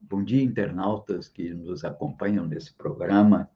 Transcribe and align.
Bom 0.00 0.22
dia, 0.22 0.42
internautas 0.42 1.28
que 1.28 1.52
nos 1.52 1.84
acompanham 1.84 2.46
nesse 2.46 2.72
programa, 2.72 3.50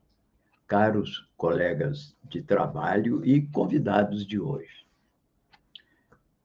caros 0.67 1.27
colegas 1.37 2.17
de 2.29 2.43
trabalho 2.43 3.25
e 3.25 3.43
convidados 3.43 4.27
de 4.27 4.39
hoje. 4.39 4.85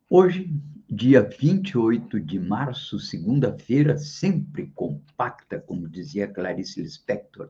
Hoje, 0.10 0.54
dia 0.90 1.22
28 1.22 2.20
de 2.20 2.40
março, 2.40 3.00
segunda-feira, 3.00 3.98
sempre 3.98 4.72
compacta, 4.74 5.60
como 5.60 5.90
dizia 5.90 6.28
Clarice 6.28 6.82
Lispector, 6.82 7.50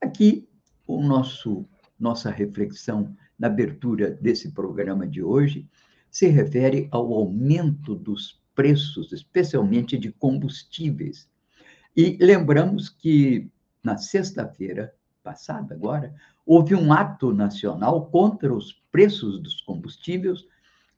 aqui 0.00 0.48
o 0.86 1.02
nosso 1.02 1.66
nossa 1.98 2.30
reflexão 2.30 3.14
na 3.38 3.46
abertura 3.46 4.10
desse 4.10 4.50
programa 4.50 5.06
de 5.06 5.22
hoje 5.22 5.68
se 6.12 6.28
refere 6.28 6.88
ao 6.90 7.10
aumento 7.14 7.94
dos 7.94 8.38
preços, 8.54 9.12
especialmente 9.12 9.96
de 9.96 10.12
combustíveis. 10.12 11.26
E 11.96 12.18
lembramos 12.20 12.90
que 12.90 13.50
na 13.82 13.96
sexta-feira 13.96 14.94
passada, 15.24 15.74
agora, 15.74 16.14
houve 16.44 16.74
um 16.74 16.92
ato 16.92 17.32
nacional 17.32 18.06
contra 18.06 18.52
os 18.52 18.74
preços 18.92 19.40
dos 19.40 19.62
combustíveis, 19.62 20.44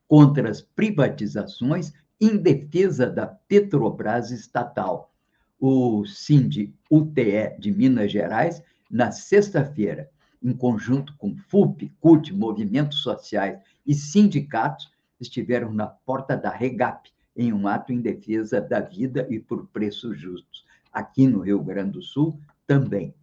contra 0.08 0.50
as 0.50 0.60
privatizações, 0.60 1.92
em 2.20 2.36
defesa 2.36 3.08
da 3.08 3.26
Petrobras 3.26 4.32
estatal. 4.32 5.14
O 5.60 6.04
Sind 6.06 6.74
UTE 6.90 7.56
de 7.60 7.70
Minas 7.70 8.10
Gerais, 8.10 8.60
na 8.90 9.12
sexta-feira, 9.12 10.10
em 10.42 10.52
conjunto 10.52 11.14
com 11.16 11.36
FUP, 11.36 11.92
CUT, 12.00 12.34
movimentos 12.34 12.98
sociais 12.98 13.60
e 13.86 13.94
sindicatos, 13.94 14.93
estiveram 15.20 15.72
na 15.72 15.86
porta 15.86 16.36
da 16.36 16.50
REGAP, 16.50 17.10
em 17.36 17.52
um 17.52 17.66
ato 17.66 17.92
em 17.92 18.00
defesa 18.00 18.60
da 18.60 18.80
vida 18.80 19.26
e 19.30 19.38
por 19.38 19.66
preços 19.68 20.18
justos. 20.18 20.64
Aqui 20.92 21.26
no 21.26 21.40
Rio 21.40 21.62
Grande 21.62 21.92
do 21.92 22.02
Sul, 22.02 22.38
também. 22.66 23.14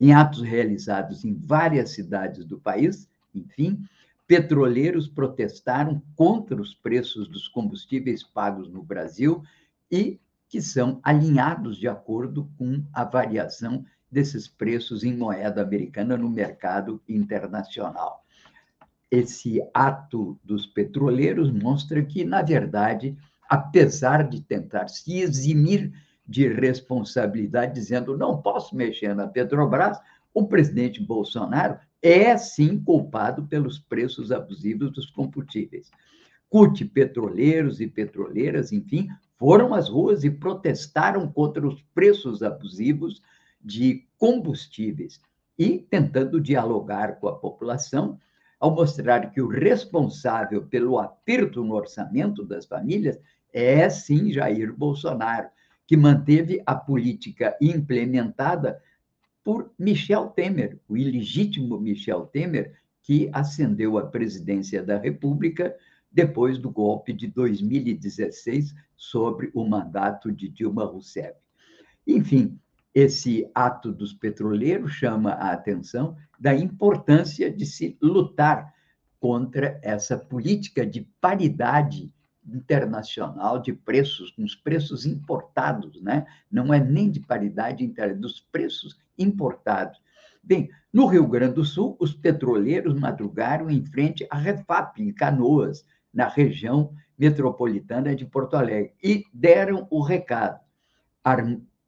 Em 0.00 0.12
atos 0.12 0.42
realizados 0.42 1.24
em 1.24 1.34
várias 1.34 1.90
cidades 1.90 2.44
do 2.44 2.58
país, 2.58 3.08
enfim, 3.34 3.84
petroleiros 4.26 5.08
protestaram 5.08 6.02
contra 6.16 6.60
os 6.60 6.74
preços 6.74 7.28
dos 7.28 7.48
combustíveis 7.48 8.22
pagos 8.22 8.68
no 8.68 8.82
Brasil 8.82 9.42
e 9.90 10.18
que 10.48 10.60
são 10.60 11.00
alinhados 11.02 11.76
de 11.76 11.86
acordo 11.86 12.50
com 12.58 12.82
a 12.92 13.04
variação 13.04 13.84
desses 14.10 14.48
preços 14.48 15.04
em 15.04 15.16
moeda 15.16 15.62
americana 15.62 16.16
no 16.16 16.28
mercado 16.28 17.00
internacional 17.08 18.24
esse 19.10 19.60
ato 19.74 20.38
dos 20.44 20.66
petroleiros 20.66 21.50
mostra 21.50 22.04
que, 22.04 22.24
na 22.24 22.42
verdade, 22.42 23.16
apesar 23.48 24.28
de 24.28 24.40
tentar 24.40 24.88
se 24.88 25.18
eximir 25.18 25.92
de 26.26 26.46
responsabilidade, 26.46 27.74
dizendo 27.74 28.16
não 28.16 28.40
posso 28.40 28.76
mexer 28.76 29.14
na 29.14 29.26
Petrobras, 29.26 29.98
o 30.32 30.46
presidente 30.46 31.02
Bolsonaro 31.02 31.78
é 32.00 32.36
sim 32.36 32.78
culpado 32.78 33.46
pelos 33.48 33.80
preços 33.80 34.30
abusivos 34.30 34.92
dos 34.92 35.10
combustíveis. 35.10 35.90
CUT, 36.48 36.84
petroleiros 36.84 37.80
e 37.80 37.86
petroleiras, 37.88 38.72
enfim, 38.72 39.08
foram 39.36 39.74
às 39.74 39.88
ruas 39.88 40.22
e 40.22 40.30
protestaram 40.30 41.26
contra 41.30 41.66
os 41.66 41.82
preços 41.94 42.42
abusivos 42.42 43.20
de 43.60 44.06
combustíveis 44.16 45.20
e 45.58 45.78
tentando 45.78 46.40
dialogar 46.40 47.18
com 47.18 47.28
a 47.28 47.36
população 47.36 48.18
ao 48.60 48.74
mostrar 48.74 49.30
que 49.30 49.40
o 49.40 49.48
responsável 49.48 50.62
pelo 50.66 50.98
aperto 50.98 51.64
no 51.64 51.74
orçamento 51.74 52.44
das 52.44 52.66
famílias 52.66 53.18
é 53.52 53.88
sim 53.88 54.30
Jair 54.30 54.76
Bolsonaro, 54.76 55.48
que 55.86 55.96
manteve 55.96 56.62
a 56.66 56.74
política 56.74 57.56
implementada 57.60 58.80
por 59.42 59.72
Michel 59.78 60.28
Temer, 60.28 60.78
o 60.86 60.96
ilegítimo 60.96 61.80
Michel 61.80 62.26
Temer, 62.26 62.78
que 63.02 63.30
ascendeu 63.32 63.96
à 63.96 64.06
presidência 64.06 64.82
da 64.82 64.98
República 64.98 65.74
depois 66.12 66.58
do 66.58 66.70
golpe 66.70 67.12
de 67.14 67.26
2016 67.28 68.74
sobre 68.94 69.50
o 69.54 69.64
mandato 69.66 70.30
de 70.30 70.48
Dilma 70.48 70.84
Rousseff. 70.84 71.34
Enfim, 72.06 72.58
esse 72.94 73.48
ato 73.54 73.92
dos 73.92 74.12
petroleiros 74.12 74.92
chama 74.92 75.32
a 75.32 75.52
atenção 75.52 76.16
da 76.38 76.54
importância 76.54 77.50
de 77.50 77.66
se 77.66 77.96
lutar 78.00 78.72
contra 79.20 79.78
essa 79.82 80.16
política 80.16 80.86
de 80.86 81.02
paridade 81.20 82.12
internacional 82.46 83.60
de 83.60 83.72
preços, 83.72 84.30
com 84.30 84.42
os 84.42 84.54
preços 84.54 85.04
importados, 85.04 86.02
né? 86.02 86.26
não 86.50 86.72
é 86.72 86.80
nem 86.80 87.10
de 87.10 87.20
paridade 87.20 87.84
interna, 87.84 88.14
dos 88.14 88.40
preços 88.40 88.98
importados. 89.18 90.00
Bem, 90.42 90.70
no 90.92 91.06
Rio 91.06 91.26
Grande 91.28 91.54
do 91.54 91.64
Sul, 91.64 91.96
os 92.00 92.14
petroleiros 92.14 92.94
madrugaram 92.94 93.70
em 93.70 93.84
frente 93.84 94.26
à 94.30 94.36
Refap, 94.36 95.00
em 95.00 95.12
Canoas, 95.12 95.84
na 96.12 96.26
região 96.26 96.92
metropolitana 97.16 98.16
de 98.16 98.24
Porto 98.24 98.56
Alegre, 98.56 98.94
e 99.02 99.24
deram 99.32 99.86
o 99.90 100.02
recado. 100.02 100.58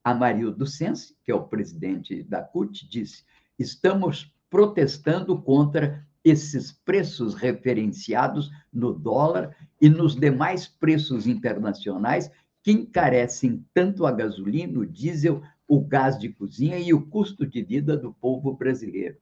Amarildo 0.04 0.66
Sense, 0.66 1.14
que 1.24 1.30
é 1.30 1.34
o 1.34 1.44
presidente 1.44 2.22
da 2.22 2.42
CUT, 2.42 2.88
disse: 2.88 3.24
estamos 3.58 4.34
protestando 4.50 5.40
contra 5.40 6.06
esses 6.24 6.72
preços 6.72 7.34
referenciados 7.34 8.50
no 8.72 8.92
dólar 8.92 9.56
e 9.80 9.88
nos 9.88 10.14
demais 10.14 10.66
preços 10.66 11.26
internacionais 11.26 12.30
que 12.62 12.70
encarecem 12.70 13.64
tanto 13.74 14.06
a 14.06 14.12
gasolina, 14.12 14.78
o 14.78 14.86
diesel, 14.86 15.42
o 15.66 15.80
gás 15.80 16.18
de 16.18 16.28
cozinha 16.28 16.78
e 16.78 16.92
o 16.92 17.06
custo 17.06 17.46
de 17.46 17.62
vida 17.62 17.96
do 17.96 18.12
povo 18.12 18.54
brasileiro. 18.54 19.16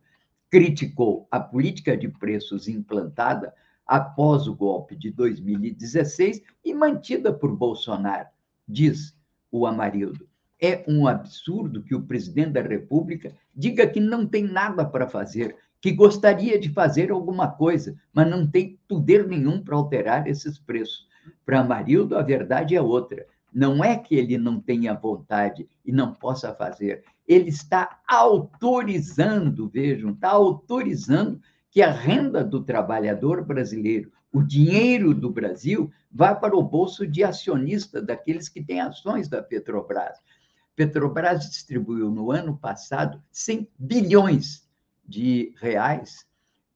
Criticou 0.50 1.26
a 1.31 1.41
política 1.41 1.97
de 1.97 2.09
preços 2.09 2.69
implantada 2.69 3.55
após 3.87 4.47
o 4.47 4.55
golpe 4.55 4.94
de 4.94 5.11
2016 5.11 6.43
e 6.65 6.75
mantida 6.75 7.33
por 7.33 7.56
Bolsonaro, 7.56 8.29
diz 8.69 9.17
o 9.50 9.67
Amarildo. 9.67 10.30
É 10.61 10.85
um 10.87 11.07
absurdo 11.07 11.83
que 11.83 11.95
o 11.95 12.03
presidente 12.03 12.53
da 12.53 12.61
República 12.61 13.35
diga 13.55 13.87
que 13.87 13.99
não 13.99 14.27
tem 14.27 14.45
nada 14.45 14.85
para 14.85 15.09
fazer, 15.09 15.57
que 15.81 15.93
gostaria 15.93 16.59
de 16.59 16.69
fazer 16.69 17.11
alguma 17.11 17.49
coisa, 17.49 17.97
mas 18.12 18.29
não 18.29 18.47
tem 18.47 18.79
poder 18.87 19.27
nenhum 19.27 19.62
para 19.62 19.77
alterar 19.77 20.27
esses 20.27 20.59
preços. 20.59 21.09
Para 21.47 21.61
Amarildo, 21.61 22.17
a 22.17 22.23
verdade 22.23 22.77
é 22.77 22.83
outra. 22.83 23.27
Não 23.53 23.83
é 23.83 23.97
que 23.97 24.15
ele 24.15 24.39
não 24.39 24.61
tenha 24.61 24.95
vontade 24.95 25.69
e 25.85 25.91
não 25.91 26.15
possa 26.15 26.55
fazer. 26.55 27.05
Ele 27.27 27.49
está 27.49 28.01
autorizando, 28.07 29.69
vejam, 29.69 30.11
está 30.11 30.31
autorizando 30.31 31.41
que 31.71 31.83
a 31.83 31.91
renda 31.91 32.45
do 32.45 32.62
trabalhador 32.62 33.45
brasileiro, 33.45 34.12
o 34.33 34.43
dinheiro 34.43 35.15
do 35.15 35.31
Brasil, 35.31 35.91
vá 36.11 36.35
para 36.35 36.57
o 36.57 36.62
bolso 36.62 37.07
de 37.07 37.25
acionista 37.25 38.03
daqueles 38.03 38.49
que 38.49 38.62
têm 38.62 38.81
ações 38.81 39.29
da 39.29 39.43
Petrobras. 39.43 40.19
Petrobras 40.77 41.49
distribuiu 41.49 42.11
no 42.11 42.31
ano 42.31 42.57
passado 42.57 43.23
100 43.31 43.69
bilhões 43.79 44.69
de 45.07 45.55
reais, 45.59 46.27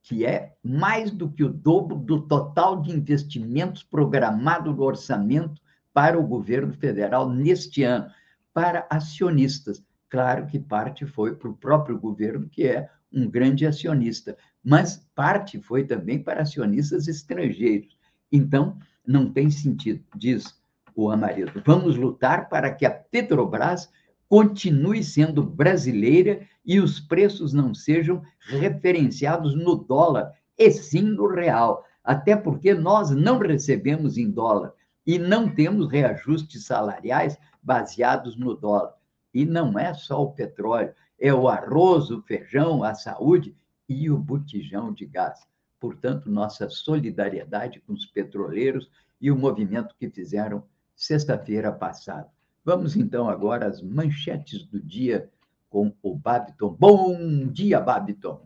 que 0.03 0.27
é 0.27 0.55
mais 0.63 1.11
do 1.11 1.31
que 1.31 1.43
o 1.43 1.49
dobro 1.49 1.97
do 1.97 2.21
total 2.21 2.83
de 2.83 2.91
investimentos 2.91 3.83
programado 3.83 4.75
no 4.75 4.83
orçamento 4.83 5.63
para 5.93 6.19
o 6.19 6.27
governo 6.27 6.75
federal 6.75 7.31
neste 7.31 7.83
ano, 7.83 8.11
para 8.53 8.87
acionistas. 8.91 9.83
Claro 10.11 10.47
que 10.47 10.59
parte 10.59 11.07
foi 11.07 11.35
para 11.35 11.49
o 11.49 11.57
próprio 11.57 11.99
governo, 11.99 12.49
que 12.49 12.67
é 12.67 12.91
um 13.13 13.31
grande 13.31 13.67
acionista, 13.67 14.37
mas 14.63 15.09
parte 15.15 15.61
foi 15.61 15.85
também 15.85 16.23
para 16.23 16.43
acionistas 16.43 17.07
estrangeiros. 17.07 17.97
Então, 18.31 18.77
não 19.07 19.33
tem 19.33 19.51
sentido, 19.51 20.03
diz 20.17 20.55
o 20.95 21.11
Amarildo. 21.11 21.63
Vamos 21.65 21.97
lutar 21.97 22.49
para 22.49 22.73
que 22.73 22.87
a 22.87 22.91
Petrobras 22.91 23.91
continue 24.29 25.03
sendo 25.03 25.43
brasileira 25.43 26.47
e 26.65 26.81
os 26.81 26.99
preços 26.99 27.53
não 27.53 27.75
sejam 27.75 28.23
referenciados 28.41 29.55
no 29.55 29.75
dólar, 29.77 30.33
e 30.59 30.71
sim 30.71 31.03
no 31.03 31.27
real. 31.27 31.85
Até 32.03 32.37
porque 32.37 32.75
nós 32.75 33.11
não 33.11 33.39
recebemos 33.39 34.17
em 34.19 34.31
dólar 34.31 34.73
e 35.07 35.19
não 35.19 35.49
temos 35.49 35.91
reajustes 35.91 36.65
salariais 36.65 37.39
baseados 37.63 38.37
no 38.37 38.55
dólar. 38.55 38.95
E 39.33 39.45
não 39.45 39.79
é 39.79 39.93
só 39.93 40.23
o 40.23 40.33
petróleo, 40.33 40.95
é 41.19 41.33
o 41.33 41.49
arroz, 41.49 42.11
o 42.11 42.23
feijão, 42.23 42.83
a 42.83 42.95
saúde 42.95 43.55
e 43.89 44.11
o 44.11 44.17
botijão 44.17 44.93
de 44.93 45.07
gás. 45.07 45.41
Portanto, 45.79 46.31
nossa 46.31 46.69
solidariedade 46.69 47.81
com 47.81 47.93
os 47.93 48.07
petroleiros 48.07 48.91
e 49.21 49.31
o 49.31 49.37
movimento 49.37 49.95
que 49.99 50.09
fizeram 50.09 50.65
sexta-feira 50.95 51.73
passada. 51.73 52.29
Vamos 52.65 52.97
então 52.97 53.29
agora 53.29 53.67
às 53.67 53.83
manchetes 53.83 54.65
do 54.65 54.81
dia 54.81 55.31
com 55.69 55.93
o 56.03 56.15
Babiton. 56.15 56.77
Bom 56.79 57.47
dia, 57.47 57.81
Babiton. 57.81 58.41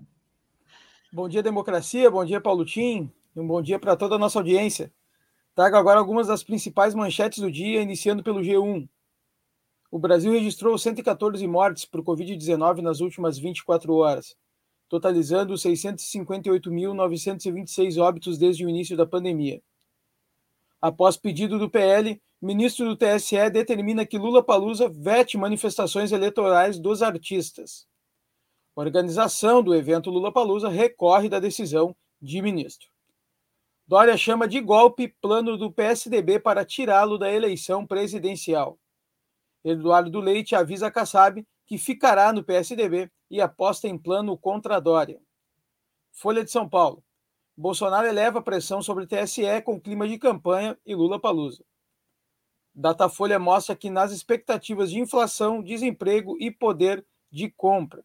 Bom 1.12 1.28
dia, 1.28 1.42
democracia. 1.42 2.10
Bom 2.10 2.24
dia, 2.24 2.40
Paulo 2.40 2.64
Tim. 2.64 3.10
Um 3.36 3.46
bom 3.46 3.62
dia 3.62 3.78
para 3.78 3.96
toda 3.96 4.16
a 4.16 4.18
nossa 4.18 4.38
audiência. 4.38 4.92
Trago 5.54 5.76
agora 5.76 5.98
algumas 5.98 6.26
das 6.26 6.42
principais 6.42 6.94
manchetes 6.94 7.38
do 7.38 7.50
dia, 7.50 7.82
iniciando 7.82 8.22
pelo 8.22 8.40
G1. 8.40 8.88
O 9.90 9.98
Brasil 9.98 10.32
registrou 10.32 10.76
114 10.76 11.46
mortes 11.46 11.84
por 11.84 12.02
Covid-19 12.02 12.80
nas 12.80 13.00
últimas 13.00 13.38
24 13.38 13.94
horas 13.94 14.36
totalizando 14.88 15.54
658.926 15.54 18.02
óbitos 18.02 18.36
desde 18.38 18.64
o 18.64 18.68
início 18.68 18.96
da 18.96 19.06
pandemia. 19.06 19.60
Após 20.80 21.16
pedido 21.16 21.58
do 21.58 21.68
PL, 21.68 22.22
ministro 22.40 22.86
do 22.86 22.96
TSE 22.96 23.50
determina 23.50 24.06
que 24.06 24.18
Lula 24.18 24.42
Palusa 24.42 24.88
vete 24.88 25.36
manifestações 25.36 26.12
eleitorais 26.12 26.78
dos 26.78 27.02
artistas. 27.02 27.86
Organização 28.74 29.62
do 29.62 29.74
evento 29.74 30.08
Lula 30.08 30.32
Palusa 30.32 30.68
recorre 30.68 31.28
da 31.28 31.40
decisão 31.40 31.96
de 32.22 32.40
ministro. 32.40 32.88
Dória 33.86 34.16
chama 34.16 34.46
de 34.46 34.60
golpe 34.60 35.08
plano 35.20 35.56
do 35.56 35.72
PSDB 35.72 36.38
para 36.38 36.64
tirá-lo 36.64 37.18
da 37.18 37.32
eleição 37.32 37.86
presidencial. 37.86 38.78
Eduardo 39.64 40.20
Leite 40.20 40.54
avisa 40.54 40.86
a 40.86 40.90
Kassab 40.90 41.44
que 41.66 41.76
ficará 41.76 42.32
no 42.32 42.44
PSDB 42.44 43.10
e 43.30 43.40
aposta 43.40 43.88
em 43.88 43.98
plano 43.98 44.36
contra 44.38 44.80
Dória. 44.80 45.20
Folha 46.12 46.44
de 46.44 46.50
São 46.50 46.68
Paulo. 46.68 47.02
Bolsonaro 47.56 48.06
eleva 48.06 48.40
pressão 48.40 48.80
sobre 48.80 49.04
o 49.04 49.06
TSE 49.06 49.60
com 49.64 49.80
clima 49.80 50.06
de 50.06 50.18
campanha 50.18 50.78
e 50.86 50.94
Lula 50.94 51.20
palusa. 51.20 51.64
Datafolha 52.80 53.38
mostra 53.38 53.74
que 53.74 53.90
nas 53.90 54.12
expectativas 54.12 54.90
de 54.90 55.00
inflação, 55.00 55.62
desemprego 55.62 56.36
e 56.38 56.50
poder 56.50 57.04
de 57.30 57.50
compra. 57.50 58.04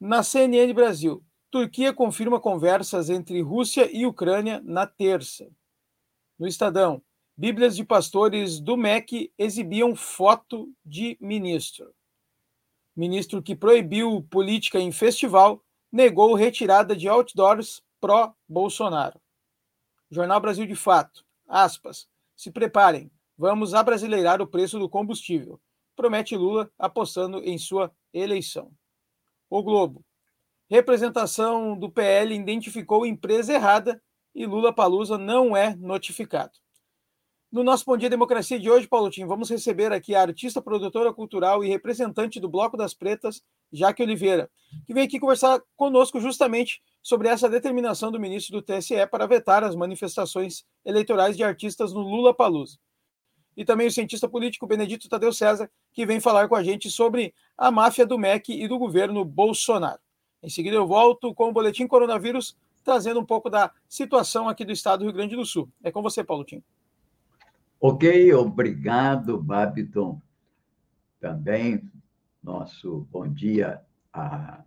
Na 0.00 0.22
CNN 0.22 0.72
Brasil, 0.72 1.24
Turquia 1.50 1.92
confirma 1.92 2.40
conversas 2.40 3.08
entre 3.08 3.40
Rússia 3.40 3.88
e 3.90 4.06
Ucrânia 4.06 4.60
na 4.64 4.86
terça. 4.86 5.48
No 6.38 6.46
Estadão, 6.46 7.02
Bíblias 7.36 7.74
de 7.74 7.84
pastores 7.84 8.60
do 8.60 8.76
MEC 8.76 9.32
exibiam 9.38 9.96
foto 9.96 10.70
de 10.84 11.16
ministro 11.20 11.94
ministro 13.00 13.42
que 13.42 13.56
proibiu 13.56 14.22
política 14.30 14.78
em 14.78 14.92
festival, 14.92 15.64
negou 15.90 16.34
retirada 16.34 16.94
de 16.94 17.08
outdoors 17.08 17.82
pró-Bolsonaro. 18.00 19.20
Jornal 20.10 20.40
Brasil 20.40 20.66
de 20.66 20.74
Fato, 20.74 21.24
aspas, 21.48 22.08
se 22.36 22.50
preparem, 22.50 23.10
vamos 23.40 23.72
abrasileirar 23.72 24.42
o 24.42 24.46
preço 24.46 24.78
do 24.78 24.86
combustível, 24.86 25.58
promete 25.96 26.36
Lula 26.36 26.70
apostando 26.78 27.38
em 27.38 27.56
sua 27.56 27.90
eleição. 28.12 28.70
O 29.48 29.62
Globo, 29.62 30.04
representação 30.68 31.74
do 31.74 31.90
PL 31.90 32.34
identificou 32.34 33.06
empresa 33.06 33.54
errada 33.54 33.98
e 34.34 34.44
Lula 34.44 34.74
Palusa 34.74 35.16
não 35.16 35.56
é 35.56 35.74
notificado. 35.74 36.52
No 37.50 37.64
nosso 37.64 37.86
Bom 37.86 37.96
Dia 37.96 38.10
Democracia 38.10 38.60
de 38.60 38.70
hoje, 38.70 38.86
Paulotinho, 38.86 39.26
vamos 39.26 39.48
receber 39.48 39.90
aqui 39.90 40.14
a 40.14 40.20
artista, 40.20 40.60
produtora 40.60 41.10
cultural 41.10 41.64
e 41.64 41.68
representante 41.68 42.38
do 42.38 42.48
Bloco 42.48 42.76
das 42.76 42.92
Pretas, 42.92 43.42
Jaque 43.72 44.02
Oliveira, 44.02 44.50
que 44.86 44.92
vem 44.92 45.04
aqui 45.04 45.18
conversar 45.18 45.62
conosco 45.76 46.20
justamente 46.20 46.82
sobre 47.02 47.28
essa 47.28 47.48
determinação 47.48 48.12
do 48.12 48.20
ministro 48.20 48.60
do 48.60 48.62
TSE 48.62 49.06
para 49.10 49.26
vetar 49.26 49.64
as 49.64 49.74
manifestações 49.74 50.62
eleitorais 50.84 51.38
de 51.38 51.42
artistas 51.42 51.94
no 51.94 52.02
Lula 52.02 52.34
Palusa. 52.34 52.78
E 53.56 53.64
também 53.64 53.86
o 53.86 53.90
cientista 53.90 54.28
político 54.28 54.66
Benedito 54.66 55.08
Tadeu 55.08 55.32
César, 55.32 55.70
que 55.92 56.06
vem 56.06 56.20
falar 56.20 56.48
com 56.48 56.54
a 56.54 56.62
gente 56.62 56.90
sobre 56.90 57.34
a 57.56 57.70
máfia 57.70 58.06
do 58.06 58.18
MEC 58.18 58.52
e 58.52 58.68
do 58.68 58.78
governo 58.78 59.24
Bolsonaro. 59.24 60.00
Em 60.42 60.48
seguida, 60.48 60.76
eu 60.76 60.86
volto 60.86 61.34
com 61.34 61.48
o 61.48 61.52
Boletim 61.52 61.86
Coronavírus, 61.86 62.56
trazendo 62.82 63.20
um 63.20 63.24
pouco 63.24 63.50
da 63.50 63.70
situação 63.88 64.48
aqui 64.48 64.64
do 64.64 64.72
estado 64.72 65.00
do 65.00 65.04
Rio 65.04 65.12
Grande 65.12 65.36
do 65.36 65.44
Sul. 65.44 65.68
É 65.82 65.90
com 65.90 66.00
você, 66.00 66.24
Paulotinho. 66.24 66.64
Ok, 67.80 68.32
obrigado, 68.34 69.38
Babiton. 69.42 70.20
Também 71.18 71.82
nosso 72.42 73.06
bom 73.10 73.28
dia 73.28 73.80
a, 74.12 74.62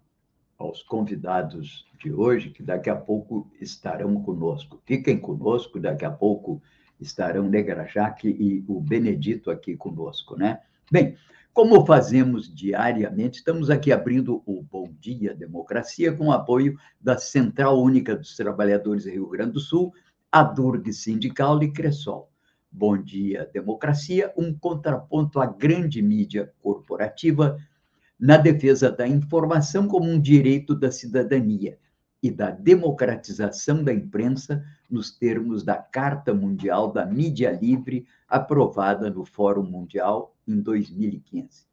aos 0.57 0.83
convidados 0.83 1.85
de 1.99 2.11
hoje, 2.11 2.49
que 2.49 2.61
daqui 2.61 2.89
a 2.89 2.95
pouco 2.95 3.49
estarão 3.59 4.21
conosco. 4.21 4.81
Fiquem 4.85 5.19
conosco, 5.19 5.79
daqui 5.79 6.05
a 6.05 6.11
pouco 6.11 6.61
estarão 6.99 7.49
Negrajaque 7.49 8.27
e 8.27 8.63
o 8.67 8.79
Benedito 8.79 9.51
aqui 9.51 9.75
conosco, 9.75 10.35
né? 10.35 10.59
Bem, 10.91 11.15
como 11.53 11.85
fazemos 11.85 12.53
diariamente, 12.53 13.37
estamos 13.37 13.69
aqui 13.69 13.91
abrindo 13.91 14.41
o 14.45 14.63
Bom 14.63 14.91
Dia 14.99 15.35
Democracia 15.35 16.11
com 16.11 16.27
o 16.27 16.31
apoio 16.31 16.77
da 16.99 17.17
Central 17.17 17.79
Única 17.81 18.15
dos 18.15 18.35
Trabalhadores 18.35 19.03
do 19.03 19.11
Rio 19.11 19.29
Grande 19.29 19.53
do 19.53 19.59
Sul, 19.59 19.93
a 20.31 20.43
Durg 20.43 20.91
Sindical 20.91 21.61
e 21.61 21.71
Cressol. 21.71 22.29
Bom 22.71 22.97
Dia 22.97 23.47
Democracia, 23.53 24.33
um 24.35 24.51
contraponto 24.51 25.39
à 25.39 25.45
grande 25.45 26.01
mídia 26.01 26.51
corporativa 26.61 27.57
na 28.19 28.37
defesa 28.37 28.91
da 28.91 29.07
informação 29.07 29.87
como 29.87 30.09
um 30.09 30.19
direito 30.19 30.73
da 30.73 30.91
cidadania 30.91 31.77
e 32.23 32.31
da 32.31 32.49
democratização 32.49 33.83
da 33.83 33.93
imprensa 33.93 34.65
nos 34.89 35.11
termos 35.11 35.61
da 35.61 35.75
Carta 35.75 36.33
Mundial 36.33 36.89
da 36.89 37.05
Mídia 37.05 37.51
Livre, 37.51 38.07
aprovada 38.29 39.09
no 39.09 39.25
Fórum 39.25 39.63
Mundial 39.63 40.33
em 40.47 40.61
2015. 40.61 41.65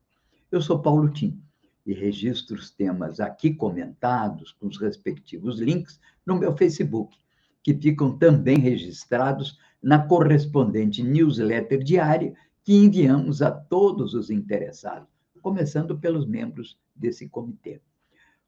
Eu 0.51 0.61
sou 0.61 0.83
Paulo 0.83 1.09
Tim 1.09 1.41
e 1.87 1.95
registro 1.95 2.57
os 2.57 2.69
temas 2.69 3.21
aqui 3.21 3.55
comentados 3.55 4.51
com 4.51 4.67
os 4.67 4.77
respectivos 4.77 5.61
links 5.61 6.01
no 6.27 6.37
meu 6.37 6.57
Facebook, 6.57 7.17
que 7.63 7.73
ficam 7.73 8.19
também 8.19 8.59
registrados 8.59 9.57
na 9.81 10.05
correspondente 10.05 11.01
newsletter 11.01 11.85
diária 11.85 12.35
que 12.65 12.75
enviamos 12.75 13.41
a 13.41 13.53
todos 13.53 14.15
os 14.15 14.31
interessados, 14.31 15.09
começando 15.41 15.97
pelos 15.97 16.27
membros 16.27 16.77
desse 16.95 17.29
comitê. 17.29 17.81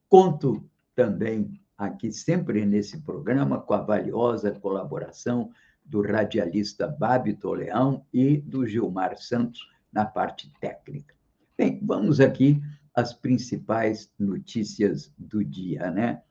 Conto 0.09 0.69
também 0.93 1.59
aqui 1.85 2.11
sempre 2.11 2.65
nesse 2.65 2.99
programa 3.01 3.59
com 3.59 3.73
a 3.73 3.81
valiosa 3.81 4.51
colaboração 4.51 5.51
do 5.85 6.01
radialista 6.01 6.87
Babito 6.87 7.51
Leão 7.53 8.05
e 8.13 8.37
do 8.37 8.65
Gilmar 8.65 9.17
Santos 9.17 9.61
na 9.91 10.05
parte 10.05 10.51
técnica. 10.59 11.13
Bem, 11.57 11.79
vamos 11.83 12.19
aqui 12.19 12.61
às 12.95 13.13
principais 13.13 14.11
notícias 14.19 15.13
do 15.17 15.43
dia, 15.43 15.91
né? 15.91 16.21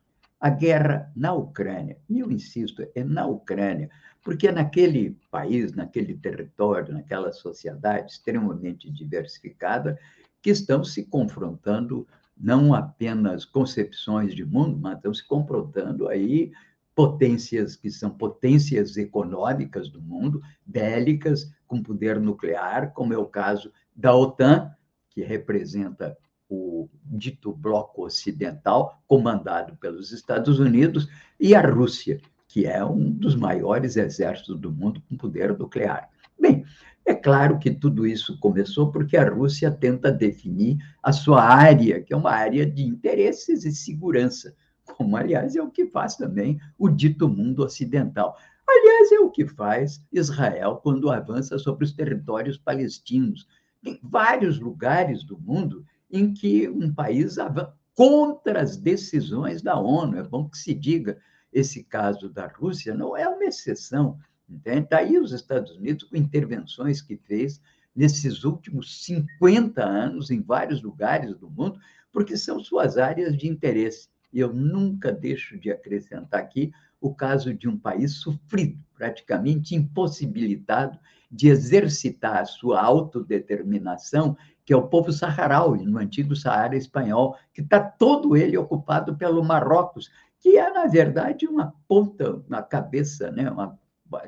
a 0.42 0.50
guerra 0.50 1.08
na 1.14 1.32
Ucrânia. 1.32 1.96
E 2.08 2.18
eu 2.18 2.28
insisto, 2.28 2.84
é 2.96 3.04
na 3.04 3.24
Ucrânia, 3.26 3.88
porque 4.24 4.48
é 4.48 4.52
naquele 4.52 5.16
país, 5.30 5.72
naquele 5.72 6.16
território, 6.16 6.92
naquela 6.92 7.30
sociedade 7.32 8.10
extremamente 8.10 8.90
diversificada, 8.90 9.96
que 10.42 10.50
estão 10.50 10.82
se 10.82 11.04
confrontando 11.04 12.08
não 12.36 12.74
apenas 12.74 13.44
concepções 13.44 14.34
de 14.34 14.44
mundo, 14.44 14.78
mas 14.78 14.96
estão 14.96 15.12
se 15.12 15.26
confrontando 15.26 16.08
aí 16.08 16.52
potências 16.94 17.74
que 17.76 17.90
são 17.90 18.10
potências 18.10 18.96
econômicas 18.96 19.88
do 19.88 20.00
mundo, 20.00 20.42
bélicas, 20.64 21.52
com 21.66 21.82
poder 21.82 22.20
nuclear, 22.20 22.92
como 22.92 23.14
é 23.14 23.18
o 23.18 23.26
caso 23.26 23.72
da 23.94 24.14
OTAN, 24.14 24.70
que 25.08 25.22
representa 25.22 26.16
o 26.48 26.88
dito 27.04 27.52
bloco 27.52 28.04
ocidental, 28.04 29.02
comandado 29.06 29.74
pelos 29.76 30.12
Estados 30.12 30.58
Unidos, 30.58 31.08
e 31.40 31.54
a 31.54 31.62
Rússia, 31.62 32.20
que 32.46 32.66
é 32.66 32.84
um 32.84 33.10
dos 33.10 33.34
maiores 33.34 33.96
exércitos 33.96 34.60
do 34.60 34.70
mundo 34.70 35.02
com 35.08 35.16
poder 35.16 35.56
nuclear. 35.58 36.10
Bem, 36.38 36.64
é 37.04 37.14
claro 37.14 37.58
que 37.58 37.70
tudo 37.70 38.06
isso 38.06 38.38
começou 38.38 38.92
porque 38.92 39.16
a 39.16 39.28
Rússia 39.28 39.70
tenta 39.70 40.12
definir 40.12 40.78
a 41.02 41.12
sua 41.12 41.42
área, 41.42 42.00
que 42.00 42.14
é 42.14 42.16
uma 42.16 42.30
área 42.30 42.64
de 42.64 42.82
interesses 42.82 43.64
e 43.64 43.72
segurança, 43.72 44.54
como, 44.96 45.16
aliás, 45.16 45.56
é 45.56 45.62
o 45.62 45.70
que 45.70 45.86
faz 45.86 46.16
também 46.16 46.60
o 46.78 46.88
dito 46.88 47.28
mundo 47.28 47.64
ocidental. 47.64 48.36
Aliás, 48.68 49.12
é 49.12 49.18
o 49.18 49.30
que 49.30 49.46
faz 49.46 50.04
Israel 50.12 50.76
quando 50.76 51.10
avança 51.10 51.58
sobre 51.58 51.84
os 51.84 51.92
territórios 51.92 52.56
palestinos. 52.56 53.46
Tem 53.82 53.98
vários 54.02 54.60
lugares 54.60 55.24
do 55.24 55.38
mundo 55.38 55.84
em 56.10 56.32
que 56.32 56.68
um 56.68 56.92
país 56.92 57.38
avança 57.38 57.74
contra 57.94 58.62
as 58.62 58.76
decisões 58.76 59.62
da 59.62 59.78
ONU. 59.78 60.18
É 60.18 60.22
bom 60.22 60.48
que 60.48 60.56
se 60.56 60.72
diga, 60.72 61.18
esse 61.52 61.84
caso 61.84 62.28
da 62.28 62.46
Rússia 62.46 62.94
não 62.94 63.16
é 63.16 63.28
uma 63.28 63.44
exceção. 63.44 64.18
Está 64.64 64.98
aí 64.98 65.18
os 65.18 65.32
Estados 65.32 65.72
Unidos 65.76 66.04
com 66.04 66.16
intervenções 66.16 67.00
que 67.00 67.16
fez 67.16 67.60
nesses 67.94 68.44
últimos 68.44 69.04
50 69.04 69.84
anos 69.84 70.30
em 70.30 70.40
vários 70.40 70.82
lugares 70.82 71.36
do 71.36 71.50
mundo, 71.50 71.78
porque 72.10 72.36
são 72.36 72.62
suas 72.62 72.96
áreas 72.98 73.36
de 73.36 73.48
interesse. 73.48 74.08
E 74.32 74.40
eu 74.40 74.52
nunca 74.52 75.12
deixo 75.12 75.58
de 75.58 75.70
acrescentar 75.70 76.40
aqui 76.40 76.72
o 77.00 77.14
caso 77.14 77.52
de 77.52 77.68
um 77.68 77.76
país 77.76 78.14
sofrido, 78.14 78.78
praticamente 78.94 79.74
impossibilitado 79.74 80.98
de 81.30 81.48
exercitar 81.48 82.38
a 82.38 82.44
sua 82.44 82.80
autodeterminação, 82.80 84.36
que 84.64 84.72
é 84.72 84.76
o 84.76 84.86
povo 84.86 85.12
saharaui, 85.12 85.82
no 85.82 85.98
antigo 85.98 86.36
Saara 86.36 86.76
espanhol, 86.76 87.36
que 87.52 87.60
está 87.60 87.80
todo 87.80 88.36
ele 88.36 88.56
ocupado 88.56 89.16
pelo 89.16 89.42
Marrocos, 89.42 90.10
que 90.38 90.56
é, 90.56 90.70
na 90.72 90.86
verdade, 90.86 91.46
uma 91.46 91.74
ponta, 91.88 92.42
uma 92.48 92.62
cabeça, 92.62 93.30
né? 93.30 93.50
uma, 93.50 93.78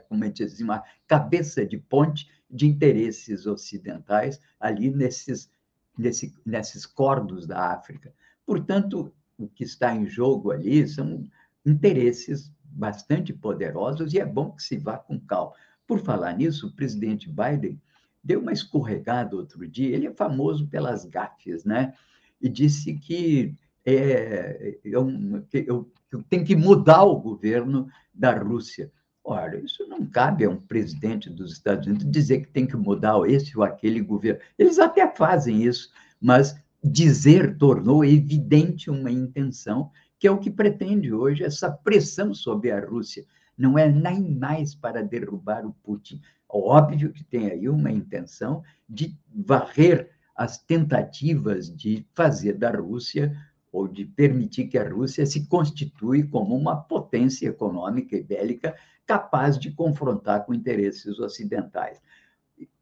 como 0.08 0.28
diz, 0.30 0.52
assim, 0.52 0.64
uma 0.64 0.82
cabeça 1.06 1.64
de 1.64 1.78
ponte 1.78 2.28
de 2.50 2.66
interesses 2.66 3.46
ocidentais 3.46 4.40
ali 4.60 4.90
nesses, 4.90 5.50
nesse, 5.98 6.34
nesses 6.44 6.86
cordos 6.86 7.46
da 7.46 7.72
África. 7.72 8.14
Portanto, 8.46 9.12
o 9.38 9.48
que 9.48 9.64
está 9.64 9.94
em 9.94 10.06
jogo 10.06 10.50
ali 10.50 10.86
são 10.86 11.24
interesses 11.64 12.52
bastante 12.62 13.32
poderosos 13.32 14.12
e 14.12 14.18
é 14.18 14.26
bom 14.26 14.50
que 14.52 14.62
se 14.62 14.76
vá 14.76 14.98
com 14.98 15.18
calma. 15.20 15.52
Por 15.86 16.00
falar 16.00 16.36
nisso, 16.36 16.68
o 16.68 16.72
presidente 16.72 17.28
Biden 17.28 17.80
deu 18.22 18.40
uma 18.40 18.52
escorregada 18.52 19.36
outro 19.36 19.66
dia, 19.68 19.94
ele 19.94 20.06
é 20.06 20.12
famoso 20.12 20.66
pelas 20.66 21.04
gafes, 21.04 21.64
né? 21.64 21.94
E 22.40 22.48
disse 22.48 22.94
que 22.94 23.54
é, 23.84 24.78
eu, 24.82 25.06
eu, 25.52 25.92
eu 26.10 26.22
tenho 26.22 26.44
que 26.44 26.56
mudar 26.56 27.04
o 27.04 27.20
governo 27.20 27.88
da 28.12 28.32
Rússia. 28.32 28.90
Olha, 29.26 29.56
isso 29.56 29.86
não 29.88 30.04
cabe 30.04 30.44
a 30.44 30.50
um 30.50 30.60
presidente 30.60 31.30
dos 31.30 31.52
Estados 31.52 31.86
Unidos 31.86 32.10
dizer 32.10 32.40
que 32.42 32.52
tem 32.52 32.66
que 32.66 32.76
mudar 32.76 33.18
esse 33.26 33.56
ou 33.56 33.64
aquele 33.64 34.02
governo. 34.02 34.38
Eles 34.58 34.78
até 34.78 35.10
fazem 35.16 35.62
isso, 35.62 35.90
mas 36.20 36.54
dizer 36.82 37.56
tornou 37.56 38.04
evidente 38.04 38.90
uma 38.90 39.10
intenção, 39.10 39.90
que 40.18 40.26
é 40.26 40.30
o 40.30 40.38
que 40.38 40.50
pretende 40.50 41.10
hoje 41.10 41.42
essa 41.42 41.70
pressão 41.70 42.34
sobre 42.34 42.70
a 42.70 42.78
Rússia. 42.78 43.24
Não 43.56 43.78
é 43.78 43.88
nem 43.90 44.20
mais 44.20 44.74
para 44.74 45.02
derrubar 45.02 45.64
o 45.64 45.72
Putin. 45.82 46.20
Óbvio 46.46 47.10
que 47.10 47.24
tem 47.24 47.50
aí 47.50 47.66
uma 47.66 47.90
intenção 47.90 48.62
de 48.86 49.16
varrer 49.34 50.10
as 50.36 50.58
tentativas 50.58 51.74
de 51.74 52.06
fazer 52.12 52.54
da 52.54 52.70
Rússia 52.70 53.34
ou 53.74 53.88
de 53.88 54.04
permitir 54.04 54.68
que 54.68 54.78
a 54.78 54.88
Rússia 54.88 55.26
se 55.26 55.48
constitui 55.48 56.22
como 56.22 56.56
uma 56.56 56.76
potência 56.76 57.48
econômica 57.48 58.16
e 58.16 58.22
bélica 58.22 58.72
capaz 59.04 59.58
de 59.58 59.72
confrontar 59.72 60.46
com 60.46 60.54
interesses 60.54 61.18
ocidentais. 61.18 62.00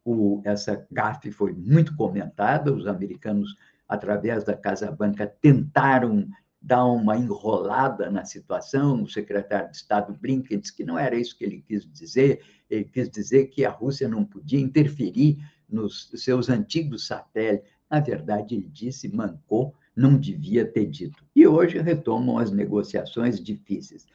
O, 0.05 0.43
essa 0.45 0.87
gafe 0.91 1.33
foi 1.33 1.55
muito 1.55 1.97
comentada, 1.97 2.71
os 2.71 2.87
americanos 2.87 3.57
através 3.89 4.45
da 4.45 4.55
Casa 4.55 4.93
Branca, 4.93 5.27
tentaram 5.41 6.29
dar 6.61 6.85
uma 6.85 7.17
enrolada 7.17 8.11
na 8.11 8.27
situação. 8.27 9.03
O 9.03 9.09
secretário 9.09 9.71
de 9.71 9.79
Estado 9.79 10.13
Blinken 10.13 10.61
disse 10.61 10.77
que 10.77 10.85
não 10.85 10.99
era 10.99 11.17
isso 11.17 11.39
que 11.39 11.45
ele 11.45 11.65
quis 11.67 11.91
dizer, 11.91 12.43
ele 12.69 12.85
quis 12.85 13.09
dizer 13.09 13.47
que 13.47 13.65
a 13.65 13.71
Rússia 13.71 14.07
não 14.07 14.27
podia 14.27 14.61
interferir 14.61 15.39
nos 15.67 16.11
seus 16.17 16.51
antigos 16.51 17.07
satélites. 17.07 17.67
Na 17.91 17.99
verdade, 17.99 18.55
ele 18.57 18.69
disse, 18.69 19.09
mancou, 19.09 19.75
não 19.95 20.17
devia 20.17 20.65
ter 20.65 20.87
dito. 20.87 21.25
E 21.35 21.47
hoje 21.47 21.79
retomam 21.79 22.39
as 22.39 22.51
negociações 22.51 23.43
difíceis. 23.43 24.07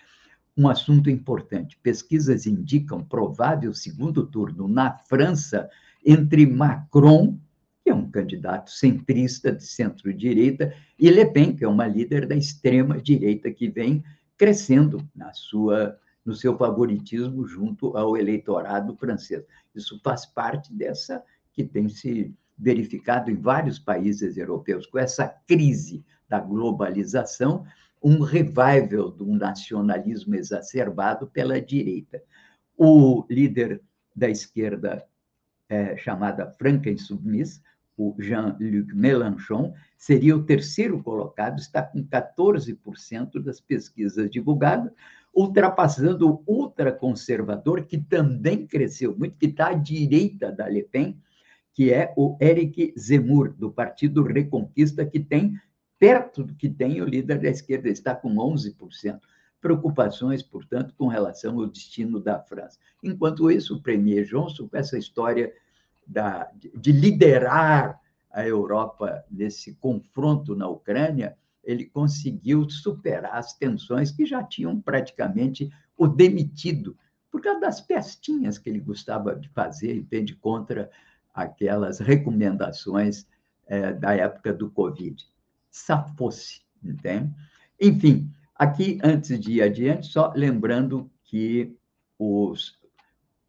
Um 0.55 0.67
assunto 0.67 1.09
importante: 1.09 1.77
pesquisas 1.81 2.45
indicam 2.45 3.03
provável 3.03 3.73
segundo 3.73 4.25
turno 4.25 4.67
na 4.67 4.97
França 4.97 5.69
entre 6.05 6.45
Macron 6.45 7.37
que 7.87 7.91
é 7.91 7.95
um 7.95 8.11
candidato 8.11 8.69
centrista 8.69 9.49
de 9.49 9.63
centro-direita, 9.63 10.73
e 10.99 11.09
Le 11.09 11.25
Pen, 11.25 11.55
que 11.55 11.63
é 11.63 11.67
uma 11.69 11.87
líder 11.87 12.27
da 12.27 12.35
extrema-direita 12.35 13.49
que 13.49 13.69
vem 13.69 14.03
crescendo 14.37 15.09
na 15.15 15.31
sua 15.31 15.97
no 16.25 16.35
seu 16.35 16.57
favoritismo 16.57 17.47
junto 17.47 17.95
ao 17.95 18.17
eleitorado 18.17 18.93
francês. 18.97 19.45
Isso 19.73 19.97
faz 20.03 20.25
parte 20.25 20.73
dessa 20.73 21.23
que 21.53 21.63
tem 21.63 21.87
se 21.87 22.35
verificado 22.57 23.29
em 23.29 23.35
vários 23.35 23.77
países 23.77 24.37
europeus, 24.37 24.85
com 24.85 24.97
essa 24.97 25.27
crise 25.47 26.03
da 26.27 26.39
globalização, 26.39 27.65
um 28.03 28.21
revival 28.21 29.11
do 29.11 29.25
nacionalismo 29.27 30.35
exacerbado 30.35 31.27
pela 31.27 31.61
direita. 31.61 32.21
O 32.75 33.25
líder 33.29 33.81
da 34.15 34.29
esquerda, 34.29 35.05
é, 35.69 35.95
chamada 35.97 36.49
franca 36.51 36.89
insubmissa, 36.89 37.61
o 37.97 38.15
Jean-Luc 38.19 38.93
Mélenchon, 38.93 39.73
seria 39.97 40.35
o 40.35 40.43
terceiro 40.43 41.01
colocado, 41.01 41.59
está 41.59 41.81
com 41.81 42.03
14% 42.03 43.41
das 43.41 43.59
pesquisas 43.59 44.29
divulgadas, 44.29 44.91
ultrapassando 45.33 46.29
o 46.29 46.43
ultraconservador, 46.47 47.85
que 47.85 47.97
também 47.97 48.65
cresceu 48.65 49.15
muito, 49.17 49.37
que 49.37 49.47
está 49.47 49.69
à 49.69 49.73
direita 49.73 50.51
da 50.51 50.67
Le 50.67 50.83
Pen, 50.83 51.19
que 51.77 51.93
é 51.93 52.11
o 52.17 52.35
Eric 52.41 52.91
Zemmour, 52.97 53.53
do 53.53 53.71
Partido 53.71 54.23
Reconquista, 54.23 55.05
que 55.05 55.19
tem, 55.19 55.61
perto 55.99 56.43
do 56.43 56.55
que 56.55 56.67
tem 56.67 56.99
o 57.03 57.05
líder 57.05 57.39
da 57.39 57.49
esquerda, 57.49 57.87
está 57.87 58.15
com 58.15 58.33
11%. 58.33 59.19
Preocupações, 59.61 60.41
portanto, 60.41 60.95
com 60.97 61.05
relação 61.05 61.59
ao 61.59 61.67
destino 61.67 62.19
da 62.19 62.39
França. 62.39 62.79
Enquanto 63.03 63.51
isso, 63.51 63.75
o 63.75 63.79
Premier 63.83 64.25
Johnson, 64.25 64.67
com 64.67 64.75
essa 64.75 64.97
história 64.97 65.53
da, 66.07 66.49
de 66.55 66.91
liderar 66.91 68.01
a 68.31 68.43
Europa 68.43 69.23
nesse 69.29 69.75
confronto 69.75 70.55
na 70.55 70.67
Ucrânia, 70.67 71.37
ele 71.63 71.85
conseguiu 71.85 72.67
superar 72.67 73.35
as 73.35 73.53
tensões 73.53 74.09
que 74.09 74.25
já 74.25 74.43
tinham 74.43 74.81
praticamente 74.81 75.69
o 75.95 76.07
demitido, 76.07 76.97
por 77.29 77.39
causa 77.39 77.59
das 77.59 77.79
pestinhas 77.79 78.57
que 78.57 78.67
ele 78.67 78.79
gostava 78.79 79.35
de 79.35 79.47
fazer, 79.49 79.95
entende, 79.95 80.33
contra 80.33 80.89
aquelas 81.37 81.99
recomendações 81.99 83.27
é, 83.67 83.93
da 83.93 84.15
época 84.15 84.51
do 84.51 84.71
Covid. 84.71 85.23
Safou-se, 85.69 86.61
entende? 86.83 87.31
Enfim, 87.79 88.31
aqui, 88.55 88.97
antes 89.03 89.39
de 89.39 89.53
ir 89.53 89.61
adiante, 89.61 90.07
só 90.07 90.33
lembrando 90.35 91.09
que 91.23 91.77
os 92.17 92.79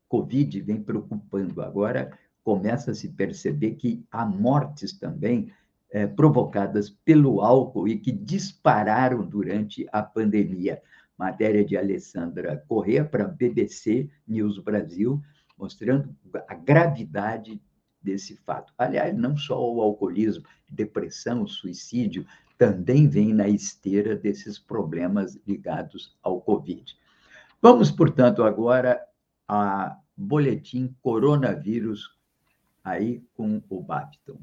Covid 0.07 0.61
vem 0.61 0.83
preocupando 0.83 1.63
agora 1.63 2.11
começa 2.45 2.91
a 2.91 2.95
se 2.95 3.09
perceber 3.09 3.73
que 3.73 4.05
há 4.11 4.25
mortes 4.25 4.93
também 4.93 5.51
é, 5.91 6.07
provocadas 6.07 6.91
pelo 6.91 7.41
álcool 7.41 7.89
e 7.89 7.99
que 7.99 8.13
dispararam 8.13 9.27
durante 9.27 9.87
a 9.93 10.03
pandemia. 10.03 10.83
Matéria 11.17 11.65
de 11.65 11.77
Alessandra 11.77 12.63
Corrêa 12.69 13.05
para 13.05 13.27
BBC 13.27 14.09
News 14.27 14.59
Brasil, 14.59 15.21
mostrando 15.59 16.15
a 16.47 16.55
gravidade 16.55 17.61
desse 18.03 18.37
fato. 18.37 18.73
Aliás, 18.79 19.17
não 19.17 19.37
só 19.37 19.59
o 19.61 19.81
alcoolismo, 19.81 20.45
depressão, 20.69 21.47
suicídio, 21.47 22.27
também 22.57 23.09
vem 23.09 23.33
na 23.33 23.49
esteira 23.49 24.17
desses 24.17 24.59
problemas 24.59 25.39
ligados 25.47 26.17
ao 26.23 26.41
Covid. 26.41 26.97
Vamos, 27.63 27.91
portanto, 27.91 28.43
agora 28.43 29.01
a 29.47 29.97
boletim 30.17 30.95
coronavírus 31.01 32.11
aí 32.85 33.23
com 33.35 33.63
o 33.69 33.81
Bapton. 33.81 34.39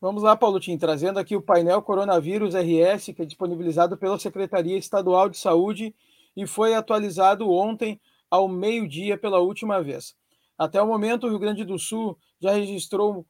Vamos 0.00 0.22
lá, 0.22 0.36
Paulo 0.36 0.58
Tim, 0.58 0.76
trazendo 0.76 1.18
aqui 1.18 1.36
o 1.36 1.42
painel 1.42 1.80
Coronavírus 1.80 2.54
RS, 2.54 3.14
que 3.14 3.22
é 3.22 3.24
disponibilizado 3.24 3.96
pela 3.96 4.18
Secretaria 4.18 4.76
Estadual 4.76 5.28
de 5.28 5.38
Saúde 5.38 5.94
e 6.36 6.46
foi 6.46 6.74
atualizado 6.74 7.48
ontem 7.50 8.00
ao 8.28 8.48
meio-dia 8.48 9.16
pela 9.16 9.38
última 9.38 9.80
vez. 9.80 10.16
Até 10.62 10.80
o 10.80 10.86
momento, 10.86 11.26
o 11.26 11.28
Rio 11.28 11.40
Grande 11.40 11.64
do 11.64 11.76
Sul 11.76 12.16
já 12.40 12.52
registrou 12.52 13.26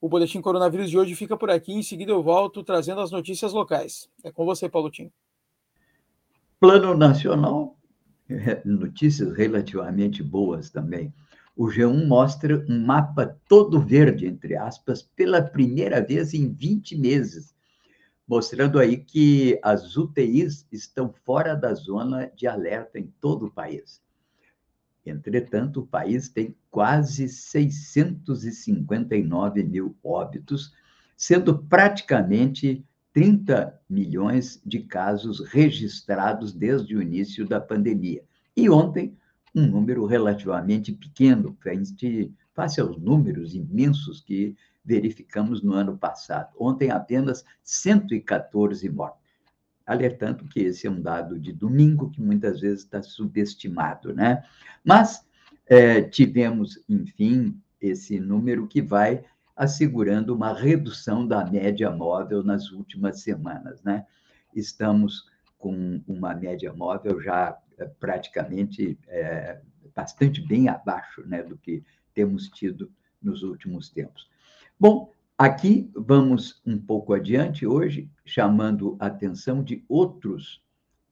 O 0.00 0.08
boletim 0.08 0.40
coronavírus 0.40 0.90
de 0.90 0.98
hoje 0.98 1.14
fica 1.14 1.36
por 1.36 1.50
aqui, 1.50 1.72
em 1.72 1.82
seguida 1.82 2.12
eu 2.12 2.22
volto 2.22 2.62
trazendo 2.62 3.00
as 3.00 3.10
notícias 3.10 3.52
locais. 3.52 4.08
É 4.22 4.30
com 4.30 4.44
você, 4.44 4.68
Paulo 4.68 4.90
Tim. 4.90 5.10
Plano 6.60 6.96
Nacional, 6.96 7.76
é, 8.28 8.60
notícias 8.64 9.32
relativamente 9.36 10.22
boas 10.22 10.70
também. 10.70 11.12
O 11.56 11.66
G1 11.66 12.06
mostra 12.06 12.64
um 12.68 12.84
mapa 12.84 13.38
todo 13.48 13.80
verde, 13.80 14.26
entre 14.26 14.56
aspas, 14.56 15.02
pela 15.02 15.40
primeira 15.40 16.02
vez 16.02 16.34
em 16.34 16.52
20 16.52 16.96
meses 16.96 17.56
mostrando 18.26 18.78
aí 18.78 18.96
que 18.96 19.58
as 19.62 19.96
UTIs 19.96 20.66
estão 20.72 21.14
fora 21.24 21.54
da 21.54 21.72
zona 21.74 22.30
de 22.34 22.46
alerta 22.46 22.98
em 22.98 23.12
todo 23.20 23.46
o 23.46 23.50
país. 23.50 24.02
Entretanto, 25.06 25.80
o 25.80 25.86
país 25.86 26.28
tem 26.28 26.54
quase 26.70 27.26
659 27.28 29.62
mil 29.62 29.96
óbitos, 30.02 30.74
sendo 31.16 31.56
praticamente 31.58 32.84
30 33.12 33.80
milhões 33.88 34.60
de 34.66 34.80
casos 34.80 35.38
registrados 35.40 36.52
desde 36.52 36.96
o 36.96 37.00
início 37.00 37.48
da 37.48 37.60
pandemia. 37.60 38.24
E 38.56 38.68
ontem, 38.68 39.16
um 39.54 39.64
número 39.66 40.04
relativamente 40.04 40.92
pequeno, 40.92 41.56
frente 41.60 42.34
face 42.52 42.80
aos 42.80 42.98
números 42.98 43.54
imensos 43.54 44.20
que 44.20 44.56
verificamos 44.84 45.62
no 45.62 45.72
ano 45.72 45.96
passado. 45.96 46.48
Ontem, 46.58 46.90
apenas 46.90 47.44
114 47.62 48.90
mortes. 48.90 49.25
Alertando 49.86 50.44
que 50.44 50.60
esse 50.60 50.86
é 50.86 50.90
um 50.90 51.00
dado 51.00 51.38
de 51.38 51.52
domingo 51.52 52.10
que 52.10 52.20
muitas 52.20 52.60
vezes 52.60 52.80
está 52.80 53.02
subestimado, 53.02 54.12
né? 54.12 54.44
Mas 54.84 55.24
é, 55.66 56.02
tivemos, 56.02 56.82
enfim, 56.88 57.60
esse 57.80 58.18
número 58.18 58.66
que 58.66 58.82
vai 58.82 59.24
assegurando 59.56 60.34
uma 60.34 60.52
redução 60.52 61.26
da 61.26 61.44
média 61.44 61.90
móvel 61.90 62.42
nas 62.42 62.70
últimas 62.70 63.20
semanas, 63.20 63.82
né? 63.82 64.04
Estamos 64.54 65.26
com 65.58 66.02
uma 66.06 66.34
média 66.34 66.72
móvel 66.72 67.20
já 67.20 67.56
é, 67.78 67.84
praticamente 67.86 68.98
é, 69.08 69.60
bastante 69.94 70.40
bem 70.40 70.68
abaixo 70.68 71.26
né, 71.26 71.42
do 71.42 71.56
que 71.56 71.82
temos 72.14 72.48
tido 72.48 72.92
nos 73.22 73.42
últimos 73.42 73.88
tempos. 73.88 74.28
Bom, 74.78 75.10
aqui 75.38 75.90
vamos 75.94 76.60
um 76.66 76.78
pouco 76.78 77.12
adiante 77.12 77.66
hoje, 77.66 78.10
chamando 78.24 78.96
a 78.98 79.06
atenção 79.06 79.62
de 79.62 79.84
outros 79.88 80.62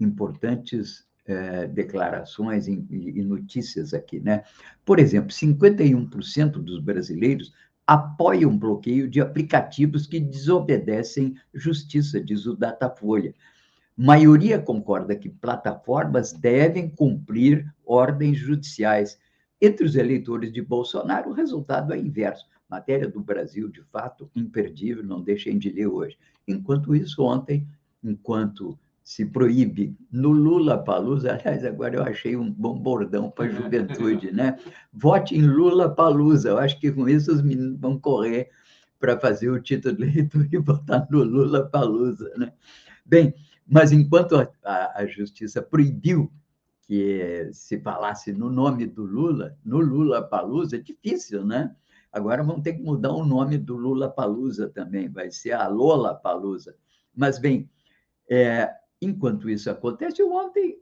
importantes 0.00 1.06
eh, 1.26 1.66
declarações 1.68 2.68
e, 2.68 2.86
e 2.90 3.22
notícias 3.22 3.94
aqui, 3.94 4.20
né? 4.20 4.42
Por 4.84 4.98
exemplo, 4.98 5.30
51% 5.30 6.52
dos 6.52 6.80
brasileiros 6.80 7.52
apoiam 7.86 8.56
bloqueio 8.56 9.08
de 9.08 9.20
aplicativos 9.20 10.06
que 10.06 10.20
desobedecem 10.20 11.34
justiça, 11.52 12.20
diz 12.20 12.46
o 12.46 12.54
Datafolha. 12.54 13.34
Maioria 13.96 14.58
concorda 14.58 15.14
que 15.14 15.28
plataformas 15.28 16.32
devem 16.32 16.90
cumprir 16.90 17.72
ordens 17.84 18.38
judiciais. 18.38 19.18
Entre 19.60 19.86
os 19.86 19.94
eleitores 19.94 20.52
de 20.52 20.60
Bolsonaro, 20.60 21.30
o 21.30 21.34
resultado 21.34 21.92
é 21.92 21.98
inverso. 21.98 22.44
Matéria 22.68 23.08
do 23.08 23.20
Brasil, 23.20 23.68
de 23.68 23.82
fato, 23.82 24.30
imperdível, 24.34 25.04
não 25.04 25.22
deixem 25.22 25.58
de 25.58 25.70
ler 25.70 25.86
hoje. 25.86 26.18
Enquanto 26.46 26.94
isso, 26.94 27.22
ontem, 27.22 27.66
enquanto 28.02 28.78
se 29.04 29.26
proíbe 29.26 29.94
no 30.10 30.30
Lula 30.30 30.82
Palusa, 30.82 31.34
aliás, 31.34 31.64
agora 31.64 31.96
eu 31.96 32.02
achei 32.02 32.36
um 32.36 32.50
bom 32.50 32.78
bordão 32.78 33.30
para 33.30 33.44
a 33.44 33.48
juventude, 33.50 34.32
né? 34.32 34.58
Vote 34.92 35.36
em 35.36 35.46
Lula 35.46 35.94
Palusa. 35.94 36.48
Eu 36.48 36.58
acho 36.58 36.80
que 36.80 36.90
com 36.90 37.06
isso 37.06 37.30
os 37.30 37.42
meninos 37.42 37.78
vão 37.78 37.98
correr 37.98 38.50
para 38.98 39.20
fazer 39.20 39.50
o 39.50 39.60
título 39.60 39.94
de 39.94 40.04
leitura 40.06 40.48
e 40.50 40.56
votar 40.56 41.06
no 41.10 41.22
Lula 41.22 41.68
Palusa, 41.68 42.32
né? 42.38 42.52
Bem, 43.04 43.34
mas 43.66 43.92
enquanto 43.92 44.36
a, 44.36 44.48
a, 44.64 45.02
a 45.02 45.06
justiça 45.06 45.60
proibiu 45.60 46.32
que 46.86 47.50
se 47.52 47.78
falasse 47.80 48.32
no 48.32 48.50
nome 48.50 48.86
do 48.86 49.04
Lula, 49.04 49.56
no 49.64 49.78
Lula 49.78 50.22
Palusa, 50.22 50.76
é 50.76 50.80
difícil, 50.80 51.44
né? 51.44 51.74
Agora 52.14 52.44
vão 52.44 52.62
ter 52.62 52.74
que 52.74 52.82
mudar 52.82 53.12
o 53.12 53.26
nome 53.26 53.58
do 53.58 53.76
Lula 53.76 54.08
Palusa 54.08 54.68
também, 54.68 55.08
vai 55.08 55.32
ser 55.32 55.50
a 55.50 55.66
Lola 55.66 56.14
Palusa. 56.14 56.76
Mas, 57.12 57.40
bem, 57.40 57.68
é, 58.30 58.70
enquanto 59.02 59.50
isso 59.50 59.68
acontece, 59.68 60.22
ontem 60.22 60.78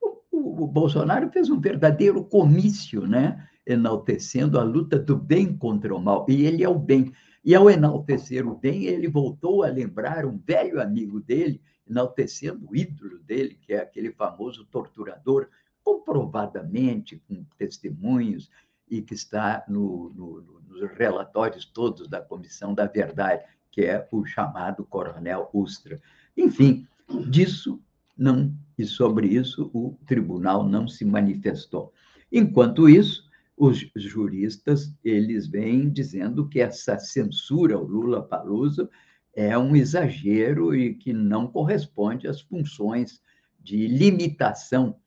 o, 0.00 0.20
o, 0.30 0.62
o, 0.62 0.66
Bolsonaro 0.68 1.28
fez 1.30 1.50
um 1.50 1.58
verdadeiro 1.58 2.22
comício, 2.24 3.04
né? 3.04 3.48
enaltecendo 3.66 4.60
a 4.60 4.62
luta 4.62 4.96
do 4.96 5.16
bem 5.16 5.56
contra 5.56 5.92
o 5.92 6.00
mal, 6.00 6.24
e 6.28 6.46
ele 6.46 6.62
é 6.62 6.68
o 6.68 6.78
bem. 6.78 7.12
E 7.44 7.52
ao 7.52 7.68
enaltecer 7.68 8.46
o 8.46 8.54
bem, 8.54 8.84
ele 8.84 9.08
voltou 9.08 9.64
a 9.64 9.68
lembrar 9.68 10.24
um 10.24 10.38
velho 10.38 10.80
amigo 10.80 11.18
dele, 11.18 11.60
enaltecendo 11.84 12.64
o 12.70 12.76
ídolo 12.76 13.18
dele, 13.18 13.58
que 13.60 13.72
é 13.72 13.78
aquele 13.78 14.12
famoso 14.12 14.64
torturador, 14.66 15.48
comprovadamente, 15.82 17.20
com 17.26 17.44
testemunhos, 17.58 18.48
e 18.88 19.02
que 19.02 19.14
está 19.14 19.64
no, 19.68 20.10
no, 20.14 20.62
nos 20.68 20.90
relatórios 20.92 21.64
todos 21.64 22.08
da 22.08 22.20
Comissão 22.20 22.74
da 22.74 22.86
Verdade, 22.86 23.42
que 23.70 23.82
é 23.82 24.08
o 24.10 24.24
chamado 24.24 24.84
Coronel 24.84 25.50
Ustra. 25.52 26.00
Enfim, 26.36 26.86
disso 27.28 27.80
não, 28.16 28.52
e 28.78 28.84
sobre 28.84 29.28
isso 29.28 29.70
o 29.74 29.98
tribunal 30.06 30.66
não 30.66 30.88
se 30.88 31.04
manifestou. 31.04 31.92
Enquanto 32.32 32.88
isso, 32.88 33.28
os 33.56 33.90
juristas 33.94 34.94
eles 35.02 35.46
vêm 35.46 35.90
dizendo 35.90 36.48
que 36.48 36.60
essa 36.60 36.98
censura 36.98 37.74
ao 37.74 37.84
Lula 37.84 38.22
Paluso 38.22 38.88
é 39.34 39.56
um 39.56 39.76
exagero 39.76 40.74
e 40.74 40.94
que 40.94 41.12
não 41.12 41.46
corresponde 41.46 42.26
às 42.26 42.40
funções 42.40 43.22
de 43.60 43.86
limitação 43.86 44.98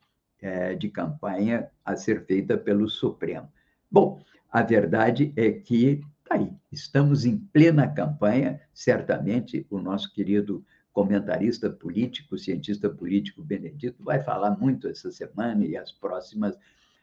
é, 0.41 0.75
de 0.75 0.89
campanha 0.89 1.69
a 1.83 1.95
ser 1.95 2.25
feita 2.25 2.57
pelo 2.57 2.87
Supremo. 2.87 3.51
Bom, 3.91 4.21
a 4.51 4.61
verdade 4.61 5.33
é 5.35 5.51
que 5.51 6.01
tá 6.23 6.35
aí, 6.35 6.51
estamos 6.71 7.25
em 7.25 7.37
plena 7.37 7.87
campanha, 7.87 8.61
certamente 8.73 9.65
o 9.69 9.79
nosso 9.79 10.13
querido 10.13 10.63
comentarista 10.93 11.69
político, 11.69 12.37
cientista 12.37 12.89
político 12.89 13.41
Benedito 13.41 14.03
vai 14.03 14.21
falar 14.21 14.57
muito 14.59 14.87
essa 14.87 15.11
semana 15.11 15.65
e 15.65 15.75
as 15.75 15.91
próximas 15.91 16.55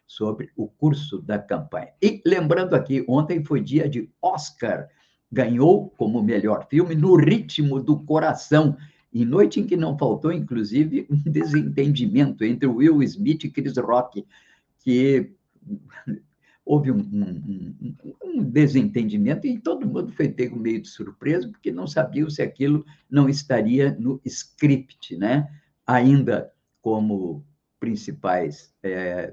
sobre 0.06 0.50
o 0.56 0.68
curso 0.68 1.20
da 1.20 1.38
campanha. 1.38 1.92
E 2.00 2.22
lembrando 2.24 2.74
aqui, 2.74 3.04
ontem 3.08 3.42
foi 3.42 3.60
dia 3.60 3.88
de 3.88 4.08
Oscar, 4.22 4.88
ganhou 5.30 5.90
como 5.90 6.22
melhor 6.22 6.68
filme 6.68 6.94
No 6.94 7.16
Ritmo 7.16 7.82
do 7.82 7.98
Coração, 8.04 8.76
em 9.12 9.24
noite 9.24 9.58
em 9.58 9.66
que 9.66 9.76
não 9.76 9.98
faltou, 9.98 10.32
inclusive, 10.32 11.06
um 11.10 11.16
desentendimento 11.16 12.44
entre 12.44 12.68
Will 12.68 13.02
Smith 13.02 13.44
e 13.44 13.50
Chris 13.50 13.76
Rock, 13.76 14.24
que 14.80 15.32
houve 16.66 16.90
um, 16.90 16.98
um, 16.98 17.94
um, 18.24 18.42
desentendimento 18.42 19.46
e 19.46 19.56
todo 19.56 19.86
mundo 19.86 20.12
foi 20.12 20.28
pego 20.28 20.58
meio 20.58 20.82
de 20.82 20.88
surpresa, 20.88 21.48
porque 21.48 21.70
não 21.70 21.86
sabia 21.86 22.28
se 22.28 22.42
aquilo 22.42 22.84
não 23.08 23.28
estaria 23.28 23.96
no 24.00 24.20
script, 24.24 25.16
né? 25.16 25.48
Ainda 25.86 26.52
como 26.82 27.46
principais 27.78 28.74
é, 28.82 29.32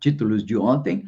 títulos 0.00 0.44
de 0.44 0.56
ontem, 0.56 1.04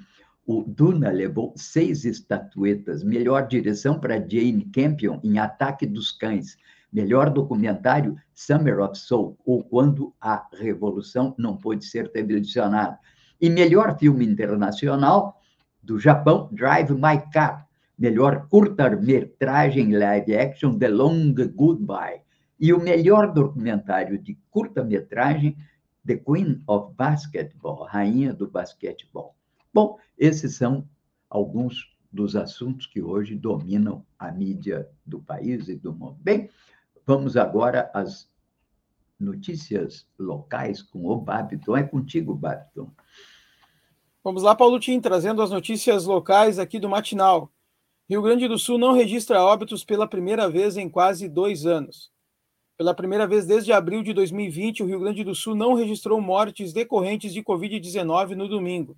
o 0.47 0.63
Duna 0.63 1.11
levou 1.11 1.53
seis 1.57 2.05
estatuetas, 2.05 3.03
melhor 3.03 3.49
direção 3.49 3.99
para 3.99 4.21
Jane 4.21 4.65
Campion 4.73 5.19
em 5.25 5.41
Ataque 5.41 5.85
dos 5.87 6.13
Cães, 6.13 6.57
melhor 6.93 7.31
documentário 7.31 8.17
Summer 8.33 8.79
of 8.79 8.97
Soul, 8.97 9.37
ou 9.45 9.65
Quando 9.65 10.15
a 10.21 10.47
Revolução 10.53 11.35
Não 11.37 11.57
Pôde 11.57 11.85
Ser 11.85 12.13
Televisionada, 12.13 12.97
e 13.41 13.51
melhor 13.51 13.99
filme 13.99 14.25
internacional 14.25 15.41
do 15.83 15.99
Japão, 15.99 16.49
Drive 16.53 16.91
My 16.93 17.23
Car, 17.33 17.67
melhor 17.99 18.49
curta-metragem 18.49 19.97
live 19.97 20.37
action 20.37 20.79
The 20.79 20.89
Long 20.89 21.35
Goodbye, 21.35 22.23
e 22.59 22.73
o 22.73 22.81
melhor 22.81 23.33
documentário 23.33 24.19
de 24.19 24.39
curta-metragem 24.51 25.57
The 26.07 26.17
Queen 26.17 26.63
of 26.67 26.95
Basketball, 26.95 27.85
Rainha 27.85 28.33
do 28.33 28.49
Basquetebol. 28.49 29.35
Bom, 29.73 29.99
esses 30.19 30.57
são 30.57 30.89
alguns 31.29 31.95
dos 32.11 32.35
assuntos 32.35 32.87
que 32.87 33.03
hoje 33.03 33.35
dominam 33.35 34.05
a 34.19 34.31
mídia 34.31 34.89
do 35.05 35.21
país 35.21 35.69
e 35.69 35.77
do 35.77 35.93
mundo. 35.93 36.17
Bem, 36.21 36.49
vamos 37.05 37.37
agora 37.37 37.91
às 37.93 38.29
notícias 39.19 40.07
locais 40.19 40.83
com 40.83 41.07
o 41.07 41.17
Babiton. 41.17 41.77
É 41.77 41.83
contigo, 41.83 42.35
Babiton. 42.35 42.91
Vamos 44.23 44.43
lá, 44.43 44.55
Paulo 44.55 44.81
Tim, 44.81 45.01
trazendo 45.01 45.41
as 45.41 45.51
notícias 45.51 46.05
locais 46.05 46.59
aqui 46.59 46.79
do 46.79 46.89
Matinal. 46.89 47.51
Rio 48.09 48.23
Grande 48.23 48.47
do 48.47 48.59
Sul 48.59 48.79
não 48.79 48.93
registra 48.93 49.43
óbitos 49.43 49.85
pela 49.85 50.07
primeira 50.07 50.49
vez 50.49 50.77
em 50.77 50.89
quase 50.89 51.29
dois 51.29 51.67
anos. 51.67 52.11
Pela 52.77 52.95
primeira 52.95 53.27
vez 53.27 53.47
desde 53.47 53.73
abril 53.73 54.03
de 54.03 54.13
2020, 54.13 54.83
o 54.83 54.87
Rio 54.87 55.01
Grande 55.01 55.25
do 55.25 55.35
Sul 55.35 55.55
não 55.55 55.75
registrou 55.75 56.21
mortes 56.21 56.73
decorrentes 56.73 57.33
de 57.33 57.43
Covid-19 57.43 58.31
no 58.31 58.49
domingo. 58.49 58.97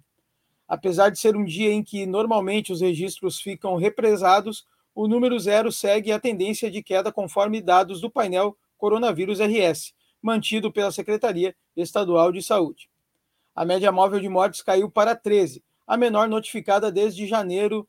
Apesar 0.67 1.11
de 1.11 1.19
ser 1.19 1.37
um 1.37 1.45
dia 1.45 1.73
em 1.73 1.83
que 1.83 2.05
normalmente 2.05 2.73
os 2.73 2.81
registros 2.81 3.41
ficam 3.41 3.77
represados, 3.77 4.67
o 4.95 5.07
número 5.07 5.39
zero 5.39 5.71
segue 5.71 6.11
a 6.11 6.19
tendência 6.19 6.71
de 6.71 6.83
queda 6.83 7.13
conforme 7.13 7.63
dados 7.63 8.01
do 8.01 8.11
painel 8.11 8.57
Coronavírus 8.77 9.39
RS, 9.41 9.95
mantido 10.23 10.73
pela 10.73 10.93
Secretaria 10.93 11.55
Estadual 11.77 12.33
de 12.33 12.43
Saúde. 12.43 12.91
A 13.55 13.65
média 13.65 13.91
móvel 13.91 14.21
de 14.21 14.29
mortes 14.29 14.63
caiu 14.63 14.91
para 14.91 15.17
13, 15.17 15.63
a 15.87 15.97
menor 15.97 16.29
notificada 16.29 16.93
desde 16.93 17.27
janeiro 17.27 17.89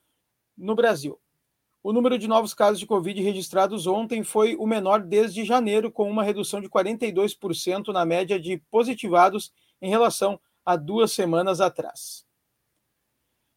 no 0.58 0.76
Brasil. 0.76 1.20
O 1.82 1.94
número 1.94 2.18
de 2.18 2.28
novos 2.28 2.54
casos 2.54 2.80
de 2.80 2.86
Covid 2.86 3.22
registrados 3.22 3.88
ontem 3.88 4.24
foi 4.24 4.56
o 4.56 4.68
menor 4.68 5.02
desde 5.02 5.46
janeiro, 5.46 5.92
com 5.92 6.10
uma 6.10 6.24
redução 6.24 6.60
de 6.60 6.70
42% 6.70 7.88
na 7.94 8.06
média 8.06 8.40
de 8.40 8.58
positivados 8.70 9.54
em 9.82 9.90
relação 9.90 10.40
a 10.66 10.76
duas 10.76 11.12
semanas 11.12 11.62
atrás. 11.62 12.26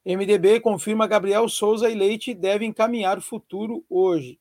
MDB 0.04 0.60
confirma 0.60 1.06
Gabriel 1.06 1.48
Souza 1.48 1.88
e 1.88 1.94
Leite 1.94 2.34
devem 2.34 2.70
encaminhar 2.70 3.18
o 3.18 3.22
futuro 3.22 3.84
hoje. 3.88 4.38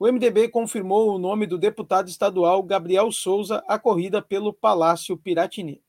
O 0.00 0.06
MDB 0.06 0.48
confirmou 0.48 1.12
o 1.12 1.18
nome 1.18 1.44
do 1.44 1.58
deputado 1.58 2.08
estadual 2.08 2.62
Gabriel 2.62 3.10
Souza 3.10 3.64
à 3.66 3.76
corrida 3.80 4.22
pelo 4.22 4.52
Palácio 4.52 5.16
Piratini. 5.16 5.82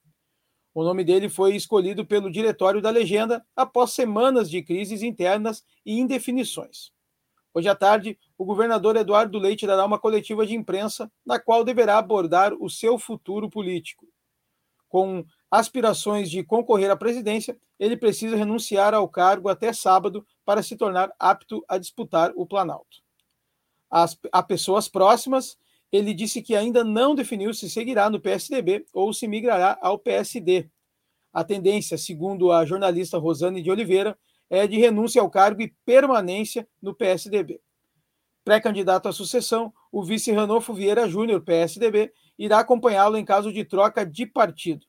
O 0.74 0.84
nome 0.84 1.04
dele 1.04 1.30
foi 1.30 1.56
escolhido 1.56 2.04
pelo 2.04 2.32
diretório 2.32 2.82
da 2.82 2.90
legenda 2.90 3.46
após 3.56 3.92
semanas 3.92 4.50
de 4.50 4.64
crises 4.64 5.04
internas 5.04 5.64
e 5.86 6.00
indefinições. 6.00 6.92
Hoje 7.54 7.70
à 7.70 7.76
tarde, 7.76 8.18
o 8.36 8.44
governador 8.44 8.96
Eduardo 8.96 9.38
Leite 9.38 9.68
dará 9.68 9.86
uma 9.86 10.00
coletiva 10.00 10.44
de 10.44 10.56
imprensa 10.56 11.12
na 11.24 11.40
qual 11.40 11.64
deverá 11.64 12.00
abordar 12.00 12.52
o 12.60 12.68
seu 12.68 12.98
futuro 12.98 13.48
político. 13.48 14.08
Com 14.88 15.24
aspirações 15.52 16.32
de 16.32 16.44
concorrer 16.44 16.90
à 16.90 16.96
presidência, 16.96 17.56
ele 17.78 17.96
precisa 17.96 18.36
renunciar 18.36 18.96
ao 18.96 19.08
cargo 19.08 19.50
até 19.50 19.72
sábado 19.72 20.26
para 20.44 20.64
se 20.64 20.76
tornar 20.76 21.14
apto 21.20 21.64
a 21.70 21.78
disputar 21.78 22.32
o 22.36 22.48
Planalto. 22.48 23.08
As, 23.90 24.18
a 24.32 24.44
pessoas 24.44 24.88
próximas, 24.88 25.58
ele 25.92 26.14
disse 26.14 26.42
que 26.42 26.56
ainda 26.56 26.84
não 26.84 27.16
definiu 27.16 27.54
se 27.54 27.70
seguirá 27.70 28.10
no 28.10 28.20
PSDB 28.20 28.86
ou 28.94 29.12
se 29.14 29.28
migrará 29.28 29.78
ao 29.82 29.98
PSD. 29.98 30.70
A 31.34 31.44
tendência, 31.44 31.98
segundo 31.98 32.52
a 32.52 32.66
jornalista 32.66 33.18
Rosane 33.18 33.62
de 33.62 33.72
Oliveira, 33.72 34.18
é 34.50 34.66
de 34.66 34.78
renúncia 34.78 35.22
ao 35.22 35.30
cargo 35.30 35.62
e 35.62 35.74
permanência 35.86 36.68
no 36.82 36.94
PSDB. 36.94 37.62
Pré-candidato 38.44 39.08
à 39.08 39.12
sucessão, 39.12 39.72
o 39.92 40.04
vice 40.04 40.32
Ranolfo 40.32 40.74
Vieira 40.74 41.08
Júnior, 41.08 41.42
PSDB, 41.42 42.12
irá 42.38 42.60
acompanhá-lo 42.60 43.18
em 43.18 43.26
caso 43.26 43.52
de 43.52 43.64
troca 43.64 44.06
de 44.06 44.26
partido. 44.26 44.86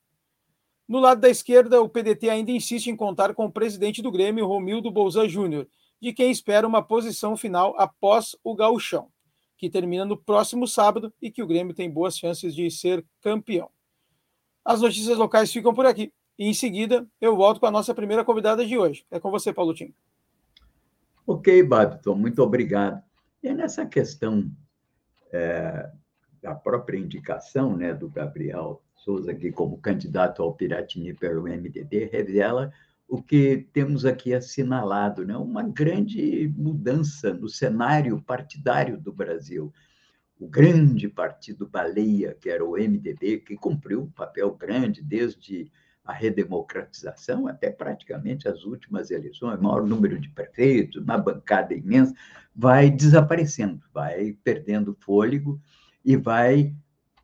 No 0.87 0.99
lado 0.99 1.21
da 1.21 1.29
esquerda, 1.29 1.81
o 1.81 1.87
PDT 1.87 2.29
ainda 2.29 2.51
insiste 2.51 2.87
em 2.87 2.95
contar 2.95 3.33
com 3.33 3.45
o 3.45 3.51
presidente 3.51 4.01
do 4.01 4.11
Grêmio, 4.11 4.47
Romildo 4.47 4.91
Bolzan 4.91 5.29
Júnior, 5.29 5.67
de 6.01 6.11
quem 6.11 6.31
espera 6.31 6.67
uma 6.67 6.81
posição 6.81 7.37
final 7.37 7.75
após 7.77 8.35
o 8.43 8.55
gauchão, 8.55 9.09
que 9.55 9.69
termina 9.69 10.03
no 10.03 10.17
próximo 10.17 10.67
sábado 10.67 11.13
e 11.21 11.29
que 11.29 11.43
o 11.43 11.47
Grêmio 11.47 11.75
tem 11.75 11.89
boas 11.89 12.17
chances 12.17 12.55
de 12.55 12.69
ser 12.71 13.05
campeão. 13.21 13.69
As 14.65 14.81
notícias 14.81 15.17
locais 15.17 15.51
ficam 15.51 15.73
por 15.73 15.85
aqui. 15.85 16.11
E 16.37 16.47
em 16.47 16.53
seguida, 16.53 17.07
eu 17.19 17.35
volto 17.35 17.59
com 17.59 17.67
a 17.67 17.71
nossa 17.71 17.93
primeira 17.93 18.25
convidada 18.25 18.65
de 18.65 18.77
hoje. 18.77 19.05
É 19.11 19.19
com 19.19 19.29
você, 19.29 19.53
Paulo 19.53 19.73
Tim. 19.73 19.93
Ok, 21.27 21.61
Babton, 21.63 22.15
muito 22.15 22.41
obrigado. 22.41 23.01
E 23.43 23.53
nessa 23.53 23.85
questão 23.85 24.51
é, 25.31 25.89
da 26.41 26.55
própria 26.55 26.97
indicação 26.97 27.77
né, 27.77 27.93
do 27.93 28.09
Gabriel 28.09 28.81
Souza 28.95 29.31
aqui 29.31 29.51
como 29.51 29.77
candidato 29.77 30.41
ao 30.43 30.53
Piratini 30.53 31.13
pelo 31.13 31.43
MDB, 31.43 32.05
revela 32.11 32.71
o 33.11 33.21
que 33.21 33.67
temos 33.73 34.05
aqui 34.05 34.33
assinalado, 34.33 35.25
né? 35.25 35.35
uma 35.35 35.63
grande 35.63 36.47
mudança 36.55 37.33
no 37.33 37.49
cenário 37.49 38.21
partidário 38.21 38.97
do 38.97 39.11
Brasil. 39.11 39.69
O 40.39 40.47
grande 40.47 41.09
partido 41.09 41.67
baleia, 41.67 42.37
que 42.39 42.49
era 42.49 42.63
o 42.63 42.77
MDB, 42.77 43.39
que 43.39 43.57
cumpriu 43.57 44.03
um 44.03 44.09
papel 44.09 44.55
grande 44.55 45.03
desde 45.03 45.69
a 46.05 46.13
redemocratização, 46.13 47.49
até 47.49 47.69
praticamente 47.69 48.47
as 48.47 48.63
últimas 48.63 49.11
eleições, 49.11 49.59
maior 49.59 49.85
número 49.85 50.17
de 50.17 50.29
prefeitos, 50.29 51.03
uma 51.03 51.17
bancada 51.17 51.73
imensa, 51.73 52.15
vai 52.55 52.89
desaparecendo, 52.89 53.83
vai 53.93 54.37
perdendo 54.41 54.95
fôlego 55.01 55.59
e 56.05 56.15
vai 56.15 56.73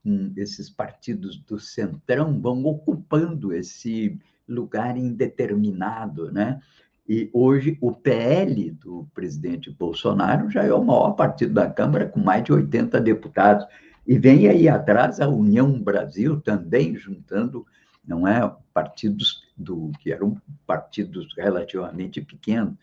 hum, 0.06 0.34
esses 0.36 0.70
partidos 0.70 1.38
do 1.38 1.58
centrão 1.58 2.42
vão 2.42 2.66
ocupando 2.66 3.54
esse 3.54 4.20
lugar 4.48 4.98
indeterminado, 4.98 6.32
né? 6.32 6.62
E 7.08 7.30
hoje 7.32 7.78
o 7.80 7.92
PL 7.94 8.72
do 8.72 9.08
presidente 9.14 9.72
Bolsonaro 9.72 10.50
já 10.50 10.64
é 10.64 10.74
o 10.74 10.84
maior 10.84 11.12
partido 11.12 11.54
da 11.54 11.70
Câmara, 11.70 12.08
com 12.08 12.20
mais 12.20 12.44
de 12.44 12.52
80 12.52 13.00
deputados. 13.00 13.66
E 14.06 14.18
vem 14.18 14.48
aí 14.48 14.68
atrás 14.68 15.20
a 15.20 15.28
União 15.28 15.82
Brasil 15.82 16.42
também 16.42 16.96
juntando 16.96 17.66
não 18.06 18.28
é 18.28 18.56
partidos 18.74 19.44
do 19.56 19.92
que 20.00 20.14
eram 20.14 20.42
partidos 20.66 21.28
relativamente 21.36 22.22
pequenos. 22.22 22.76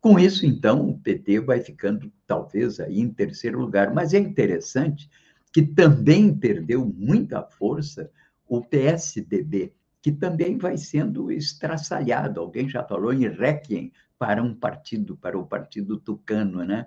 Com 0.00 0.18
isso, 0.18 0.44
então, 0.44 0.88
o 0.88 0.98
PT 0.98 1.40
vai 1.40 1.60
ficando 1.60 2.12
talvez 2.26 2.78
aí 2.78 3.00
em 3.00 3.08
terceiro 3.08 3.58
lugar, 3.58 3.92
mas 3.94 4.12
é 4.12 4.18
interessante 4.18 5.08
que 5.52 5.62
também 5.62 6.32
perdeu 6.34 6.84
muita 6.84 7.42
força 7.42 8.10
o 8.46 8.60
PSDB, 8.60 9.72
que 10.06 10.12
também 10.12 10.56
vai 10.56 10.76
sendo 10.76 11.32
estraçalhado. 11.32 12.38
Alguém 12.38 12.68
já 12.68 12.84
falou 12.84 13.12
em 13.12 13.26
Requiem 13.26 13.92
para 14.16 14.40
um 14.40 14.54
partido, 14.54 15.16
para 15.16 15.36
o 15.36 15.44
partido 15.44 15.98
tucano, 15.98 16.64
né? 16.64 16.86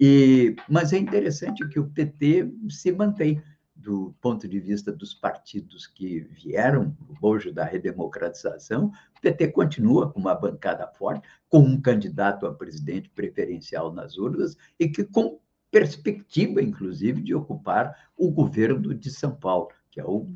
E, 0.00 0.56
mas 0.68 0.92
é 0.92 0.98
interessante 0.98 1.64
que 1.68 1.78
o 1.78 1.88
PT 1.88 2.52
se 2.68 2.90
mantém 2.90 3.40
do 3.76 4.12
ponto 4.20 4.48
de 4.48 4.58
vista 4.58 4.90
dos 4.90 5.14
partidos 5.14 5.86
que 5.86 6.18
vieram 6.18 6.96
hoje 7.22 7.52
da 7.52 7.62
redemocratização, 7.62 8.86
o 9.16 9.20
PT 9.20 9.52
continua 9.52 10.12
com 10.12 10.18
uma 10.18 10.34
bancada 10.34 10.84
forte, 10.88 11.28
com 11.48 11.60
um 11.60 11.80
candidato 11.80 12.44
a 12.44 12.52
presidente 12.52 13.08
preferencial 13.10 13.92
nas 13.92 14.18
urnas 14.18 14.56
e 14.80 14.88
que 14.88 15.04
com 15.04 15.38
perspectiva, 15.70 16.60
inclusive, 16.60 17.20
de 17.20 17.36
ocupar 17.36 18.10
o 18.16 18.32
governo 18.32 18.92
de 18.94 19.10
São 19.10 19.30
Paulo, 19.30 19.68
que 19.98 20.00
é 20.00 20.04
o, 20.04 20.28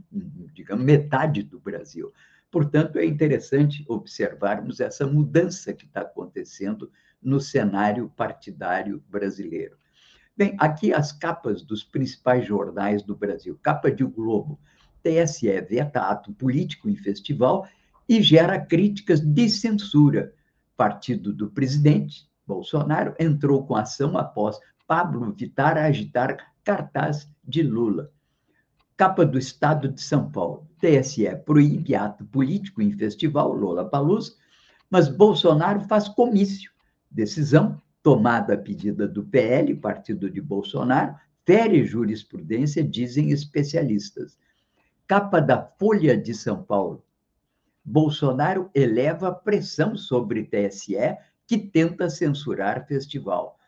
digamos, 0.52 0.84
metade 0.84 1.44
do 1.44 1.60
Brasil. 1.60 2.12
Portanto, 2.50 2.98
é 2.98 3.06
interessante 3.06 3.84
observarmos 3.88 4.80
essa 4.80 5.06
mudança 5.06 5.72
que 5.72 5.86
está 5.86 6.00
acontecendo 6.00 6.90
no 7.22 7.40
cenário 7.40 8.10
partidário 8.16 9.00
brasileiro. 9.08 9.76
Bem, 10.36 10.56
aqui 10.58 10.92
as 10.92 11.12
capas 11.12 11.62
dos 11.62 11.84
principais 11.84 12.44
jornais 12.44 13.04
do 13.04 13.14
Brasil. 13.14 13.56
Capa 13.62 13.88
de 13.88 14.02
Globo. 14.02 14.58
TSE 15.00 15.60
veta 15.60 16.00
ato 16.00 16.32
político 16.32 16.88
em 16.88 16.96
festival 16.96 17.68
e 18.08 18.20
gera 18.20 18.58
críticas 18.58 19.20
de 19.20 19.48
censura. 19.48 20.34
Partido 20.76 21.32
do 21.32 21.50
presidente 21.50 22.28
Bolsonaro 22.44 23.14
entrou 23.18 23.64
com 23.64 23.76
ação 23.76 24.18
após 24.18 24.58
Pablo 24.88 25.32
Vittar 25.32 25.78
agitar 25.78 26.52
cartaz 26.64 27.28
de 27.44 27.62
Lula. 27.62 28.10
Capa 29.02 29.26
do 29.26 29.36
Estado 29.36 29.88
de 29.88 30.00
São 30.00 30.30
Paulo. 30.30 30.64
TSE 30.78 31.28
proíbe 31.44 31.92
ato 31.92 32.24
político 32.24 32.80
em 32.80 32.92
festival 32.92 33.52
Lula 33.52 33.84
Palusa, 33.84 34.34
mas 34.88 35.08
Bolsonaro 35.08 35.80
faz 35.80 36.06
comício. 36.06 36.70
Decisão 37.10 37.82
tomada 38.00 38.54
a 38.54 38.56
pedida 38.56 39.08
do 39.08 39.24
PL, 39.24 39.74
partido 39.74 40.30
de 40.30 40.40
Bolsonaro, 40.40 41.16
fere 41.44 41.84
jurisprudência, 41.84 42.84
dizem 42.84 43.32
especialistas. 43.32 44.38
Capa 45.08 45.40
da 45.40 45.60
Folha 45.60 46.16
de 46.16 46.32
São 46.32 46.62
Paulo. 46.62 47.04
Bolsonaro 47.84 48.70
eleva 48.72 49.32
pressão 49.32 49.96
sobre 49.96 50.44
TSE, 50.44 50.94
que 51.44 51.58
tenta 51.58 52.08
censurar 52.08 52.86
festival. 52.86 53.58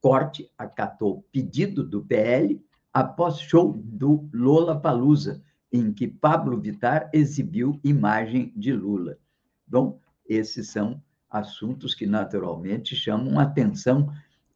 Corte 0.00 0.48
acatou 0.56 1.26
pedido 1.32 1.82
do 1.82 2.00
PL 2.00 2.64
após 2.94 3.40
show 3.40 3.72
do 3.72 4.28
Lola 4.32 4.78
Palusa, 4.78 5.42
em 5.72 5.92
que 5.92 6.06
Pablo 6.06 6.60
Vittar 6.60 7.10
exibiu 7.12 7.80
imagem 7.82 8.52
de 8.54 8.72
Lula. 8.72 9.18
Bom, 9.66 9.98
esses 10.28 10.68
são 10.68 11.02
assuntos 11.28 11.92
que 11.92 12.06
naturalmente 12.06 12.94
chamam 12.94 13.40
a 13.40 13.42
atenção 13.42 14.08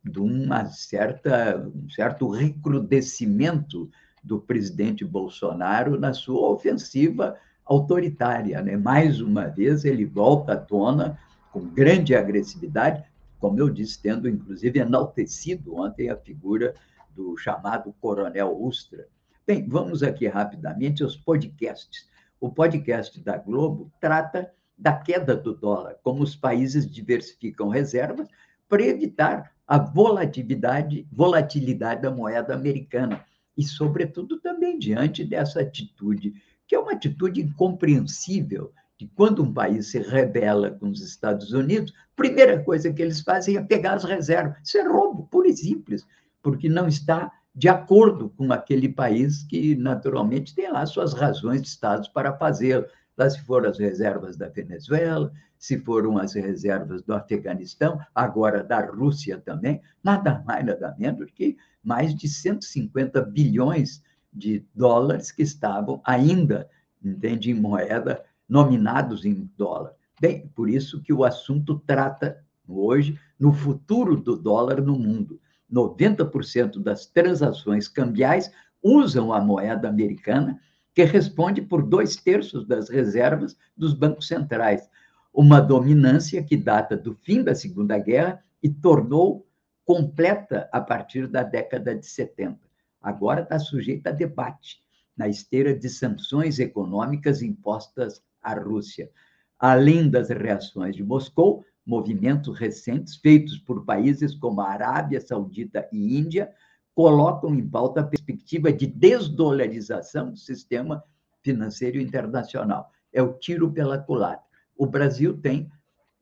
de 0.05 0.21
uma 0.21 0.67
certa, 0.67 1.69
um 1.75 1.91
certo 1.91 2.29
recrudescimento 2.29 3.91
do 4.23 4.41
presidente 4.41 5.05
Bolsonaro 5.05 5.99
na 5.99 6.13
sua 6.13 6.49
ofensiva 6.49 7.37
autoritária. 7.67 8.63
Né? 8.63 8.77
Mais 8.77 9.21
uma 9.21 9.49
vez, 9.49 9.85
ele 9.85 10.05
volta 10.05 10.53
à 10.53 10.57
tona 10.57 11.19
com 11.53 11.69
grande 11.69 12.15
agressividade, 12.15 13.03
como 13.41 13.59
eu 13.59 13.69
disse, 13.69 14.01
tendo 14.01 14.29
inclusive 14.29 14.79
enaltecido 14.79 15.75
ontem 15.75 16.09
a 16.09 16.17
figura 16.17 16.75
do 17.19 17.37
chamado 17.37 17.93
Coronel 18.01 18.57
Ustra. 18.57 19.09
Bem, 19.45 19.69
vamos 19.69 20.05
aqui 20.05 20.29
rapidamente 20.29 21.03
aos 21.03 21.17
podcasts. 21.17 22.09
O 22.41 22.49
podcast 22.49 23.21
da 23.21 23.37
Globo 23.37 23.91
trata 24.01 24.49
da 24.79 24.93
queda 24.93 25.35
do 25.35 25.53
dólar, 25.53 25.97
como 26.05 26.23
os 26.23 26.37
países 26.37 26.89
diversificam 26.89 27.69
reservas 27.69 28.29
para 28.69 28.85
evitar 28.85 29.51
a 29.67 29.79
volatilidade, 29.79 31.09
volatilidade 31.11 32.03
da 32.03 32.11
moeda 32.13 32.55
americana 32.55 33.25
e, 33.57 33.65
sobretudo, 33.65 34.39
também 34.39 34.79
diante 34.79 35.25
dessa 35.25 35.61
atitude, 35.61 36.41
que 36.69 36.77
é 36.77 36.79
uma 36.79 36.93
atitude 36.93 37.41
incompreensível 37.41 38.73
de 38.97 39.09
quando 39.09 39.43
um 39.43 39.53
país 39.53 39.89
se 39.89 39.99
rebela 39.99 40.71
com 40.71 40.89
os 40.89 41.01
Estados 41.01 41.53
Unidos, 41.53 41.93
primeira 42.15 42.63
coisa 42.63 42.93
que 42.93 43.03
eles 43.03 43.21
fazem 43.21 43.57
é 43.57 43.63
pegar 43.63 43.95
as 43.95 44.05
reservas. 44.05 44.57
Isso 44.63 44.79
é 44.79 44.87
roubo, 44.87 45.27
puro 45.27 45.49
e 45.49 45.57
simples, 45.57 46.07
porque 46.43 46.69
não 46.69 46.89
está 46.89 47.33
de 47.55 47.69
acordo 47.69 48.31
com 48.31 48.53
aquele 48.53 48.89
país 48.89 49.43
que, 49.43 49.75
naturalmente, 49.75 50.55
tem 50.55 50.71
lá 50.71 50.87
suas 50.87 51.13
razões 51.13 51.63
de 51.63 51.69
Estado 51.69 52.09
para 52.13 52.37
fazê-lo 52.37 52.87
lá 53.19 53.29
se 53.29 53.41
foram 53.41 53.69
as 53.69 53.79
reservas 53.79 54.37
da 54.37 54.49
Venezuela, 54.49 55.33
se 55.59 55.77
foram 55.81 56.17
as 56.17 56.35
reservas 56.35 57.03
do 57.03 57.13
Afeganistão, 57.13 57.99
agora 58.15 58.63
da 58.63 58.81
Rússia 58.81 59.43
também, 59.45 59.83
nada 60.03 60.43
mais, 60.47 60.65
nada 60.65 60.95
menos 60.97 61.29
que 61.33 61.57
mais 61.83 62.15
de 62.15 62.29
150 62.29 63.21
bilhões 63.23 64.03
de 64.33 64.65
dólares 64.73 65.33
que 65.33 65.43
estavam 65.43 66.01
ainda, 66.05 66.71
entende, 67.05 67.51
em 67.51 67.55
moeda, 67.55 68.25
nominados 68.49 69.25
em 69.25 69.51
dólar. 69.57 69.95
Bem, 70.21 70.49
por 70.55 70.71
isso 70.71 71.03
que 71.03 71.13
o 71.13 71.25
assunto 71.25 71.83
trata 71.85 72.39
hoje 72.69 73.19
no 73.39 73.53
futuro 73.53 74.17
do 74.17 74.37
dólar 74.37 74.81
no 74.81 74.97
mundo. 74.97 75.41
90% 75.73 76.81
das 76.83 77.07
transações 77.07 77.89
cambiais 77.89 78.51
usam 78.83 79.33
a 79.33 79.41
moeda 79.41 79.89
americana 79.89 80.61
que 80.95 81.05
responde 81.05 81.63
por 81.63 81.83
dois 81.83 82.17
terços 82.17 82.67
das 82.67 82.89
reservas 82.89 83.57
dos 83.77 83.95
bancos 83.95 84.27
centrais, 84.27 84.89
uma 85.33 85.61
dominância 85.61 86.43
que 86.43 86.57
data 86.57 86.97
do 86.97 87.15
fim 87.15 87.43
da 87.43 87.55
Segunda 87.55 87.99
Guerra 87.99 88.43
e 88.63 88.69
tornou 88.69 89.47
completa 89.85 90.69
a 90.73 90.81
partir 90.81 91.29
da 91.29 91.43
década 91.43 91.95
de 91.95 92.07
70. 92.07 92.59
Agora 93.01 93.43
está 93.43 93.59
sujeita 93.59 94.11
a 94.11 94.13
debate 94.13 94.83
na 95.17 95.29
esteira 95.29 95.75
de 95.75 95.89
sanções 95.89 96.59
econômicas 96.59 97.43
impostas 97.43 98.23
à 98.43 98.55
Rússia. 98.55 99.11
Além 99.59 100.11
das 100.11 100.31
reações 100.31 100.95
de 100.95 101.03
Moscou, 101.03 101.65
movimentos 101.89 102.59
recentes 102.59 103.17
feitos 103.17 103.57
por 103.57 103.83
países 103.87 104.35
como 104.35 104.61
a 104.61 104.69
Arábia 104.69 105.23
Saudita 105.23 105.89
e 105.91 106.19
Índia 106.19 106.53
colocam 106.95 107.55
em 107.55 107.67
pauta 107.67 108.01
a 108.01 108.07
perspectiva 108.07 108.71
de 108.71 108.87
desdolarização 108.87 110.31
do 110.31 110.37
sistema 110.37 111.03
financeiro 111.43 111.99
internacional. 111.99 112.91
É 113.11 113.23
o 113.23 113.33
tiro 113.33 113.73
pela 113.73 113.97
culatra. 113.97 114.45
O 114.77 114.85
Brasil 114.85 115.39
tem 115.39 115.71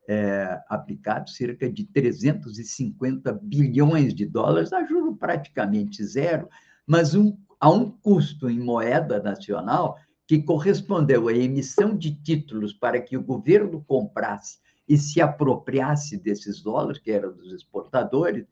é, 0.07 0.57
aplicado 0.69 1.29
cerca 1.29 1.69
de 1.69 1.83
350 1.83 3.33
bilhões 3.33 4.15
de 4.15 4.25
dólares 4.25 4.71
a 4.71 4.85
juro 4.85 5.17
praticamente 5.17 6.01
zero, 6.05 6.47
mas 6.85 7.13
um, 7.13 7.35
a 7.59 7.69
um 7.69 7.91
custo 7.91 8.49
em 8.49 8.57
moeda 8.57 9.21
nacional 9.21 9.99
que 10.25 10.41
correspondeu 10.41 11.27
à 11.27 11.33
emissão 11.33 11.97
de 11.97 12.15
títulos 12.15 12.71
para 12.71 13.01
que 13.01 13.17
o 13.17 13.23
governo 13.23 13.83
comprasse 13.85 14.59
e 14.87 14.97
se 14.97 15.21
apropriasse 15.21 16.17
desses 16.17 16.61
dólares, 16.61 17.01
que 17.01 17.11
eram 17.11 17.33
dos 17.33 17.51
exportadores, 17.51 18.45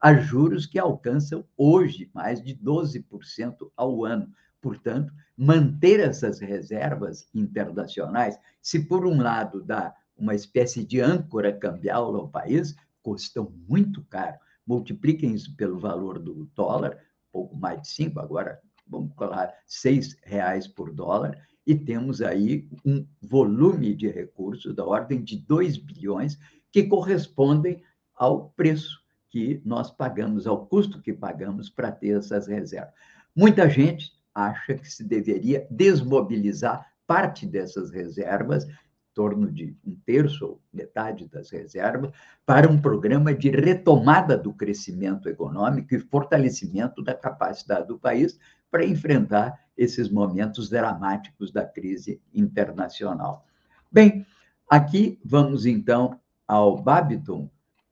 a 0.00 0.14
juros 0.14 0.66
que 0.66 0.78
alcançam 0.78 1.44
hoje 1.56 2.10
mais 2.14 2.42
de 2.42 2.54
12% 2.54 3.70
ao 3.76 4.04
ano. 4.04 4.32
Portanto, 4.60 5.12
manter 5.36 6.00
essas 6.00 6.40
reservas 6.40 7.28
internacionais, 7.34 8.38
se 8.60 8.80
por 8.80 9.06
um 9.06 9.20
lado 9.20 9.62
dá 9.62 9.94
uma 10.16 10.34
espécie 10.34 10.84
de 10.84 11.00
âncora 11.00 11.52
cambial 11.52 12.14
ao 12.16 12.28
país, 12.28 12.74
custam 13.02 13.52
muito 13.68 14.02
caro. 14.04 14.36
Multipliquem 14.66 15.32
isso 15.32 15.54
pelo 15.56 15.78
valor 15.78 16.18
do 16.18 16.46
dólar, 16.54 16.98
pouco 17.32 17.56
mais 17.56 17.82
de 17.82 17.88
cinco, 17.88 18.20
agora 18.20 18.60
vamos 18.86 19.14
falar 19.14 19.54
seis 19.66 20.16
reais 20.24 20.66
por 20.66 20.92
dólar, 20.92 21.38
e 21.68 21.74
temos 21.74 22.22
aí 22.22 22.66
um 22.82 23.06
volume 23.20 23.94
de 23.94 24.08
recursos 24.08 24.74
da 24.74 24.86
ordem 24.86 25.22
de 25.22 25.36
2 25.36 25.76
bilhões 25.76 26.38
que 26.72 26.84
correspondem 26.84 27.82
ao 28.16 28.48
preço 28.56 29.02
que 29.28 29.60
nós 29.66 29.90
pagamos, 29.90 30.46
ao 30.46 30.64
custo 30.64 31.02
que 31.02 31.12
pagamos 31.12 31.68
para 31.68 31.92
ter 31.92 32.16
essas 32.16 32.46
reservas. 32.46 32.94
Muita 33.36 33.68
gente 33.68 34.10
acha 34.34 34.76
que 34.76 34.90
se 34.90 35.04
deveria 35.04 35.66
desmobilizar 35.70 36.86
parte 37.06 37.44
dessas 37.44 37.90
reservas, 37.90 38.64
em 38.64 38.74
torno 39.12 39.52
de 39.52 39.76
um 39.84 39.94
terço 40.06 40.46
ou 40.46 40.62
metade 40.72 41.28
das 41.28 41.50
reservas, 41.50 42.12
para 42.46 42.70
um 42.70 42.80
programa 42.80 43.34
de 43.34 43.50
retomada 43.50 44.38
do 44.38 44.54
crescimento 44.54 45.28
econômico 45.28 45.94
e 45.94 46.00
fortalecimento 46.00 47.02
da 47.02 47.14
capacidade 47.14 47.88
do 47.88 47.98
país 47.98 48.38
para 48.70 48.84
enfrentar 48.84 49.58
esses 49.76 50.08
momentos 50.08 50.68
dramáticos 50.68 51.52
da 51.52 51.64
crise 51.64 52.20
internacional. 52.34 53.46
Bem, 53.90 54.26
aqui 54.68 55.18
vamos 55.24 55.66
então 55.66 56.20
ao 56.46 56.76
Babiton, 56.76 57.48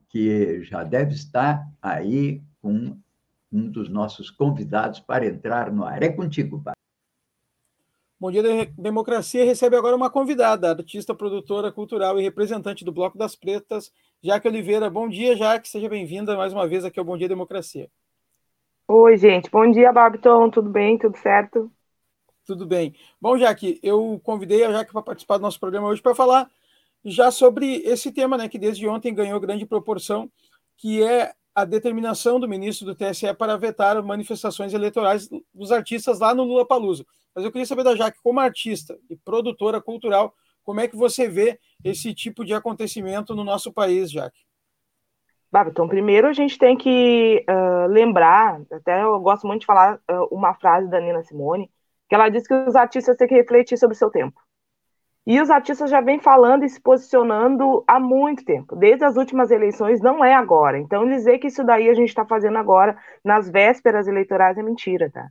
que 0.08 0.62
já 0.64 0.82
deve 0.82 1.14
estar 1.14 1.66
aí 1.80 2.42
com 2.60 2.96
um 3.52 3.70
dos 3.70 3.88
nossos 3.88 4.30
convidados 4.30 5.00
para 5.00 5.26
entrar 5.26 5.70
no 5.70 5.84
ar. 5.84 6.02
É 6.02 6.08
contigo, 6.08 6.60
Pai. 6.62 6.74
Bom 8.18 8.30
dia, 8.30 8.42
Democracia 8.78 9.44
recebe 9.44 9.76
agora 9.76 9.94
uma 9.94 10.10
convidada, 10.10 10.70
artista, 10.70 11.14
produtora 11.14 11.70
cultural 11.70 12.18
e 12.18 12.22
representante 12.22 12.82
do 12.82 12.90
Bloco 12.90 13.18
das 13.18 13.36
Pretas, 13.36 13.92
Jaque 14.22 14.48
Oliveira. 14.48 14.88
Bom 14.88 15.06
dia, 15.06 15.36
Jaque, 15.36 15.68
seja 15.68 15.86
bem-vinda 15.86 16.34
mais 16.34 16.50
uma 16.50 16.66
vez 16.66 16.82
aqui 16.82 16.98
ao 16.98 17.04
Bom 17.04 17.18
Dia 17.18 17.28
Democracia. 17.28 17.90
Oi, 18.88 19.16
gente. 19.16 19.50
Bom 19.50 19.68
dia, 19.70 19.92
Babiton. 19.92 20.48
Tudo 20.48 20.70
bem? 20.70 20.96
Tudo 20.96 21.16
certo? 21.18 21.72
Tudo 22.44 22.64
bem. 22.64 22.94
Bom, 23.20 23.36
Jaque, 23.36 23.80
eu 23.82 24.20
convidei 24.22 24.62
a 24.62 24.70
Jaque 24.70 24.92
para 24.92 25.02
participar 25.02 25.38
do 25.38 25.42
nosso 25.42 25.58
programa 25.58 25.88
hoje 25.88 26.00
para 26.00 26.14
falar 26.14 26.48
já 27.04 27.32
sobre 27.32 27.78
esse 27.78 28.12
tema, 28.12 28.38
né, 28.38 28.48
que 28.48 28.58
desde 28.58 28.86
ontem 28.86 29.12
ganhou 29.12 29.40
grande 29.40 29.66
proporção, 29.66 30.30
que 30.76 31.02
é 31.02 31.32
a 31.52 31.64
determinação 31.64 32.38
do 32.38 32.48
ministro 32.48 32.86
do 32.86 32.94
TSE 32.94 33.34
para 33.34 33.56
vetar 33.56 34.00
manifestações 34.04 34.72
eleitorais 34.72 35.28
dos 35.52 35.72
artistas 35.72 36.20
lá 36.20 36.32
no 36.32 36.44
Lula 36.44 36.64
Paluso. 36.64 37.04
Mas 37.34 37.44
eu 37.44 37.50
queria 37.50 37.66
saber 37.66 37.82
da 37.82 37.96
Jaque, 37.96 38.20
como 38.22 38.38
artista 38.38 38.96
e 39.10 39.16
produtora 39.16 39.80
cultural, 39.80 40.32
como 40.62 40.80
é 40.80 40.86
que 40.86 40.94
você 40.96 41.28
vê 41.28 41.58
esse 41.82 42.14
tipo 42.14 42.44
de 42.44 42.54
acontecimento 42.54 43.34
no 43.34 43.42
nosso 43.42 43.72
país, 43.72 44.12
Jaque? 44.12 44.45
Então, 45.64 45.88
primeiro 45.88 46.26
a 46.26 46.32
gente 46.32 46.58
tem 46.58 46.76
que 46.76 47.44
uh, 47.48 47.86
lembrar, 47.88 48.60
até 48.70 49.02
eu 49.02 49.18
gosto 49.20 49.46
muito 49.46 49.60
de 49.60 49.66
falar 49.66 49.98
uh, 50.10 50.28
uma 50.30 50.54
frase 50.54 50.88
da 50.88 51.00
Nina 51.00 51.22
Simone, 51.22 51.70
que 52.08 52.14
ela 52.14 52.28
diz 52.28 52.46
que 52.46 52.54
os 52.54 52.76
artistas 52.76 53.16
têm 53.16 53.28
que 53.28 53.34
refletir 53.34 53.78
sobre 53.78 53.94
o 53.94 53.98
seu 53.98 54.10
tempo. 54.10 54.40
E 55.26 55.40
os 55.40 55.50
artistas 55.50 55.90
já 55.90 56.00
vêm 56.00 56.20
falando 56.20 56.64
e 56.64 56.68
se 56.68 56.80
posicionando 56.80 57.82
há 57.86 57.98
muito 57.98 58.44
tempo, 58.44 58.76
desde 58.76 59.04
as 59.04 59.16
últimas 59.16 59.50
eleições, 59.50 60.00
não 60.00 60.24
é 60.24 60.34
agora. 60.34 60.78
Então, 60.78 61.08
dizer 61.08 61.38
que 61.38 61.48
isso 61.48 61.64
daí 61.64 61.88
a 61.88 61.94
gente 61.94 62.08
está 62.08 62.24
fazendo 62.24 62.58
agora, 62.58 62.96
nas 63.24 63.50
vésperas 63.50 64.06
eleitorais, 64.06 64.56
é 64.56 64.62
mentira, 64.62 65.10
tá? 65.10 65.28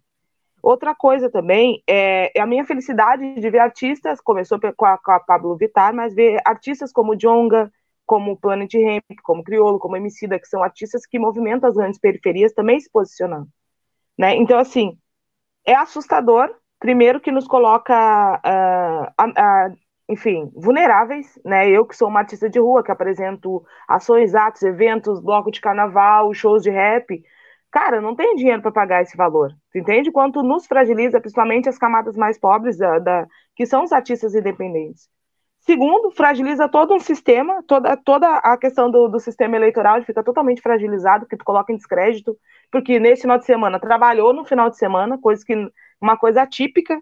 Outra 0.62 0.96
coisa 0.96 1.30
também 1.30 1.84
é, 1.88 2.32
é, 2.36 2.42
a 2.42 2.46
minha 2.48 2.66
felicidade 2.66 3.36
de 3.36 3.50
ver 3.50 3.60
artistas, 3.60 4.20
começou 4.20 4.60
com 4.76 4.86
a, 4.86 5.00
a 5.06 5.20
Pablo 5.20 5.56
Vittar, 5.56 5.94
mas 5.94 6.14
ver 6.14 6.42
artistas 6.44 6.92
como 6.92 7.16
Jonga, 7.16 7.72
como 8.06 8.38
Planet 8.38 8.74
Hemp, 8.74 9.04
como 9.24 9.44
Criolo, 9.44 9.80
como 9.80 9.98
Emicida, 9.98 10.40
que 10.40 10.48
são 10.48 10.64
artistas 10.64 11.06
que 11.06 11.20
movimentam 11.20 11.70
as 11.70 11.76
grandes 11.76 12.00
periferias, 12.00 12.54
também 12.54 12.80
se 12.80 12.90
posicionando. 12.92 13.48
Né? 14.18 14.36
Então, 14.36 14.60
assim, 14.60 14.98
é 15.66 15.76
assustador, 15.76 16.54
primeiro 16.80 17.20
que 17.20 17.32
nos 17.32 17.48
coloca 17.48 18.42
uh, 18.46 19.76
enfim, 20.08 20.52
vulneráveis, 20.56 21.40
né? 21.44 21.70
Eu 21.70 21.86
que 21.86 21.96
sou 21.96 22.08
uma 22.08 22.20
artista 22.20 22.50
de 22.50 22.60
rua, 22.60 22.84
que 22.84 22.92
apresento 22.92 23.64
ações, 23.88 24.36
atos, 24.36 24.62
eventos, 24.62 25.20
bloco 25.20 25.52
de 25.52 25.60
carnaval, 25.60 26.34
shows 26.34 26.64
de 26.64 26.70
rap, 26.70 27.24
cara, 27.72 28.00
não 28.02 28.16
tem 28.16 28.36
dinheiro 28.36 28.62
para 28.62 28.72
pagar 28.72 29.02
esse 29.02 29.18
valor. 29.18 29.52
Tu 29.72 29.80
entende 29.80 30.12
quanto 30.12 30.44
nos 30.44 30.68
fragiliza, 30.68 31.20
principalmente 31.20 31.70
as 31.70 31.78
camadas 31.78 32.16
mais 32.16 32.40
pobres, 32.40 32.78
da, 32.78 33.00
da, 33.00 33.28
que 33.56 33.66
são 33.66 33.84
os 33.84 33.92
artistas 33.92 34.36
independentes. 34.36 35.10
Segundo, 35.66 36.12
fragiliza 36.12 36.70
todo 36.70 36.94
um 36.94 37.00
sistema, 37.00 37.64
toda, 37.64 37.98
toda 37.98 38.28
a 38.38 38.56
questão 38.56 38.92
do, 38.92 39.08
do 39.08 39.20
sistema 39.20 39.56
eleitoral 39.56 40.00
fica 40.04 40.24
totalmente 40.24 40.62
fragilizado, 40.62 41.26
que 41.26 41.36
tu 41.36 41.44
coloca 41.44 41.74
em 41.74 41.76
descrédito, 41.76 42.38
porque 42.72 43.00
nesse 43.00 43.24
final 43.24 43.40
de 43.40 43.46
semana 43.46 43.80
trabalhou 43.80 44.32
no 44.32 44.46
final 44.46 44.70
de 44.70 44.78
semana, 44.78 45.18
coisa 45.18 45.44
que 45.44 45.56
uma 46.00 46.16
coisa 46.18 46.44
atípica, 46.44 47.02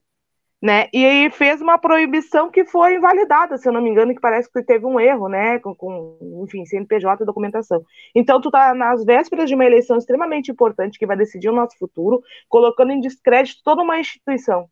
né? 0.61 0.87
E 0.93 1.05
aí 1.05 1.29
fez 1.29 1.61
uma 1.61 1.77
proibição 1.77 2.49
que 2.49 2.63
foi 2.63 2.95
invalidada, 2.95 3.57
se 3.57 3.67
eu 3.67 3.73
não 3.73 3.81
me 3.81 3.89
engano, 3.89 4.15
que 4.15 4.21
parece 4.21 4.49
que 4.49 4.63
teve 4.63 4.85
um 4.85 4.97
erro, 4.97 5.27
né? 5.27 5.59
Com, 5.59 5.75
com 5.75 6.45
enfim, 6.45 6.65
CNPJ 6.65 7.21
e 7.21 7.25
documentação. 7.25 7.83
Então, 8.15 8.39
tu 8.39 8.49
tá 8.49 8.73
nas 8.73 9.03
vésperas 9.03 9.49
de 9.49 9.55
uma 9.55 9.65
eleição 9.65 9.97
extremamente 9.97 10.51
importante 10.51 10.97
que 10.97 11.05
vai 11.05 11.17
decidir 11.17 11.49
o 11.49 11.53
nosso 11.53 11.77
futuro, 11.77 12.21
colocando 12.47 12.93
em 12.93 13.01
descrédito 13.01 13.61
toda 13.61 13.81
uma 13.81 13.99
instituição. 13.99 14.69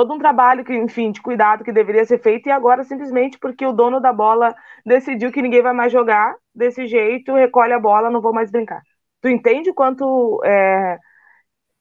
Todo 0.00 0.14
um 0.14 0.18
trabalho 0.18 0.64
que, 0.64 0.74
enfim, 0.74 1.12
de 1.12 1.20
cuidado 1.20 1.62
que 1.62 1.70
deveria 1.70 2.06
ser 2.06 2.18
feito, 2.22 2.48
e 2.48 2.50
agora, 2.50 2.82
simplesmente 2.84 3.38
porque 3.38 3.66
o 3.66 3.72
dono 3.72 4.00
da 4.00 4.10
bola 4.10 4.56
decidiu 4.82 5.30
que 5.30 5.42
ninguém 5.42 5.60
vai 5.60 5.74
mais 5.74 5.92
jogar 5.92 6.34
desse 6.54 6.86
jeito, 6.86 7.34
recolhe 7.34 7.74
a 7.74 7.78
bola, 7.78 8.08
não 8.08 8.22
vou 8.22 8.32
mais 8.32 8.50
brincar. 8.50 8.80
Tu 9.20 9.28
entende 9.28 9.74
quanto 9.74 10.40
é, 10.42 10.98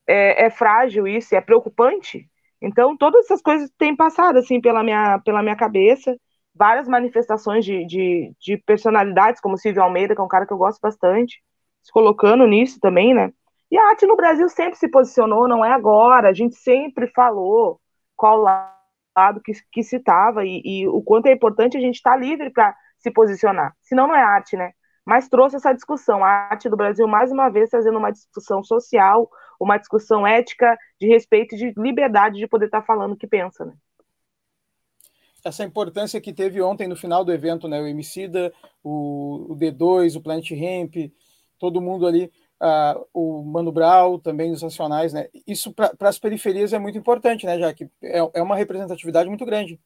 é, 0.06 0.48
é 0.48 0.50
frágil 0.50 1.08
isso, 1.08 1.34
é 1.34 1.40
preocupante? 1.40 2.30
Então, 2.62 2.98
todas 2.98 3.24
essas 3.24 3.42
coisas 3.42 3.72
têm 3.78 3.96
passado, 3.96 4.38
assim, 4.38 4.60
pela 4.60 4.84
minha, 4.84 5.20
pela 5.20 5.42
minha 5.42 5.56
cabeça. 5.56 6.14
Várias 6.54 6.90
manifestações 6.90 7.64
de, 7.64 7.86
de, 7.86 8.34
de 8.38 8.58
personalidades, 8.58 9.40
como 9.40 9.58
Silvio 9.58 9.82
Almeida, 9.82 10.14
que 10.14 10.20
é 10.20 10.24
um 10.26 10.28
cara 10.28 10.46
que 10.46 10.52
eu 10.52 10.58
gosto 10.58 10.82
bastante, 10.82 11.42
se 11.82 11.90
colocando 11.94 12.46
nisso 12.46 12.82
também, 12.82 13.14
né? 13.14 13.32
E 13.72 13.78
a 13.78 13.88
arte 13.88 14.06
no 14.06 14.18
Brasil 14.18 14.50
sempre 14.50 14.78
se 14.78 14.90
posicionou, 14.90 15.48
não 15.48 15.64
é 15.64 15.72
agora. 15.72 16.28
A 16.28 16.34
gente 16.34 16.56
sempre 16.56 17.08
falou 17.08 17.80
qual 18.20 18.38
lado 18.38 19.42
que, 19.42 19.54
que 19.72 19.82
se 19.82 19.96
estava 19.96 20.46
e, 20.46 20.62
e, 20.66 20.88
o 20.88 21.02
quanto 21.02 21.28
é 21.28 21.32
importante 21.32 21.78
a 21.78 21.80
gente 21.80 21.96
estar 21.96 22.12
tá 22.12 22.18
livre 22.18 22.50
para 22.50 22.76
se 22.98 23.10
posicionar. 23.10 23.74
Senão 23.82 24.08
não 24.08 24.16
é 24.16 24.22
arte, 24.22 24.58
né? 24.58 24.74
Mas 25.06 25.30
trouxe 25.30 25.56
essa 25.56 25.74
discussão. 25.74 26.22
A 26.22 26.28
arte 26.28 26.70
do 26.70 26.76
Brasil, 26.76 27.08
mais 27.08 27.32
uma 27.32 27.50
vez, 27.50 27.70
trazendo 27.70 27.98
uma 27.98 28.12
discussão 28.12 28.62
social, 28.62 29.30
uma 29.58 29.78
discussão 29.78 30.28
ética, 30.28 30.78
de 31.00 31.08
respeito 31.08 31.56
e 31.56 31.58
de 31.58 31.74
liberdade 31.78 32.38
de 32.38 32.48
poder 32.48 32.66
estar 32.66 32.82
falando 32.82 33.14
o 33.14 33.18
que 33.18 33.26
pensa, 33.26 33.66
né? 33.66 33.74
Essa 35.44 35.64
importância 35.64 36.20
que 36.20 36.34
teve 36.34 36.62
ontem 36.62 36.86
no 36.86 36.98
final 36.98 37.24
do 37.24 37.32
evento, 37.32 37.70
né? 37.70 37.82
O 37.82 37.88
Emicida, 37.88 38.54
o, 38.84 39.54
o 39.54 39.56
D2, 39.56 40.18
o 40.18 40.22
Planet 40.22 40.52
Ramp, 40.52 40.96
todo 41.58 41.82
mundo 41.82 42.06
ali, 42.06 42.30
uh, 42.62 43.06
o 43.14 43.44
Mano 43.44 43.72
Brown, 43.72 44.20
também 44.20 44.52
os 44.52 44.62
nacionais, 44.62 45.14
né? 45.14 45.28
Isso 45.48 45.74
para 45.74 46.10
as 46.10 46.20
periferias 46.20 46.74
é 46.74 46.80
muito 46.80 46.98
importante, 46.98 47.46
né, 47.46 47.58
já 47.58 47.74
que 47.74 47.90
é, 48.04 48.20
é 48.34 48.42
uma 48.42 48.56
representatividade 48.56 49.30
muito 49.30 49.46
grande. 49.46 49.80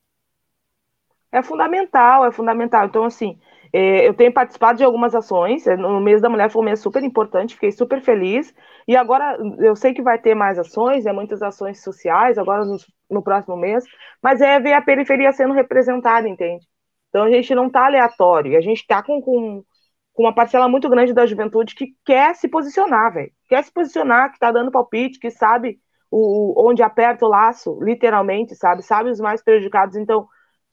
É 1.31 1.41
fundamental, 1.41 2.25
é 2.25 2.31
fundamental. 2.31 2.85
Então, 2.85 3.05
assim, 3.05 3.39
é, 3.73 4.07
eu 4.07 4.13
tenho 4.13 4.31
participado 4.31 4.77
de 4.77 4.83
algumas 4.83 5.15
ações. 5.15 5.65
É, 5.65 5.75
no 5.75 5.99
mês 5.99 6.21
da 6.21 6.29
mulher 6.29 6.49
foi 6.51 6.61
um 6.61 6.65
mês 6.65 6.79
super 6.79 7.03
importante, 7.03 7.55
fiquei 7.55 7.71
super 7.71 8.01
feliz. 8.01 8.53
E 8.87 8.95
agora 8.95 9.37
eu 9.59 9.75
sei 9.75 9.93
que 9.93 10.01
vai 10.01 10.19
ter 10.19 10.35
mais 10.35 10.59
ações, 10.59 11.07
é 11.07 11.11
muitas 11.11 11.41
ações 11.41 11.81
sociais 11.81 12.37
agora 12.37 12.63
no, 12.65 12.77
no 13.09 13.23
próximo 13.23 13.57
mês, 13.57 13.83
mas 14.21 14.41
é 14.41 14.59
ver 14.59 14.73
a 14.73 14.81
periferia 14.81 15.31
sendo 15.33 15.53
representada, 15.53 16.29
entende? 16.29 16.67
Então 17.09 17.23
a 17.23 17.31
gente 17.31 17.55
não 17.55 17.67
está 17.67 17.85
aleatório, 17.85 18.57
a 18.57 18.61
gente 18.61 18.81
está 18.81 19.01
com, 19.01 19.19
com, 19.21 19.63
com, 20.13 20.23
uma 20.23 20.33
parcela 20.33 20.69
muito 20.69 20.89
grande 20.89 21.13
da 21.13 21.25
juventude 21.25 21.75
que 21.75 21.95
quer 22.05 22.35
se 22.35 22.47
posicionar, 22.47 23.13
velho. 23.13 23.31
Quer 23.47 23.63
se 23.63 23.71
posicionar, 23.71 24.29
que 24.29 24.35
está 24.35 24.51
dando 24.51 24.71
palpite, 24.71 25.19
que 25.19 25.29
sabe 25.29 25.79
o, 26.09 26.69
onde 26.69 26.83
aperta 26.83 27.25
o 27.25 27.29
laço, 27.29 27.79
literalmente, 27.81 28.55
sabe? 28.55 28.83
Sabe 28.83 29.09
os 29.09 29.19
mais 29.19 29.43
prejudicados. 29.43 29.95
Então, 29.95 30.27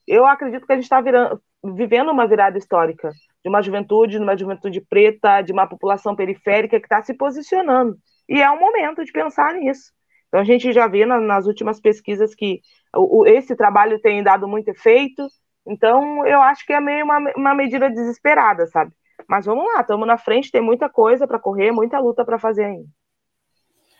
eu 0.07 0.25
acredito 0.25 0.65
que 0.65 0.73
a 0.73 0.75
gente 0.75 0.83
está 0.83 1.01
vivendo 1.63 2.11
uma 2.11 2.27
virada 2.27 2.57
histórica 2.57 3.11
de 3.43 3.49
uma 3.49 3.61
juventude, 3.61 4.17
de 4.17 4.23
uma 4.23 4.37
juventude 4.37 4.81
preta, 4.81 5.41
de 5.41 5.51
uma 5.51 5.67
população 5.67 6.15
periférica 6.15 6.79
que 6.79 6.85
está 6.85 7.01
se 7.01 7.13
posicionando. 7.13 7.97
E 8.29 8.41
é 8.41 8.49
um 8.51 8.59
momento 8.59 9.03
de 9.03 9.11
pensar 9.11 9.53
nisso. 9.53 9.91
Então 10.27 10.39
a 10.39 10.43
gente 10.43 10.71
já 10.71 10.87
vê 10.87 11.05
nas 11.05 11.45
últimas 11.45 11.81
pesquisas 11.81 12.33
que 12.33 12.61
o, 12.95 13.25
esse 13.27 13.55
trabalho 13.55 13.99
tem 13.99 14.23
dado 14.23 14.47
muito 14.47 14.69
efeito. 14.69 15.27
Então 15.67 16.25
eu 16.25 16.41
acho 16.41 16.65
que 16.65 16.73
é 16.73 16.79
meio 16.79 17.03
uma, 17.03 17.19
uma 17.35 17.55
medida 17.55 17.89
desesperada, 17.89 18.65
sabe? 18.67 18.91
Mas 19.31 19.45
vamos 19.45 19.63
lá, 19.63 19.79
estamos 19.79 20.05
na 20.05 20.17
frente, 20.17 20.51
tem 20.51 20.61
muita 20.61 20.89
coisa 20.89 21.25
para 21.25 21.39
correr, 21.39 21.71
muita 21.71 21.97
luta 21.97 22.25
para 22.25 22.37
fazer 22.37 22.65
ainda. 22.65 22.89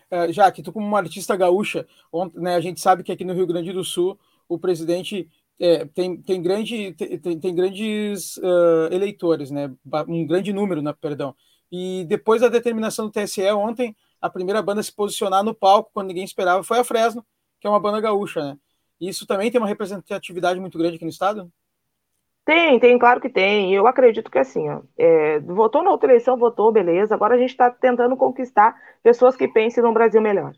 É, 0.10 0.30
Jaque, 0.34 0.62
tu 0.62 0.74
como 0.74 0.86
uma 0.86 0.98
artista 0.98 1.38
gaúcha, 1.38 1.88
né, 2.34 2.56
a 2.56 2.60
gente 2.60 2.82
sabe 2.82 3.02
que 3.02 3.14
aqui 3.14 3.24
no 3.24 3.32
Rio 3.34 3.48
Grande 3.48 3.72
do 3.72 3.82
Sul 3.82 4.20
o 4.50 4.60
presidente 4.60 5.30
é, 5.58 5.86
tem, 5.86 6.22
tem, 6.22 6.42
grande, 6.42 6.92
tem, 6.92 7.40
tem 7.40 7.56
grandes 7.56 8.36
uh, 8.40 8.92
eleitores, 8.92 9.52
né? 9.52 9.74
um 10.06 10.28
grande 10.28 10.52
número, 10.52 10.82
né? 10.82 10.94
perdão. 11.00 11.34
E 11.72 12.04
depois 12.10 12.42
da 12.42 12.50
determinação 12.50 13.06
do 13.06 13.12
TSE 13.14 13.50
ontem, 13.52 13.96
a 14.20 14.30
primeira 14.30 14.62
banda 14.62 14.82
a 14.82 14.84
se 14.84 14.94
posicionar 14.94 15.46
no 15.46 15.56
palco, 15.56 15.92
quando 15.94 16.10
ninguém 16.10 16.26
esperava, 16.26 16.62
foi 16.62 16.80
a 16.80 16.84
Fresno, 16.84 17.26
que 17.58 17.66
é 17.66 17.70
uma 17.70 17.80
banda 17.80 18.02
gaúcha. 18.02 18.44
Né? 18.44 18.58
Isso 19.00 19.26
também 19.26 19.50
tem 19.50 19.62
uma 19.62 19.68
representatividade 19.68 20.60
muito 20.60 20.78
grande 20.78 20.98
aqui 20.98 21.06
no 21.06 21.10
estado? 21.10 21.50
Tem, 22.46 22.80
tem, 22.80 22.98
claro 22.98 23.22
que 23.22 23.30
tem. 23.30 23.74
Eu 23.74 23.88
acredito 23.88 24.32
que 24.32 24.40
assim, 24.40 24.68
ó, 24.70 24.82
é, 24.98 25.40
votou 25.40 25.84
na 25.84 25.92
outra 25.92 26.10
eleição, 26.12 26.38
votou, 26.38 26.72
beleza. 26.72 27.14
Agora 27.16 27.36
a 27.36 27.38
gente 27.38 27.52
está 27.52 27.70
tentando 27.70 28.18
conquistar 28.18 28.76
pessoas 29.04 29.36
que 29.36 29.48
pensem 29.48 29.84
no 29.84 29.94
Brasil 29.94 30.22
melhor. 30.22 30.54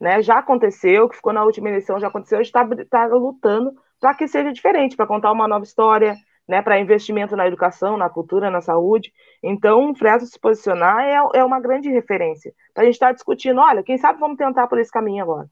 Né? 0.00 0.22
Já 0.22 0.38
aconteceu, 0.38 1.08
que 1.08 1.16
ficou 1.16 1.32
na 1.32 1.44
última 1.44 1.68
eleição, 1.68 1.98
já 1.98 2.08
aconteceu, 2.08 2.38
a 2.38 2.42
gente 2.42 2.54
está 2.54 2.66
tá 2.88 3.06
lutando 3.06 3.74
para 4.00 4.14
que 4.14 4.28
seja 4.28 4.52
diferente, 4.52 4.96
para 4.96 5.06
contar 5.06 5.32
uma 5.32 5.48
nova 5.48 5.64
história, 5.64 6.16
né, 6.46 6.62
para 6.62 6.78
investimento 6.78 7.34
na 7.34 7.46
educação, 7.46 7.96
na 7.96 8.08
cultura, 8.08 8.50
na 8.50 8.60
saúde. 8.60 9.12
Então, 9.42 9.90
o 9.90 9.94
Fresno 9.96 10.28
se 10.28 10.38
posicionar 10.38 11.00
é, 11.02 11.40
é 11.40 11.44
uma 11.44 11.60
grande 11.60 11.88
referência. 11.90 12.52
Para 12.72 12.82
a 12.82 12.86
gente 12.86 12.94
estar 12.94 13.08
tá 13.08 13.12
discutindo, 13.12 13.60
olha, 13.60 13.82
quem 13.82 13.98
sabe 13.98 14.20
vamos 14.20 14.36
tentar 14.36 14.66
por 14.68 14.78
esse 14.78 14.90
caminho 14.90 15.22
agora. 15.22 15.48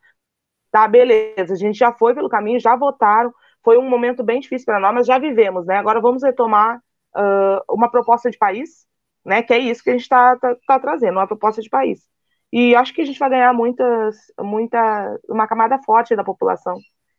Tá, 0.71 0.89
beleza, 0.89 1.55
a 1.55 1.57
gente 1.57 1.79
já 1.79 1.93
foi 1.93 2.15
pelo 2.15 2.29
caminho, 2.29 2.61
já 2.61 2.77
votaram, 2.77 3.33
foi 3.65 3.79
um 3.79 3.89
momento 3.89 4.23
bem 4.23 4.41
difícil 4.41 4.67
para 4.67 4.79
nós, 4.79 4.95
mas 4.95 5.07
já 5.07 5.19
vivemos, 5.19 5.67
né? 5.67 5.77
Agora 5.77 6.01
vamos 6.01 6.23
retomar 6.23 6.79
uh, 7.17 7.75
uma 7.75 7.91
proposta 7.91 8.31
de 8.31 8.39
país, 8.39 8.87
né? 9.25 9.43
Que 9.43 9.55
é 9.55 9.59
isso 9.59 9.83
que 9.83 9.91
a 9.91 9.95
gente 9.95 10.03
está 10.03 10.37
tá, 10.37 10.57
tá 10.67 10.79
trazendo, 10.79 11.19
uma 11.19 11.27
proposta 11.27 11.63
de 11.63 11.71
país. 11.71 12.07
E 12.53 12.77
acho 12.77 12.95
que 12.95 13.01
a 13.01 13.05
gente 13.05 13.19
vai 13.19 13.31
ganhar 13.31 13.53
muitas, 13.53 14.17
muita, 14.39 15.19
uma 15.29 15.49
camada 15.49 15.79
forte 15.83 16.15
da 16.15 16.23
população 16.23 16.79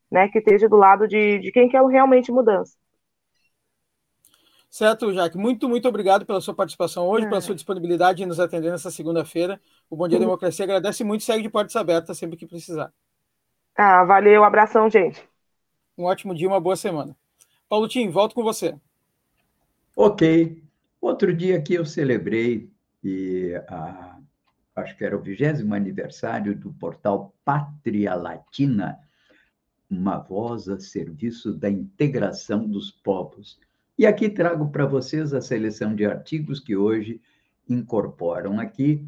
né, 0.10 0.30
que 0.30 0.38
esteja 0.40 0.70
do 0.70 0.78
lado 0.78 1.08
de, 1.08 1.40
de 1.40 1.52
quem 1.52 1.68
quer 1.68 1.84
realmente 1.86 2.32
mudança. 2.32 2.74
Certo, 4.70 5.14
Jaque. 5.14 5.38
Muito, 5.38 5.70
muito 5.70 5.88
obrigado 5.88 6.26
pela 6.26 6.42
sua 6.42 6.54
participação 6.54 7.08
hoje, 7.08 7.26
é. 7.26 7.30
pela 7.30 7.42
sua 7.42 7.56
disponibilidade 7.56 8.24
em 8.24 8.26
nos 8.26 8.40
atender 8.40 8.72
nessa 8.72 8.92
segunda-feira. 8.92 9.60
O 9.90 9.96
Bom 9.96 10.08
Dia 10.08 10.18
uhum. 10.18 10.26
Democracia 10.26 10.66
agradece 10.66 11.04
muito 11.04 11.22
e 11.22 11.24
segue 11.24 11.44
de 11.44 11.50
portas 11.50 11.76
abertas 11.76 12.18
sempre 12.18 12.38
que 12.38 12.46
precisar. 12.46 12.92
Ah, 13.78 14.04
valeu, 14.04 14.44
abração, 14.44 14.90
gente. 14.90 15.35
Um 15.98 16.04
ótimo 16.04 16.36
dia, 16.36 16.48
uma 16.48 16.60
boa 16.60 16.76
semana. 16.76 17.16
Paulo 17.70 17.88
Tim, 17.88 18.10
volto 18.10 18.36
com 18.36 18.44
você. 18.44 18.76
Ok. 19.96 20.62
Outro 21.00 21.34
dia 21.34 21.62
que 21.62 21.74
eu 21.74 21.86
celebrei, 21.86 22.70
e 23.04 23.54
a, 23.70 24.18
acho 24.76 24.98
que 24.98 25.06
era 25.06 25.16
o 25.16 25.22
vigésimo 25.22 25.74
aniversário 25.74 26.56
do 26.56 26.74
portal 26.74 27.34
Pátria 27.46 28.14
Latina, 28.14 29.00
uma 29.90 30.18
voz 30.18 30.68
a 30.68 30.80
serviço 30.80 31.54
da 31.54 31.70
integração 31.70 32.68
dos 32.68 32.92
povos. 32.92 33.58
E 33.98 34.06
aqui 34.06 34.28
trago 34.30 34.70
para 34.70 34.86
vocês 34.86 35.34
a 35.34 35.40
seleção 35.40 35.96
de 35.96 36.06
artigos 36.06 36.60
que 36.60 36.76
hoje 36.76 37.22
incorporam 37.70 38.60
aqui 38.60 39.06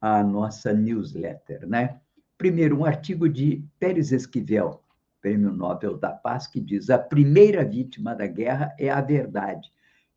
a 0.00 0.22
nossa 0.22 0.72
newsletter, 0.72 1.66
né? 1.66 1.98
Primeiro, 2.36 2.78
um 2.78 2.84
artigo 2.84 3.28
de 3.28 3.64
Pérez 3.80 4.12
Esquivel, 4.12 4.80
Prêmio 5.20 5.52
Nobel 5.52 5.96
da 5.96 6.10
Paz, 6.10 6.46
que 6.46 6.60
diz: 6.60 6.90
a 6.90 6.98
primeira 6.98 7.64
vítima 7.64 8.14
da 8.14 8.26
guerra 8.26 8.74
é 8.78 8.88
a 8.90 9.00
verdade. 9.00 9.70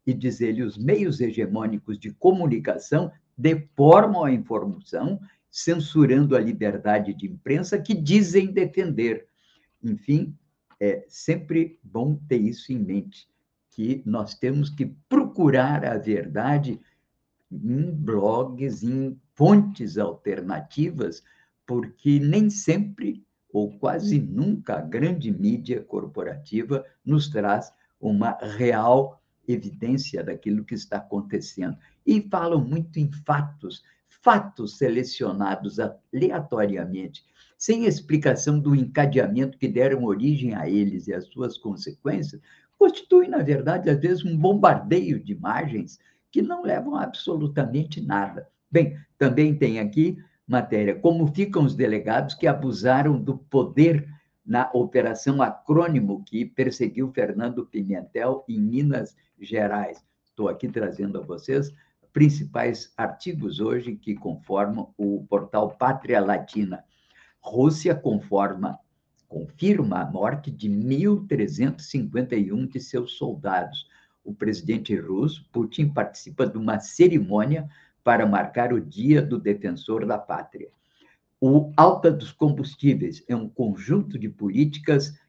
E 0.05 0.13
diz 0.13 0.41
ele: 0.41 0.63
os 0.63 0.77
meios 0.77 1.19
hegemônicos 1.19 1.99
de 1.99 2.11
comunicação 2.13 3.11
deformam 3.37 4.23
a 4.23 4.31
informação, 4.31 5.19
censurando 5.49 6.35
a 6.35 6.39
liberdade 6.39 7.13
de 7.13 7.27
imprensa 7.27 7.79
que 7.79 7.93
dizem 7.93 8.51
defender. 8.51 9.27
Enfim, 9.83 10.35
é 10.79 11.03
sempre 11.07 11.79
bom 11.83 12.15
ter 12.27 12.37
isso 12.37 12.71
em 12.71 12.79
mente, 12.79 13.27
que 13.71 14.01
nós 14.05 14.35
temos 14.35 14.69
que 14.69 14.85
procurar 15.07 15.85
a 15.85 15.97
verdade 15.97 16.79
em 17.51 17.91
blogs, 17.91 18.83
em 18.83 19.19
fontes 19.35 19.97
alternativas, 19.97 21.23
porque 21.65 22.19
nem 22.19 22.49
sempre 22.49 23.23
ou 23.53 23.77
quase 23.77 24.19
nunca 24.19 24.75
a 24.77 24.81
grande 24.81 25.31
mídia 25.31 25.81
corporativa 25.81 26.85
nos 27.05 27.29
traz 27.29 27.71
uma 27.99 28.37
real 28.41 29.21
evidência 29.47 30.23
daquilo 30.23 30.63
que 30.63 30.75
está 30.75 30.97
acontecendo. 30.97 31.77
E 32.05 32.21
falam 32.29 32.63
muito 32.63 32.97
em 32.97 33.11
fatos, 33.25 33.83
fatos 34.07 34.77
selecionados 34.77 35.79
aleatoriamente, 35.79 37.25
sem 37.57 37.85
explicação 37.85 38.59
do 38.59 38.75
encadeamento 38.75 39.57
que 39.57 39.67
deram 39.67 40.03
origem 40.05 40.55
a 40.55 40.69
eles 40.69 41.07
e 41.07 41.13
as 41.13 41.25
suas 41.27 41.57
consequências, 41.57 42.41
constituem, 42.77 43.29
na 43.29 43.43
verdade, 43.43 43.89
às 43.89 43.99
vezes, 43.99 44.25
um 44.25 44.35
bombardeio 44.35 45.23
de 45.23 45.33
imagens 45.33 45.99
que 46.31 46.41
não 46.41 46.63
levam 46.63 46.95
absolutamente 46.95 48.01
nada. 48.01 48.47
Bem, 48.71 48.97
também 49.17 49.55
tem 49.55 49.79
aqui 49.79 50.17
matéria 50.51 50.93
como 50.93 51.25
ficam 51.27 51.63
os 51.63 51.73
delegados 51.73 52.35
que 52.35 52.45
abusaram 52.45 53.17
do 53.17 53.37
poder 53.37 54.05
na 54.45 54.69
operação 54.73 55.41
Acrônimo 55.41 56.25
que 56.25 56.43
perseguiu 56.45 57.09
Fernando 57.13 57.65
Pimentel 57.65 58.43
em 58.49 58.59
Minas 58.59 59.15
Gerais. 59.39 60.03
Estou 60.25 60.49
aqui 60.49 60.67
trazendo 60.67 61.17
a 61.17 61.21
vocês 61.21 61.73
principais 62.11 62.91
artigos 62.97 63.61
hoje 63.61 63.95
que 63.95 64.13
conformam 64.13 64.93
o 64.97 65.25
portal 65.29 65.69
Pátria 65.69 66.19
Latina. 66.19 66.83
Rússia 67.39 67.95
conforma, 67.95 68.77
confirma 69.29 70.01
a 70.01 70.05
morte 70.05 70.51
de 70.51 70.69
1.351 70.69 72.67
de 72.67 72.81
seus 72.81 73.13
soldados. 73.13 73.87
O 74.21 74.33
presidente 74.33 74.93
russo, 74.97 75.47
Putin, 75.49 75.87
participa 75.87 76.45
de 76.45 76.57
uma 76.57 76.81
cerimônia 76.81 77.69
para 78.03 78.25
marcar 78.25 78.73
o 78.73 78.81
Dia 78.81 79.21
do 79.21 79.37
Defensor 79.37 80.05
da 80.05 80.17
Pátria. 80.17 80.69
O 81.39 81.71
Alta 81.75 82.11
dos 82.11 82.31
Combustíveis 82.31 83.23
é 83.27 83.35
um 83.35 83.49
conjunto 83.49 84.17
de 84.19 84.29
políticas 84.29 85.19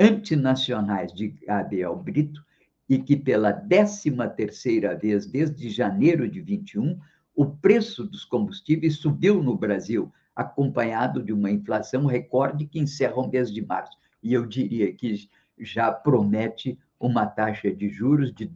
antinacionais 0.00 1.12
de 1.12 1.28
Gabriel 1.28 1.96
Brito 1.96 2.42
e 2.88 2.98
que 2.98 3.16
pela 3.16 3.52
13 3.52 4.12
terceira 4.34 4.96
vez 4.96 5.26
desde 5.26 5.68
janeiro 5.68 6.28
de 6.28 6.40
21, 6.40 6.98
o 7.34 7.46
preço 7.46 8.04
dos 8.04 8.24
combustíveis 8.24 8.96
subiu 8.96 9.42
no 9.42 9.56
Brasil, 9.56 10.10
acompanhado 10.34 11.22
de 11.22 11.32
uma 11.32 11.50
inflação 11.50 12.06
recorde 12.06 12.66
que 12.66 12.78
encerra 12.78 13.16
o 13.16 13.28
mês 13.28 13.52
de 13.52 13.64
março. 13.64 13.96
E 14.22 14.32
eu 14.32 14.46
diria 14.46 14.92
que 14.92 15.28
já 15.58 15.92
promete 15.92 16.78
uma 16.98 17.26
taxa 17.26 17.70
de 17.70 17.88
juros 17.88 18.32
de 18.32 18.46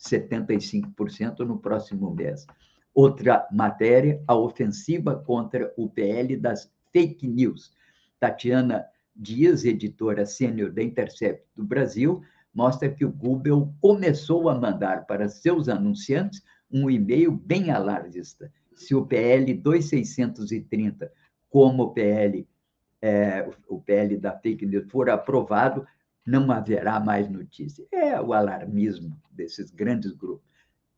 12,75% 0.00 1.40
no 1.40 1.58
próximo 1.58 2.10
mês. 2.14 2.46
Outra 2.94 3.46
matéria, 3.52 4.22
a 4.26 4.34
ofensiva 4.34 5.16
contra 5.16 5.72
o 5.76 5.88
PL 5.88 6.36
das 6.36 6.72
fake 6.92 7.26
news. 7.26 7.72
Tatiana 8.18 8.84
Dias, 9.14 9.64
editora 9.64 10.24
sênior 10.24 10.72
da 10.72 10.82
Intercept 10.82 11.44
do 11.54 11.64
Brasil, 11.64 12.22
mostra 12.52 12.90
que 12.90 13.04
o 13.04 13.12
Google 13.12 13.72
começou 13.80 14.48
a 14.48 14.58
mandar 14.58 15.06
para 15.06 15.28
seus 15.28 15.68
anunciantes 15.68 16.42
um 16.70 16.90
e-mail 16.90 17.30
bem 17.30 17.70
alarmista. 17.70 18.50
Se 18.74 18.94
o 18.94 19.04
PL 19.04 19.52
2630, 19.54 21.12
como 21.48 21.84
o 21.84 21.90
PL, 21.92 22.48
é, 23.02 23.48
o 23.68 23.80
PL 23.80 24.16
da 24.16 24.32
fake 24.32 24.66
news, 24.66 24.90
for 24.90 25.10
aprovado, 25.10 25.86
não 26.26 26.50
haverá 26.50 27.00
mais 27.00 27.28
notícia. 27.28 27.86
É 27.92 28.20
o 28.20 28.32
alarmismo 28.32 29.16
desses 29.30 29.70
grandes 29.70 30.12
grupos. 30.12 30.48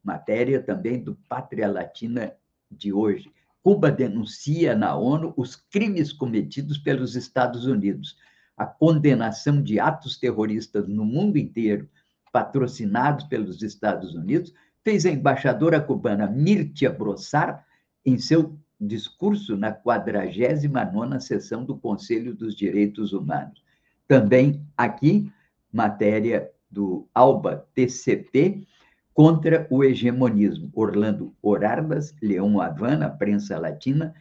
Matéria 0.03 0.61
também 0.61 1.03
do 1.03 1.15
Pátria 1.29 1.71
Latina 1.71 2.33
de 2.71 2.93
hoje. 2.93 3.33
Cuba 3.63 3.91
denuncia 3.91 4.75
na 4.75 4.97
ONU 4.97 5.33
os 5.37 5.55
crimes 5.55 6.13
cometidos 6.13 6.79
pelos 6.79 7.15
Estados 7.15 7.67
Unidos 7.67 8.17
a 8.57 8.67
condenação 8.67 9.63
de 9.63 9.81
atos 9.81 10.19
terroristas 10.19 10.87
no 10.87 11.05
mundo 11.05 11.39
inteiro, 11.39 11.89
patrocinados 12.33 13.25
pelos 13.25 13.63
Estados 13.63 14.15
Unidos, 14.15 14.53
fez 14.85 15.07
a 15.07 15.11
embaixadora 15.11 15.81
cubana 15.81 16.27
Mirtia 16.27 16.91
Brossar 16.91 17.65
em 18.05 18.19
seu 18.19 18.59
discurso 18.81 19.57
na 19.57 19.73
49ª 19.73 21.21
sessão 21.21 21.65
do 21.65 21.77
Conselho 21.77 22.35
dos 22.35 22.55
Direitos 22.55 23.13
Humanos. 23.13 23.63
Também 24.07 24.65
aqui, 24.77 25.33
matéria 25.73 26.51
do 26.71 27.09
Alba 27.15 27.67
TCP, 27.75 28.67
contra 29.15 29.67
o 29.71 29.85
hegemonismo. 29.85 30.71
Orlando 30.75 31.35
Orarbas, 31.43 32.15
Leão 32.23 32.61
Havana, 32.61 33.11
prensa 33.11 33.59
latina, 33.59 34.15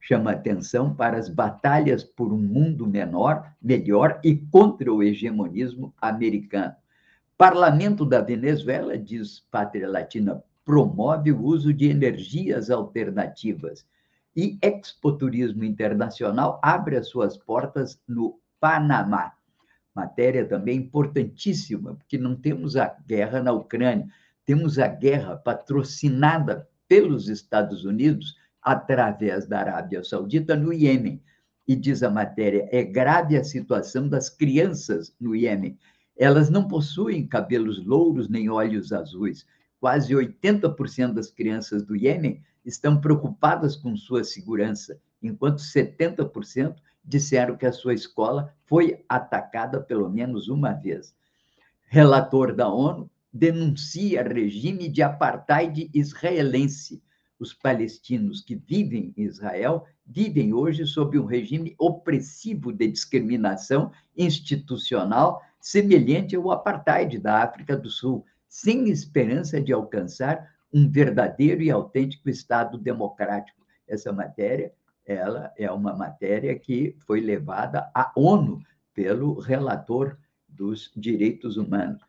chama 0.00 0.32
atenção 0.32 0.94
para 0.94 1.16
as 1.16 1.28
batalhas 1.28 2.04
por 2.04 2.32
um 2.32 2.38
mundo 2.38 2.86
menor, 2.86 3.50
melhor 3.60 4.20
e 4.22 4.36
contra 4.36 4.92
o 4.92 5.02
hegemonismo 5.02 5.94
americano. 6.00 6.74
Parlamento 7.38 8.04
da 8.04 8.20
Venezuela, 8.20 8.96
diz 8.98 9.40
Pátria 9.50 9.88
Latina, 9.88 10.42
promove 10.64 11.32
o 11.32 11.42
uso 11.42 11.72
de 11.72 11.88
energias 11.88 12.70
alternativas. 12.70 13.86
E 14.36 14.58
Expo 14.60 15.12
Turismo 15.12 15.64
Internacional 15.64 16.60
abre 16.62 16.96
as 16.96 17.08
suas 17.08 17.36
portas 17.36 18.00
no 18.06 18.38
Panamá. 18.64 19.34
Matéria 19.94 20.48
também 20.48 20.78
importantíssima, 20.78 21.96
porque 21.96 22.16
não 22.16 22.34
temos 22.34 22.78
a 22.78 22.96
guerra 23.06 23.42
na 23.42 23.52
Ucrânia, 23.52 24.08
temos 24.46 24.78
a 24.78 24.88
guerra 24.88 25.36
patrocinada 25.36 26.66
pelos 26.88 27.28
Estados 27.28 27.84
Unidos 27.84 28.34
através 28.62 29.46
da 29.46 29.58
Arábia 29.58 30.02
Saudita 30.02 30.56
no 30.56 30.72
Iêmen. 30.72 31.22
E 31.68 31.76
diz 31.76 32.02
a 32.02 32.08
matéria: 32.08 32.66
é 32.72 32.82
grave 32.82 33.36
a 33.36 33.44
situação 33.44 34.08
das 34.08 34.30
crianças 34.30 35.14
no 35.20 35.36
Iêmen. 35.36 35.78
Elas 36.16 36.48
não 36.48 36.66
possuem 36.66 37.26
cabelos 37.26 37.84
louros 37.84 38.30
nem 38.30 38.48
olhos 38.48 38.94
azuis. 38.94 39.44
Quase 39.78 40.14
80% 40.14 41.12
das 41.12 41.30
crianças 41.30 41.82
do 41.82 41.94
Iêmen 41.94 42.42
estão 42.64 42.98
preocupadas 42.98 43.76
com 43.76 43.94
sua 43.94 44.24
segurança, 44.24 44.98
enquanto 45.22 45.58
70% 45.58 46.76
disseram 47.04 47.56
que 47.56 47.66
a 47.66 47.72
sua 47.72 47.94
escola 47.94 48.54
foi 48.64 49.04
atacada 49.08 49.80
pelo 49.80 50.08
menos 50.08 50.48
uma 50.48 50.72
vez. 50.72 51.14
Relator 51.86 52.54
da 52.54 52.68
ONU 52.68 53.10
denuncia 53.32 54.22
regime 54.22 54.88
de 54.88 55.02
apartheid 55.02 55.90
israelense 55.92 57.02
os 57.38 57.52
palestinos 57.52 58.40
que 58.40 58.54
vivem 58.54 59.12
em 59.16 59.22
Israel 59.22 59.84
vivem 60.06 60.52
hoje 60.54 60.86
sob 60.86 61.18
um 61.18 61.26
regime 61.26 61.74
opressivo 61.78 62.72
de 62.72 62.86
discriminação 62.88 63.90
institucional 64.16 65.42
semelhante 65.60 66.36
ao 66.36 66.50
apartheid 66.50 67.18
da 67.18 67.42
África 67.42 67.76
do 67.76 67.90
Sul, 67.90 68.24
sem 68.48 68.88
esperança 68.88 69.60
de 69.60 69.72
alcançar 69.72 70.54
um 70.72 70.90
verdadeiro 70.90 71.62
e 71.62 71.70
autêntico 71.70 72.28
Estado 72.28 72.78
democrático. 72.78 73.64
Essa 73.86 74.12
matéria, 74.12 74.72
ela 75.06 75.52
é 75.56 75.70
uma 75.70 75.94
matéria 75.94 76.58
que 76.58 76.96
foi 77.06 77.20
levada 77.20 77.90
à 77.94 78.12
ONU 78.16 78.62
pelo 78.94 79.38
relator 79.38 80.16
dos 80.48 80.90
direitos 80.96 81.56
humanos. 81.56 82.00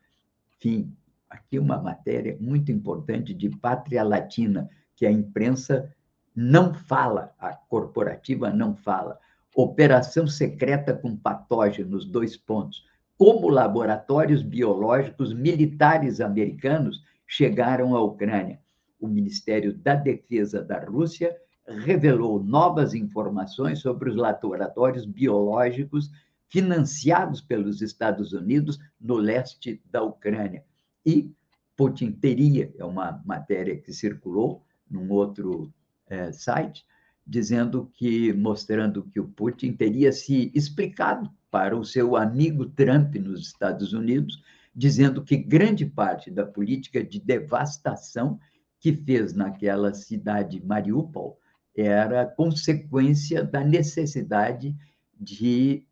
Enfim, 0.56 0.96
aqui 1.28 1.58
uma 1.58 1.78
matéria 1.78 2.36
muito 2.40 2.72
importante 2.72 3.34
de 3.34 3.50
pátria 3.50 4.02
latina, 4.02 4.70
que 4.94 5.04
a 5.04 5.10
imprensa 5.10 5.92
não 6.34 6.72
fala, 6.72 7.34
a 7.38 7.52
corporativa 7.54 8.50
não 8.50 8.74
fala. 8.74 9.18
Operação 9.54 10.26
secreta 10.26 10.94
com 10.94 11.16
patógenos, 11.16 12.04
dois 12.04 12.36
pontos. 12.36 12.84
Como 13.18 13.48
laboratórios 13.48 14.42
biológicos 14.42 15.32
militares 15.32 16.20
americanos 16.20 17.02
chegaram 17.26 17.96
à 17.96 18.02
Ucrânia. 18.02 18.60
O 19.00 19.08
Ministério 19.08 19.72
da 19.72 19.94
Defesa 19.94 20.62
da 20.62 20.78
Rússia 20.84 21.34
revelou 21.68 22.42
novas 22.42 22.94
informações 22.94 23.80
sobre 23.80 24.10
os 24.10 24.16
laboratórios 24.16 25.04
biológicos 25.04 26.10
financiados 26.48 27.40
pelos 27.40 27.82
Estados 27.82 28.32
Unidos 28.32 28.78
no 29.00 29.16
leste 29.16 29.82
da 29.90 30.02
Ucrânia. 30.02 30.64
E 31.04 31.32
Putin 31.76 32.12
teria, 32.12 32.72
é 32.78 32.84
uma 32.84 33.20
matéria 33.24 33.76
que 33.76 33.92
circulou, 33.92 34.64
num 34.88 35.10
outro 35.10 35.72
é, 36.08 36.30
site, 36.30 36.86
dizendo 37.26 37.90
que, 37.92 38.32
mostrando 38.32 39.02
que 39.02 39.18
o 39.18 39.26
Putin 39.26 39.72
teria 39.72 40.12
se 40.12 40.52
explicado 40.54 41.28
para 41.50 41.76
o 41.76 41.84
seu 41.84 42.16
amigo 42.16 42.66
Trump 42.66 43.16
nos 43.16 43.40
Estados 43.48 43.92
Unidos, 43.92 44.40
dizendo 44.74 45.24
que 45.24 45.36
grande 45.36 45.84
parte 45.84 46.30
da 46.30 46.46
política 46.46 47.02
de 47.02 47.18
devastação 47.18 48.38
que 48.78 48.92
fez 48.92 49.34
naquela 49.34 49.92
cidade 49.92 50.64
Mariupol 50.64 51.38
era 51.76 52.24
consequência 52.24 53.44
da 53.44 53.62
necessidade 53.62 54.74
de 55.18 55.86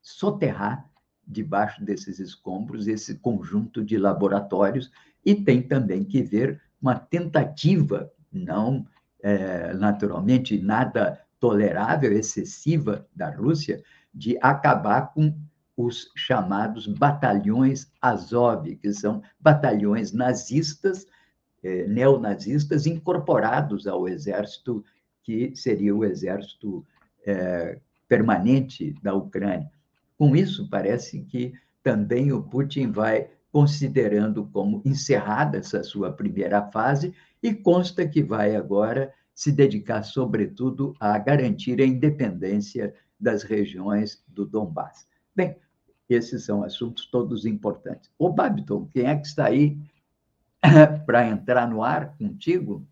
soterrar 0.00 0.88
debaixo 1.26 1.84
desses 1.84 2.18
escombros 2.18 2.86
esse 2.86 3.16
conjunto 3.16 3.84
de 3.84 3.98
laboratórios. 3.98 4.90
E 5.24 5.34
tem 5.34 5.60
também 5.60 6.04
que 6.04 6.22
ver 6.22 6.60
uma 6.80 6.94
tentativa, 6.94 8.10
não 8.32 8.86
é, 9.22 9.74
naturalmente 9.74 10.58
nada 10.58 11.20
tolerável, 11.40 12.12
excessiva 12.12 13.06
da 13.14 13.30
Rússia, 13.30 13.82
de 14.14 14.38
acabar 14.40 15.12
com 15.12 15.34
os 15.76 16.10
chamados 16.16 16.86
batalhões 16.86 17.90
Azov, 18.00 18.66
que 18.76 18.92
são 18.92 19.22
batalhões 19.38 20.12
nazistas, 20.12 21.06
eh, 21.62 21.86
neonazistas, 21.86 22.84
incorporados 22.84 23.86
ao 23.86 24.08
exército, 24.08 24.84
que 25.28 25.54
seria 25.54 25.94
o 25.94 26.06
exército 26.06 26.86
eh, 27.26 27.78
permanente 28.08 28.94
da 29.02 29.12
Ucrânia. 29.12 29.70
Com 30.16 30.34
isso, 30.34 30.66
parece 30.70 31.20
que 31.20 31.52
também 31.82 32.32
o 32.32 32.42
Putin 32.42 32.90
vai 32.90 33.28
considerando 33.52 34.46
como 34.46 34.80
encerrada 34.86 35.58
essa 35.58 35.82
sua 35.82 36.10
primeira 36.10 36.62
fase 36.70 37.12
e 37.42 37.52
consta 37.52 38.08
que 38.08 38.22
vai 38.22 38.56
agora 38.56 39.12
se 39.34 39.52
dedicar, 39.52 40.02
sobretudo, 40.02 40.94
a 40.98 41.18
garantir 41.18 41.78
a 41.82 41.86
independência 41.86 42.94
das 43.20 43.42
regiões 43.42 44.24
do 44.26 44.46
Donbass. 44.46 45.06
Bem, 45.36 45.58
esses 46.08 46.42
são 46.42 46.62
assuntos 46.62 47.04
todos 47.04 47.44
importantes. 47.44 48.10
O 48.18 48.30
Babiton, 48.30 48.86
quem 48.86 49.04
é 49.04 49.14
que 49.14 49.26
está 49.26 49.44
aí 49.44 49.76
para 51.04 51.28
entrar 51.28 51.68
no 51.68 51.82
ar 51.82 52.16
contigo? 52.16 52.88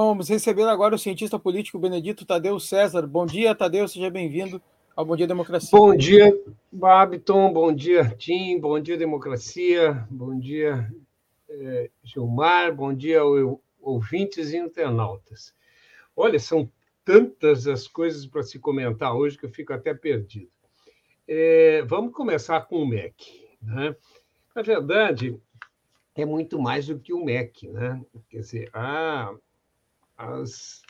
Vamos 0.00 0.28
receber 0.28 0.62
agora 0.62 0.94
o 0.94 0.98
cientista 0.98 1.40
político 1.40 1.76
Benedito 1.76 2.24
Tadeu 2.24 2.60
César. 2.60 3.04
Bom 3.04 3.26
dia, 3.26 3.52
Tadeu, 3.52 3.88
seja 3.88 4.08
bem-vindo 4.08 4.62
ao 4.94 5.04
Bom 5.04 5.16
Dia 5.16 5.26
Democracia. 5.26 5.76
Bom 5.76 5.96
dia, 5.96 6.40
Babiton, 6.70 7.52
bom 7.52 7.74
dia, 7.74 8.08
Tim, 8.16 8.60
bom 8.60 8.78
dia, 8.78 8.96
Democracia, 8.96 10.06
bom 10.08 10.38
dia, 10.38 10.88
eh, 11.48 11.90
Gilmar, 12.04 12.72
bom 12.72 12.94
dia, 12.94 13.22
ouvintes 13.80 14.52
e 14.52 14.58
internautas. 14.58 15.52
Olha, 16.14 16.38
são 16.38 16.70
tantas 17.04 17.66
as 17.66 17.88
coisas 17.88 18.24
para 18.24 18.44
se 18.44 18.60
comentar 18.60 19.16
hoje 19.16 19.36
que 19.36 19.46
eu 19.46 19.50
fico 19.50 19.72
até 19.72 19.92
perdido. 19.92 20.52
É, 21.26 21.82
vamos 21.82 22.14
começar 22.14 22.60
com 22.60 22.76
o 22.76 22.86
MEC. 22.86 23.48
Né? 23.60 23.96
Na 24.54 24.62
verdade, 24.62 25.36
é 26.14 26.24
muito 26.24 26.56
mais 26.56 26.86
do 26.86 27.00
que 27.00 27.12
o 27.12 27.24
MEC. 27.24 27.66
Né? 27.66 28.00
Quer 28.30 28.38
dizer, 28.38 28.70
há 28.72 29.34
as, 30.18 30.82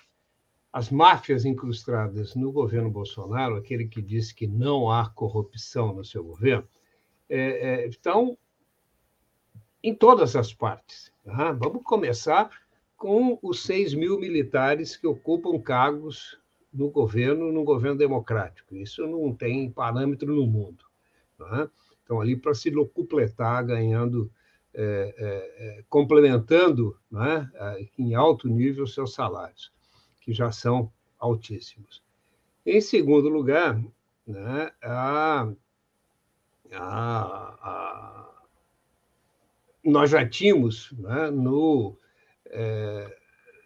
as 0.73 0.91
máfias 0.91 1.45
incrustadas 1.45 2.35
no 2.35 2.51
governo 2.51 2.91
Bolsonaro, 2.91 3.57
aquele 3.57 3.87
que 3.87 4.01
disse 4.01 4.35
que 4.35 4.47
não 4.47 4.91
há 4.91 5.09
corrupção 5.11 5.93
no 5.93 6.05
seu 6.05 6.25
governo, 6.25 6.67
é, 7.29 7.39
é, 7.85 7.87
estão 7.87 8.37
em 9.83 9.95
todas 9.95 10.35
as 10.35 10.55
partes. 10.55 11.13
Tá? 11.25 11.53
Vamos 11.53 11.83
começar 11.85 12.51
com 12.97 13.39
os 13.43 13.63
6 13.63 13.95
mil 13.95 14.19
militares 14.19 14.97
que 14.97 15.07
ocupam 15.07 15.61
cargos 15.61 16.41
no 16.73 16.91
governo, 16.91 17.53
no 17.53 17.65
governo 17.65 17.99
democrático. 17.99 18.75
Isso 18.75 19.07
não 19.07 19.33
tem 19.35 19.71
parâmetro 19.71 20.35
no 20.35 20.47
mundo. 20.47 20.85
Né? 21.39 21.69
Então, 22.03 22.21
ali 22.21 22.35
para 22.35 22.55
se 22.55 22.71
locupletar, 22.71 23.65
ganhando, 23.65 24.31
é, 24.81 25.15
é, 25.19 25.79
é, 25.81 25.85
complementando 25.89 26.97
né, 27.11 27.51
em 27.99 28.15
alto 28.15 28.49
nível 28.49 28.87
seus 28.87 29.13
salários, 29.13 29.73
que 30.21 30.33
já 30.33 30.53
são 30.53 30.93
altíssimos. 31.19 32.01
Em 32.65 32.81
segundo 32.81 33.29
lugar, 33.29 33.83
né, 34.25 34.71
a, 34.81 35.53
a, 36.73 36.79
a, 37.61 38.45
nós 39.83 40.11
já 40.11 40.25
tínhamos 40.25 40.93
né, 40.93 41.29
no, 41.29 41.99
é, 42.47 43.19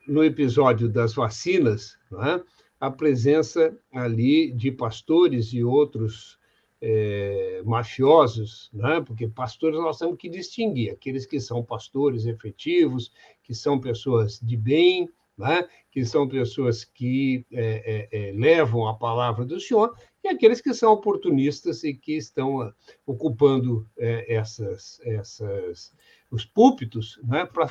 no 0.09 0.25
episódio 0.25 0.89
das 0.89 1.13
vacinas, 1.13 1.99
né, 2.11 2.43
a 2.81 2.91
presença 2.91 3.79
ali 3.93 4.51
de 4.51 4.73
pastores 4.73 5.53
e 5.53 5.63
outros 5.63 6.41
é, 6.85 7.63
mafiosos, 7.65 8.69
né? 8.73 9.01
porque 9.01 9.29
pastores 9.29 9.79
nós 9.79 9.99
temos 9.99 10.19
que 10.19 10.29
distinguir 10.29 10.91
aqueles 10.91 11.25
que 11.25 11.41
são 11.41 11.63
pastores 11.63 12.27
efetivos, 12.27 13.13
que 13.45 13.55
são 13.55 13.81
pessoas 13.81 14.41
de 14.41 14.57
bem, 14.57 15.09
né? 15.39 15.69
que 15.93 16.05
são 16.05 16.29
pessoas 16.29 16.85
que 16.85 17.47
é, 17.53 18.09
é, 18.11 18.33
levam 18.33 18.89
a 18.89 18.95
palavra 18.95 19.45
do 19.45 19.61
Senhor, 19.61 19.97
e 20.25 20.29
aqueles 20.29 20.61
que 20.61 20.75
são 20.75 20.93
oportunistas 20.93 21.85
e 21.85 21.95
que 21.95 22.17
estão 22.17 22.73
ocupando 23.07 23.89
essas, 23.97 25.01
essas, 25.05 25.95
os 26.31 26.45
púlpitos 26.45 27.21
né? 27.23 27.47
pra, 27.47 27.69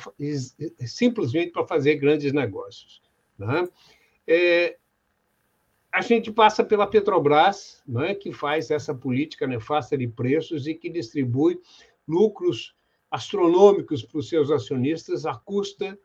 simplesmente 0.86 1.52
para 1.52 1.66
fazer 1.66 1.96
grandes 1.96 2.32
negócios. 2.32 3.02
Né? 3.38 3.68
É, 4.26 4.78
a 5.92 6.00
gente 6.00 6.32
passa 6.32 6.64
pela 6.64 6.86
Petrobras, 6.86 7.82
né, 7.86 8.14
que 8.14 8.32
faz 8.32 8.70
essa 8.70 8.94
política 8.94 9.46
nefasta 9.46 9.96
de 9.96 10.08
preços 10.08 10.66
e 10.66 10.74
que 10.74 10.88
distribui 10.88 11.60
lucros 12.08 12.74
astronômicos 13.10 14.02
para 14.02 14.18
os 14.18 14.28
seus 14.28 14.50
acionistas 14.50 15.26
à 15.26 15.34
custa 15.34 15.98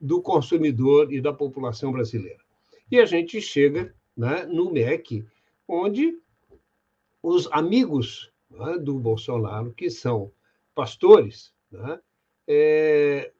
do 0.00 0.20
consumidor 0.20 1.12
e 1.12 1.20
da 1.20 1.32
população 1.32 1.92
brasileira. 1.92 2.42
E 2.90 2.98
a 2.98 3.06
gente 3.06 3.40
chega 3.40 3.94
né, 4.16 4.44
no 4.46 4.72
MEC, 4.72 5.24
onde 5.68 6.18
os 7.22 7.48
amigos 7.52 8.32
né, 8.50 8.78
do 8.78 8.98
Bolsonaro, 8.98 9.72
que 9.72 9.88
são 9.88 10.32
pastores, 10.74 11.54
né, 11.70 12.00
é, 12.48 13.32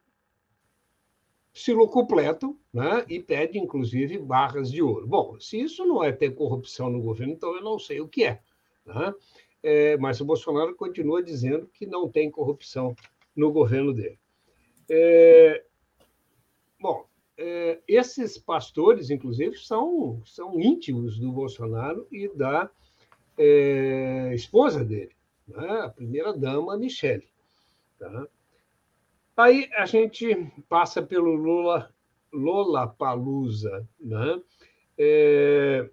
se 1.55 1.71
locupletam 1.71 2.59
né, 2.73 3.05
e 3.07 3.17
pede, 3.17 3.57
inclusive, 3.57 4.17
barras 4.17 4.69
de 4.69 4.81
ouro. 4.81 5.07
Bom, 5.07 5.39
se 5.39 5.57
isso 5.57 5.85
não 5.85 6.03
é 6.03 6.11
ter 6.11 6.31
corrupção 6.31 6.89
no 6.89 7.01
governo, 7.01 7.31
então 7.31 7.55
eu 7.55 7.63
não 7.63 7.79
sei 7.79 8.01
o 8.01 8.09
que 8.09 8.25
é. 8.25 8.41
Né? 8.85 9.13
é 9.63 9.97
mas 9.97 10.19
o 10.19 10.25
Bolsonaro 10.25 10.75
continua 10.75 11.23
dizendo 11.23 11.65
que 11.73 11.85
não 11.85 12.09
tem 12.09 12.29
corrupção 12.29 12.93
no 13.33 13.53
governo 13.53 13.93
dele. 13.93 14.19
É, 14.89 15.63
bom, 16.79 17.07
é, 17.37 17.79
esses 17.87 18.37
pastores, 18.37 19.09
inclusive, 19.09 19.57
são, 19.57 20.21
são 20.25 20.59
íntimos 20.59 21.17
do 21.17 21.31
Bolsonaro 21.31 22.05
e 22.11 22.27
da 22.27 22.69
é, 23.37 24.33
esposa 24.35 24.83
dele, 24.83 25.15
né? 25.47 25.83
a 25.83 25.89
primeira-dama, 25.89 26.77
Michele. 26.77 27.27
Tá? 27.97 28.27
Aí 29.37 29.69
a 29.75 29.85
gente 29.85 30.33
passa 30.69 31.01
pelo 31.01 31.35
Lula, 31.35 31.93
Lola 32.31 32.87
Palusa, 32.87 33.87
né? 33.99 34.41
É, 34.97 35.89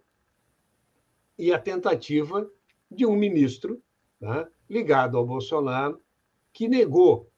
e 1.36 1.53
a 1.53 1.59
tentativa 1.59 2.49
de 2.88 3.05
um 3.05 3.16
ministro 3.16 3.82
né, 4.20 4.47
ligado 4.70 5.16
ao 5.16 5.26
Bolsonaro 5.26 6.01
que 6.53 6.68
negou 6.68 7.28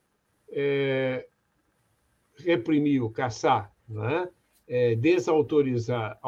é, 0.50 1.26
reprimir, 2.36 3.08
caçar, 3.12 3.72
né, 3.88 4.28
é, 4.68 4.94
desautorizar 4.96 6.20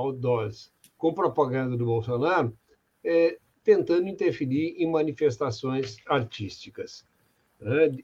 com 0.96 1.12
propaganda 1.12 1.76
do 1.76 1.84
Bolsonaro, 1.84 2.56
é, 3.04 3.38
tentando 3.62 4.08
interferir 4.08 4.76
em 4.78 4.90
manifestações 4.90 5.98
artísticas 6.06 7.04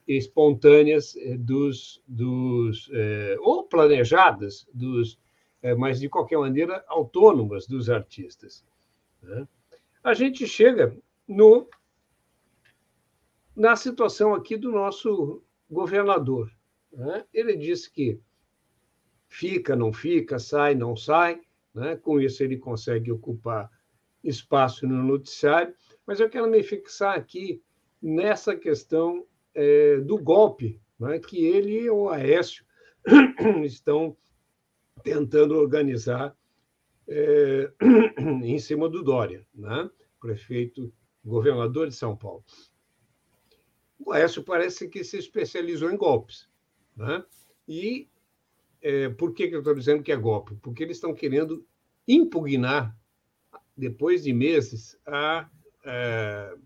espontâneas 0.08 1.14
eh, 1.16 1.36
dos, 1.36 2.02
dos 2.08 2.90
é, 2.92 3.36
ou 3.40 3.64
planejadas 3.64 4.66
dos, 4.72 5.18
é, 5.60 5.74
mas 5.74 6.00
de 6.00 6.08
qualquer 6.08 6.38
maneira 6.38 6.84
autônomas 6.88 7.66
dos 7.66 7.90
artistas. 7.90 8.64
Né? 9.22 9.46
A 10.02 10.14
gente 10.14 10.46
chega 10.46 10.96
no 11.28 11.68
na 13.54 13.76
situação 13.76 14.34
aqui 14.34 14.56
do 14.56 14.72
nosso 14.72 15.42
governador. 15.70 16.50
Né? 16.90 17.24
Ele 17.32 17.54
disse 17.54 17.90
que 17.90 18.18
fica, 19.28 19.76
não 19.76 19.92
fica, 19.92 20.38
sai, 20.38 20.74
não 20.74 20.96
sai. 20.96 21.40
Né? 21.74 21.96
Com 21.96 22.18
isso 22.18 22.42
ele 22.42 22.56
consegue 22.56 23.12
ocupar 23.12 23.70
espaço 24.24 24.86
no 24.86 25.02
noticiário. 25.02 25.74
Mas 26.06 26.18
eu 26.18 26.30
quero 26.30 26.48
me 26.48 26.62
fixar 26.62 27.16
aqui 27.16 27.62
nessa 28.00 28.56
questão 28.56 29.26
é, 29.54 29.98
do 29.98 30.18
golpe 30.18 30.80
né, 30.98 31.18
que 31.18 31.44
ele 31.44 31.80
e 31.82 31.90
o 31.90 32.08
Aécio 32.08 32.64
estão 33.64 34.16
tentando 35.02 35.56
organizar 35.56 36.36
é, 37.08 37.72
em 38.44 38.58
cima 38.58 38.88
do 38.88 39.02
Dória. 39.02 39.46
Né? 39.54 39.90
prefeito, 40.22 40.94
governador 41.24 41.88
de 41.88 41.96
São 41.96 42.16
Paulo. 42.16 42.44
O 43.98 44.12
Aécio 44.12 44.44
parece 44.44 44.88
que 44.88 45.02
se 45.02 45.18
especializou 45.18 45.90
em 45.90 45.96
golpes. 45.96 46.48
Né? 46.96 47.24
E 47.66 48.08
é, 48.80 49.08
por 49.08 49.34
que, 49.34 49.48
que 49.48 49.54
eu 49.54 49.58
estou 49.58 49.74
dizendo 49.74 50.02
que 50.02 50.12
é 50.12 50.16
golpe? 50.16 50.54
Porque 50.62 50.84
eles 50.84 50.96
estão 50.96 51.12
querendo 51.12 51.66
impugnar, 52.06 52.96
depois 53.76 54.22
de 54.22 54.32
meses, 54.32 54.98
a, 55.04 55.40
a, 55.40 55.48
é, 55.84 56.56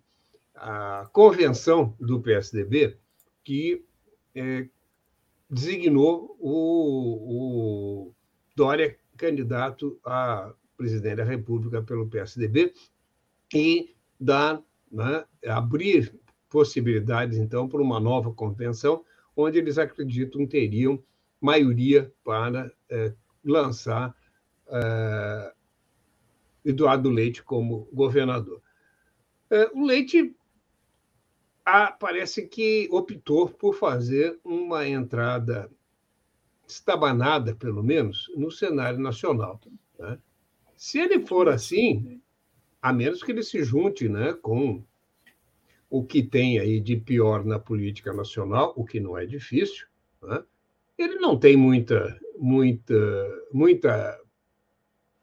a 0.57 1.09
convenção 1.13 1.95
do 2.01 2.21
PSDB 2.21 2.97
que 3.45 3.85
é, 4.35 4.69
designou 5.49 6.37
o, 6.41 8.09
o 8.09 8.15
Dória 8.55 8.99
candidato 9.17 9.99
a 10.05 10.53
presidente 10.77 11.17
da 11.17 11.25
República 11.25 11.83
pelo 11.83 12.09
PSDB 12.09 12.73
e 13.55 13.95
dar, 14.21 14.63
né, 14.91 15.25
abrir 15.47 16.15
possibilidades, 16.49 17.39
então, 17.39 17.69
para 17.69 17.81
uma 17.81 18.01
nova 18.01 18.33
convenção, 18.33 19.05
onde 19.37 19.59
eles 19.59 19.79
acreditam 19.79 20.47
teriam 20.47 21.03
maioria 21.41 22.13
para 22.25 22.71
é, 22.89 23.13
lançar 23.45 24.15
é, 24.69 25.53
Eduardo 26.65 27.11
Leite 27.11 27.43
como 27.43 27.89
governador. 27.93 28.61
É, 29.51 29.71
o 29.73 29.85
Leite 29.85 30.35
ah, 31.69 31.91
parece 31.91 32.47
que 32.47 32.89
optou 32.93 33.49
por 33.49 33.75
fazer 33.75 34.39
uma 34.45 34.87
entrada 34.87 35.69
estabanada, 36.65 37.57
pelo 37.57 37.83
menos, 37.83 38.31
no 38.37 38.53
cenário 38.53 39.01
nacional. 39.01 39.61
Né? 39.99 40.17
Se 40.77 41.01
ele 41.01 41.27
for 41.27 41.49
assim, 41.49 42.23
a 42.81 42.93
menos 42.93 43.21
que 43.21 43.33
ele 43.33 43.43
se 43.43 43.65
junte 43.65 44.09
né, 44.09 44.33
com 44.35 44.85
o 45.91 46.05
que 46.05 46.23
tem 46.23 46.61
aí 46.61 46.79
de 46.79 46.97
pior 46.97 47.45
na 47.45 47.59
política 47.59 48.13
nacional, 48.13 48.73
o 48.77 48.85
que 48.85 49.01
não 49.01 49.19
é 49.19 49.27
difícil, 49.27 49.89
né? 50.23 50.45
ele 50.97 51.17
não 51.17 51.37
tem 51.37 51.57
muita, 51.57 52.17
muita, 52.39 52.95
muita, 53.53 54.21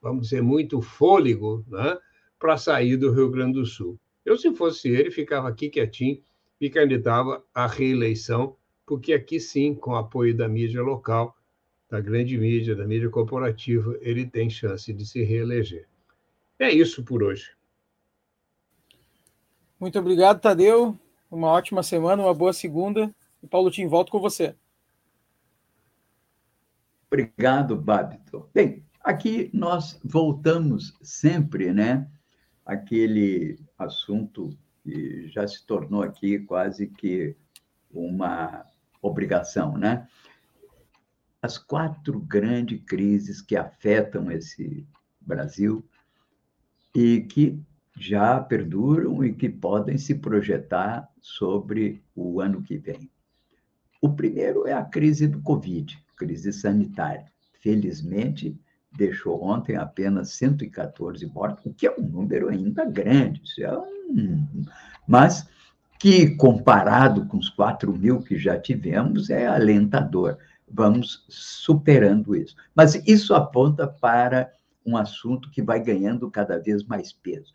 vamos 0.01 0.23
dizer, 0.23 0.41
muito 0.41 0.81
fôlego 0.81 1.63
né, 1.69 1.97
para 2.37 2.57
sair 2.57 2.97
do 2.97 3.13
Rio 3.13 3.31
Grande 3.31 3.53
do 3.53 3.65
Sul. 3.65 3.97
Eu, 4.25 4.37
se 4.37 4.53
fosse 4.53 4.89
ele, 4.89 5.09
ficava 5.09 5.47
aqui 5.47 5.69
quietinho 5.69 6.21
e 6.65 6.69
candidava 6.69 7.43
à 7.53 7.67
reeleição, 7.67 8.55
porque 8.85 9.11
aqui 9.11 9.37
sim, 9.37 9.75
com 9.75 9.91
o 9.91 9.95
apoio 9.97 10.33
da 10.33 10.47
mídia 10.47 10.81
local, 10.81 11.35
da 11.89 11.99
grande 11.99 12.37
mídia, 12.37 12.73
da 12.73 12.87
mídia 12.87 13.09
corporativa, 13.09 13.97
ele 13.99 14.25
tem 14.25 14.49
chance 14.49 14.93
de 14.93 15.05
se 15.05 15.21
reeleger. 15.23 15.89
É 16.57 16.71
isso 16.71 17.03
por 17.03 17.21
hoje. 17.21 17.53
Muito 19.77 19.99
obrigado, 19.99 20.39
Tadeu. 20.39 20.97
Uma 21.29 21.49
ótima 21.49 21.83
semana, 21.83 22.23
uma 22.23 22.33
boa 22.33 22.53
segunda. 22.53 23.13
E 23.41 23.47
Paulo 23.47 23.69
Tim, 23.69 23.85
volto 23.87 24.09
com 24.09 24.21
você. 24.21 24.55
Obrigado, 27.07 27.75
Babito. 27.75 28.49
Bem, 28.53 28.85
aqui 29.01 29.49
nós 29.53 29.99
voltamos 30.01 30.97
sempre, 31.01 31.73
né? 31.73 32.09
Aquele 32.65 33.59
assunto 33.77 34.57
que 34.83 35.27
já 35.29 35.47
se 35.47 35.65
tornou 35.65 36.03
aqui 36.03 36.39
quase 36.39 36.87
que 36.87 37.35
uma 37.91 38.65
obrigação, 39.01 39.77
né? 39.77 40.07
As 41.41 41.57
quatro 41.57 42.19
grandes 42.19 42.81
crises 42.85 43.41
que 43.41 43.55
afetam 43.55 44.31
esse 44.31 44.85
Brasil 45.19 45.85
e 46.95 47.21
que 47.21 47.59
já 47.97 48.39
perduram 48.39 49.23
e 49.23 49.33
que 49.33 49.49
podem 49.49 49.97
se 49.97 50.15
projetar 50.15 51.09
sobre 51.21 52.03
o 52.15 52.41
ano 52.41 52.61
que 52.61 52.77
vem. 52.77 53.09
O 54.01 54.13
primeiro 54.13 54.67
é 54.67 54.73
a 54.73 54.83
crise 54.83 55.27
do 55.27 55.41
Covid, 55.41 55.97
crise 56.15 56.51
sanitária. 56.51 57.31
Felizmente, 57.61 58.59
deixou 58.97 59.43
ontem 59.43 59.75
apenas 59.75 60.31
114 60.31 61.25
mortos, 61.27 61.65
o 61.65 61.73
que 61.73 61.87
é 61.87 61.95
um 61.97 62.03
número 62.03 62.49
ainda 62.49 62.85
grande, 62.85 63.41
é 63.59 63.77
um... 63.77 64.65
mas 65.07 65.47
que, 65.99 66.35
comparado 66.35 67.25
com 67.27 67.37
os 67.37 67.49
4 67.49 67.91
mil 67.97 68.21
que 68.21 68.37
já 68.37 68.59
tivemos, 68.59 69.29
é 69.29 69.47
alentador. 69.47 70.37
Vamos 70.69 71.25
superando 71.29 72.35
isso. 72.35 72.55
Mas 72.75 72.95
isso 73.07 73.33
aponta 73.33 73.87
para 73.87 74.51
um 74.85 74.97
assunto 74.97 75.49
que 75.49 75.61
vai 75.61 75.79
ganhando 75.79 76.29
cada 76.29 76.59
vez 76.59 76.83
mais 76.83 77.13
peso, 77.13 77.53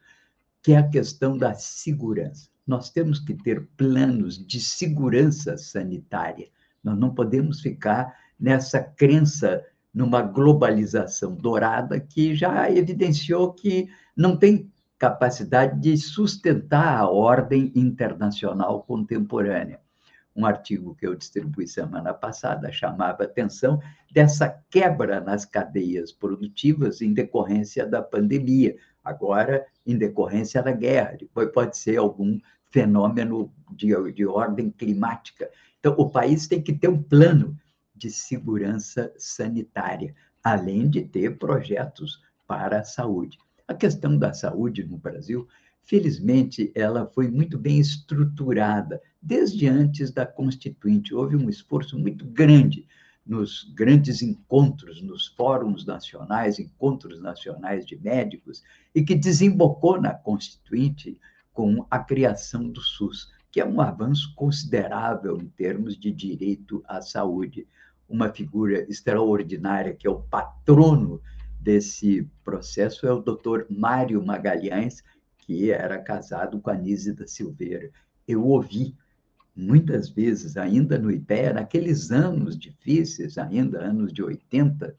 que 0.62 0.72
é 0.72 0.78
a 0.78 0.88
questão 0.88 1.36
da 1.36 1.52
segurança 1.54 2.48
nós 2.68 2.90
temos 2.90 3.18
que 3.18 3.32
ter 3.32 3.66
planos 3.78 4.46
de 4.46 4.60
segurança 4.60 5.56
sanitária. 5.56 6.48
Nós 6.84 6.98
não 6.98 7.14
podemos 7.14 7.62
ficar 7.62 8.14
nessa 8.38 8.78
crença 8.78 9.64
numa 9.98 10.22
globalização 10.22 11.34
dourada 11.34 11.98
que 11.98 12.32
já 12.32 12.70
evidenciou 12.70 13.52
que 13.52 13.90
não 14.16 14.36
tem 14.36 14.70
capacidade 14.96 15.80
de 15.80 15.96
sustentar 15.96 17.00
a 17.00 17.10
ordem 17.10 17.72
internacional 17.74 18.84
contemporânea. 18.84 19.80
Um 20.36 20.46
artigo 20.46 20.94
que 20.94 21.04
eu 21.04 21.16
distribuí 21.16 21.66
semana 21.66 22.14
passada 22.14 22.70
chamava 22.70 23.24
atenção 23.24 23.80
dessa 24.08 24.62
quebra 24.70 25.20
nas 25.20 25.44
cadeias 25.44 26.12
produtivas 26.12 27.02
em 27.02 27.12
decorrência 27.12 27.84
da 27.84 28.00
pandemia, 28.00 28.76
agora 29.04 29.66
em 29.84 29.98
decorrência 29.98 30.62
da 30.62 30.70
guerra, 30.70 31.16
depois 31.18 31.50
pode 31.50 31.76
ser 31.76 31.96
algum 31.96 32.38
fenômeno 32.70 33.52
de, 33.72 33.88
de 34.12 34.24
ordem 34.24 34.70
climática. 34.70 35.50
Então, 35.80 35.92
o 35.98 36.08
país 36.08 36.46
tem 36.46 36.62
que 36.62 36.72
ter 36.72 36.86
um 36.86 37.02
plano 37.02 37.58
de 37.98 38.10
segurança 38.10 39.12
sanitária, 39.18 40.14
além 40.42 40.88
de 40.88 41.02
ter 41.02 41.36
projetos 41.36 42.22
para 42.46 42.80
a 42.80 42.84
saúde. 42.84 43.38
A 43.66 43.74
questão 43.74 44.16
da 44.16 44.32
saúde 44.32 44.84
no 44.84 44.96
Brasil, 44.96 45.46
felizmente, 45.82 46.72
ela 46.74 47.06
foi 47.06 47.28
muito 47.28 47.58
bem 47.58 47.78
estruturada 47.78 49.02
desde 49.20 49.68
antes 49.68 50.10
da 50.10 50.24
Constituinte. 50.24 51.14
Houve 51.14 51.36
um 51.36 51.50
esforço 51.50 51.98
muito 51.98 52.24
grande 52.24 52.86
nos 53.26 53.70
grandes 53.74 54.22
encontros, 54.22 55.02
nos 55.02 55.26
fóruns 55.26 55.84
nacionais, 55.84 56.58
encontros 56.58 57.20
nacionais 57.20 57.84
de 57.84 57.94
médicos, 57.96 58.62
e 58.94 59.02
que 59.02 59.14
desembocou 59.14 60.00
na 60.00 60.14
Constituinte 60.14 61.20
com 61.52 61.86
a 61.90 61.98
criação 61.98 62.70
do 62.70 62.80
SUS, 62.80 63.30
que 63.50 63.60
é 63.60 63.66
um 63.66 63.80
avanço 63.80 64.32
considerável 64.34 65.36
em 65.36 65.48
termos 65.48 65.98
de 65.98 66.10
direito 66.10 66.82
à 66.86 67.02
saúde. 67.02 67.66
Uma 68.08 68.32
figura 68.32 68.86
extraordinária 68.88 69.94
que 69.94 70.06
é 70.06 70.10
o 70.10 70.22
patrono 70.22 71.20
desse 71.60 72.26
processo 72.42 73.06
é 73.06 73.12
o 73.12 73.20
doutor 73.20 73.66
Mário 73.68 74.24
Magalhães, 74.24 75.02
que 75.38 75.70
era 75.70 75.98
casado 75.98 76.60
com 76.60 76.70
a 76.70 76.74
da 76.74 77.26
Silveira. 77.26 77.90
Eu 78.26 78.44
ouvi 78.44 78.96
muitas 79.58 80.08
vezes, 80.08 80.56
ainda 80.56 80.98
no 80.98 81.10
IPEA, 81.10 81.52
naqueles 81.52 82.12
anos 82.12 82.56
difíceis, 82.56 83.36
ainda 83.36 83.80
anos 83.80 84.12
de 84.12 84.22
80, 84.22 84.94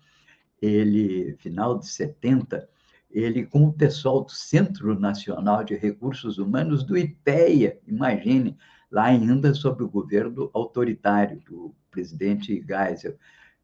ele, 0.62 1.36
final 1.38 1.80
de 1.80 1.88
70, 1.88 2.68
ele 3.10 3.45
com 3.45 3.64
o 3.64 3.74
pessoal 3.74 4.24
do 4.24 4.32
Centro 4.32 4.99
Nacional 4.99 5.64
de 5.64 5.76
Recursos 5.76 6.38
Humanos 6.38 6.84
do 6.84 6.97
IPEA, 6.97 7.80
imagine, 7.88 8.57
lá 8.92 9.06
ainda 9.06 9.54
sob 9.54 9.84
o 9.84 9.90
governo 9.90 10.50
autoritário 10.54 11.40
do 11.42 11.74
presidente 11.92 12.64
Geisel, 12.68 13.18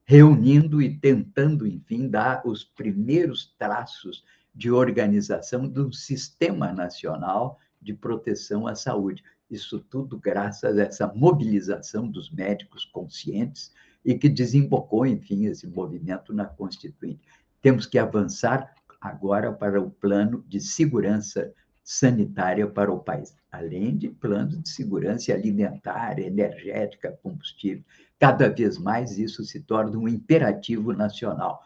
reunindo 0.03 0.81
e 0.81 0.97
tentando, 0.97 1.65
enfim, 1.65 2.07
dar 2.07 2.41
os 2.45 2.63
primeiros 2.63 3.53
traços 3.57 4.23
de 4.53 4.71
organização 4.71 5.67
de 5.67 5.81
um 5.81 5.91
sistema 5.91 6.71
nacional 6.71 7.59
de 7.81 7.93
proteção 7.93 8.67
à 8.67 8.75
saúde. 8.75 9.23
Isso 9.49 9.79
tudo 9.79 10.17
graças 10.17 10.77
a 10.77 10.83
essa 10.83 11.07
mobilização 11.13 12.07
dos 12.07 12.31
médicos 12.31 12.85
conscientes 12.85 13.73
e 14.03 14.15
que 14.15 14.29
desembocou, 14.29 15.05
enfim, 15.05 15.45
esse 15.45 15.67
movimento 15.67 16.33
na 16.33 16.45
Constituinte. 16.45 17.21
Temos 17.61 17.85
que 17.85 17.97
avançar 17.97 18.73
agora 19.01 19.51
para 19.51 19.81
o 19.81 19.89
plano 19.89 20.43
de 20.47 20.59
segurança 20.59 21.51
sanitária 21.85 22.65
para 22.67 22.91
o 22.91 22.99
país, 22.99 23.37
além 23.51 23.95
de 23.95 24.09
planos 24.09 24.59
de 24.59 24.67
segurança 24.67 25.31
alimentar, 25.31 26.17
energética, 26.17 27.17
combustível. 27.21 27.83
Cada 28.19 28.49
vez 28.49 28.79
mais 28.79 29.19
isso 29.19 29.43
se 29.45 29.61
torna 29.61 29.95
um 29.95 30.07
imperativo 30.07 30.91
nacional. 30.93 31.61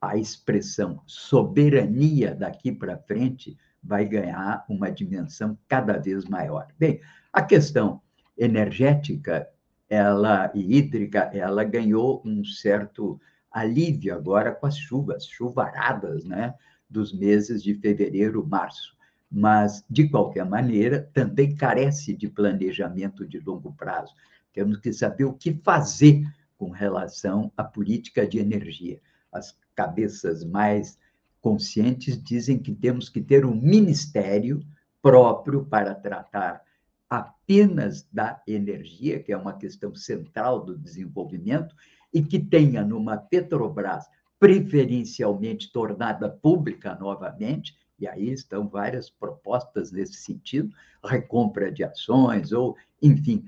A 0.00 0.16
expressão 0.16 1.02
soberania 1.04 2.32
daqui 2.32 2.70
para 2.70 2.96
frente 2.96 3.58
vai 3.82 4.04
ganhar 4.04 4.64
uma 4.68 4.88
dimensão 4.88 5.58
cada 5.66 5.98
vez 5.98 6.24
maior. 6.26 6.68
Bem, 6.78 7.00
a 7.32 7.42
questão 7.42 8.00
energética 8.38 9.48
ela 9.88 10.50
e 10.54 10.76
hídrica, 10.76 11.30
ela 11.34 11.64
ganhou 11.64 12.22
um 12.24 12.44
certo 12.44 13.20
alívio 13.50 14.14
agora 14.14 14.52
com 14.52 14.66
as 14.66 14.76
chuvas, 14.76 15.26
chuvaradas, 15.26 16.24
né, 16.24 16.54
dos 16.88 17.12
meses 17.12 17.62
de 17.62 17.74
fevereiro, 17.74 18.46
março. 18.46 18.94
Mas, 19.36 19.84
de 19.90 20.08
qualquer 20.08 20.46
maneira, 20.46 21.10
também 21.12 21.56
carece 21.56 22.14
de 22.14 22.28
planejamento 22.28 23.26
de 23.26 23.40
longo 23.40 23.72
prazo. 23.72 24.14
Temos 24.52 24.78
que 24.78 24.92
saber 24.92 25.24
o 25.24 25.32
que 25.32 25.52
fazer 25.54 26.24
com 26.56 26.70
relação 26.70 27.50
à 27.56 27.64
política 27.64 28.24
de 28.24 28.38
energia. 28.38 29.00
As 29.32 29.58
cabeças 29.74 30.44
mais 30.44 30.96
conscientes 31.40 32.22
dizem 32.22 32.60
que 32.60 32.72
temos 32.72 33.08
que 33.08 33.20
ter 33.20 33.44
um 33.44 33.56
ministério 33.56 34.64
próprio 35.02 35.64
para 35.64 35.96
tratar 35.96 36.62
apenas 37.10 38.06
da 38.12 38.40
energia, 38.46 39.20
que 39.20 39.32
é 39.32 39.36
uma 39.36 39.54
questão 39.54 39.92
central 39.96 40.64
do 40.64 40.78
desenvolvimento, 40.78 41.74
e 42.12 42.22
que 42.22 42.38
tenha 42.38 42.84
numa 42.84 43.16
Petrobras 43.16 44.06
preferencialmente 44.38 45.72
tornada 45.72 46.28
pública 46.28 46.94
novamente, 46.94 47.76
e 47.98 48.06
aí 48.06 48.30
estão 48.30 48.68
várias 48.68 49.08
propostas 49.08 49.92
nesse 49.92 50.14
sentido, 50.14 50.74
recompra 51.04 51.70
de 51.70 51.84
ações, 51.84 52.52
ou, 52.52 52.76
enfim, 53.00 53.44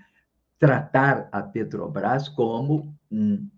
tratar 0.58 1.28
a 1.32 1.42
Petrobras 1.42 2.28
como 2.28 2.94
um 3.10 3.48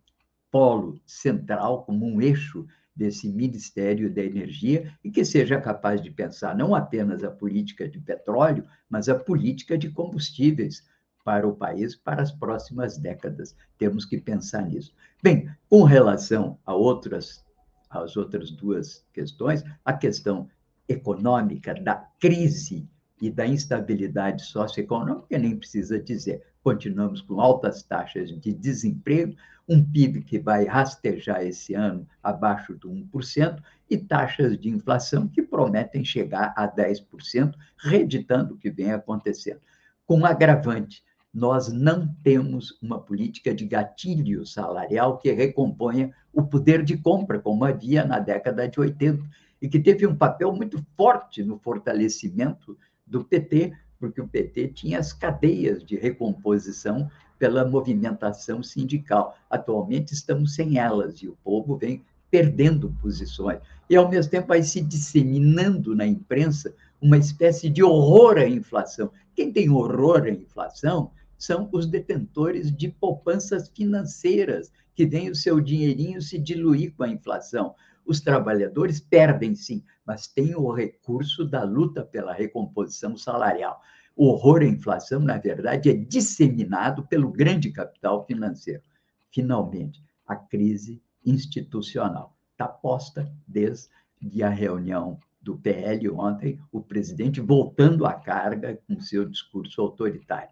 polo 0.51 1.01
central, 1.07 1.85
como 1.85 2.07
um 2.07 2.21
eixo 2.21 2.67
desse 2.97 3.29
Ministério 3.29 4.13
da 4.13 4.25
Energia 4.25 4.93
e 5.05 5.11
que 5.11 5.25
seja 5.25 5.61
capaz 5.61 6.03
de 6.03 6.11
pensar 6.11 6.57
não 6.57 6.75
apenas 6.75 7.23
a 7.23 7.31
política 7.31 7.89
de 7.89 8.01
petróleo, 8.01 8.67
mas 8.91 9.09
a 9.09 9.15
política 9.15 9.79
de 9.79 9.91
combustíveis 9.91 10.83
para 11.25 11.47
o 11.47 11.55
país 11.55 11.95
para 11.95 12.23
as 12.23 12.33
próximas 12.33 12.97
décadas. 12.97 13.55
Temos 13.77 14.05
que 14.05 14.19
pensar 14.19 14.63
nisso. 14.63 14.93
Bem, 15.23 15.49
com 15.69 15.85
relação 15.85 16.59
a 16.65 16.75
outras 16.75 17.47
as 17.91 18.17
outras 18.17 18.51
duas 18.51 19.05
questões, 19.15 19.65
a 19.85 19.93
questão 19.93 20.49
econômica 20.89 21.75
da 21.75 21.97
crise 22.19 22.89
e 23.21 23.31
da 23.31 23.47
instabilidade 23.47 24.43
socioeconômica, 24.43 25.39
nem 25.39 25.57
precisa 25.57 26.01
dizer. 26.01 26.43
Continuamos 26.63 27.21
com 27.21 27.41
altas 27.41 27.83
taxas 27.83 28.31
de 28.41 28.53
desemprego, 28.53 29.35
um 29.69 29.85
PIB 29.85 30.23
que 30.23 30.39
vai 30.39 30.65
rastejar 30.65 31.43
esse 31.43 31.75
ano 31.75 32.07
abaixo 32.23 32.75
do 32.75 32.91
1%, 32.91 33.61
e 33.91 33.97
taxas 33.97 34.59
de 34.59 34.69
inflação 34.69 35.29
que 35.29 35.43
prometem 35.43 36.05
chegar 36.05 36.53
a 36.57 36.69
10%, 36.69 37.55
reeditando 37.79 38.55
o 38.55 38.59
que 38.59 38.71
vem 38.71 38.93
acontecendo. 38.93 39.61
Com 40.07 40.25
agravante, 40.25 41.03
nós 41.33 41.71
não 41.73 42.09
temos 42.23 42.79
uma 42.83 43.01
política 43.01 43.55
de 43.55 43.67
gatilho 43.67 44.47
salarial 44.47 45.19
que 45.19 45.31
recomponha 45.33 46.13
o 46.33 46.43
poder 46.43 46.83
de 46.83 46.97
compra, 46.97 47.39
como 47.39 47.65
havia 47.65 48.05
na 48.05 48.19
década 48.19 48.67
de 48.69 48.81
80, 48.81 49.23
e 49.61 49.69
que 49.69 49.79
teve 49.79 50.07
um 50.07 50.17
papel 50.17 50.53
muito 50.53 50.85
forte 50.97 51.43
no 51.43 51.59
fortalecimento 51.59 52.77
do 53.07 53.25
PT, 53.25 53.73
porque 53.99 54.21
o 54.21 54.29
PT 54.29 54.69
tinha 54.69 54.99
as 54.99 55.13
cadeias 55.13 55.85
de 55.85 55.97
recomposição 55.97 57.11
pela 57.39 57.65
movimentação 57.65 58.63
sindical. 58.63 59.37
Atualmente 59.49 60.13
estamos 60.13 60.55
sem 60.55 60.79
elas 60.79 61.23
e 61.23 61.29
o 61.29 61.37
povo 61.43 61.77
vem 61.77 62.05
perdendo 62.31 62.95
posições. 63.01 63.61
E, 63.89 63.97
ao 63.97 64.09
mesmo 64.09 64.31
tempo, 64.31 64.49
vai 64.49 64.63
se 64.63 64.81
disseminando 64.81 65.95
na 65.95 66.07
imprensa 66.07 66.75
uma 67.01 67.17
espécie 67.17 67.71
de 67.71 67.83
horror 67.83 68.37
à 68.37 68.47
inflação. 68.47 69.11
Quem 69.35 69.53
tem 69.53 69.71
horror 69.71 70.25
à 70.25 70.31
inflação 70.31 71.11
são 71.39 71.69
os 71.73 71.87
detentores 71.87 72.75
de 72.75 72.89
poupanças 72.89 73.69
financeiras, 73.69 74.73
que 74.95 75.07
veem 75.07 75.31
o 75.31 75.37
seu 75.37 75.61
dinheirinho 75.61 76.21
se 76.21 76.39
diluir 76.39 76.93
com 76.97 77.05
a 77.05 77.09
inflação. 77.09 77.75
Os 78.09 78.23
trabalhadores 78.23 79.01
perdem, 79.01 79.55
sim, 79.55 79.85
mas 80.03 80.27
têm 80.27 80.57
o 80.57 80.73
recurso 80.73 81.45
da 81.45 81.63
luta 81.63 82.03
pela 82.03 82.33
recomposição 82.33 83.15
salarial. 83.19 83.79
O 84.17 84.29
horror 84.29 84.63
à 84.63 84.65
inflação, 84.65 85.21
na 85.21 85.37
verdade, 85.37 85.91
é 85.91 85.93
disseminado 85.93 87.07
pelo 87.07 87.31
grande 87.31 87.71
capital 87.71 88.25
financeiro. 88.25 88.83
Finalmente, 89.31 90.03
a 90.27 90.35
crise 90.35 91.03
institucional 91.23 92.35
está 92.53 92.67
posta 92.67 93.31
desde 93.47 94.43
a 94.43 94.49
reunião 94.49 95.21
do 95.43 95.59
PL 95.59 96.09
ontem, 96.09 96.59
o 96.73 96.81
presidente 96.81 97.43
voltando 97.43 98.07
à 98.07 98.15
carga 98.15 98.81
com 98.89 98.99
seu 99.03 99.29
discurso 99.29 99.83
autoritário 99.83 100.49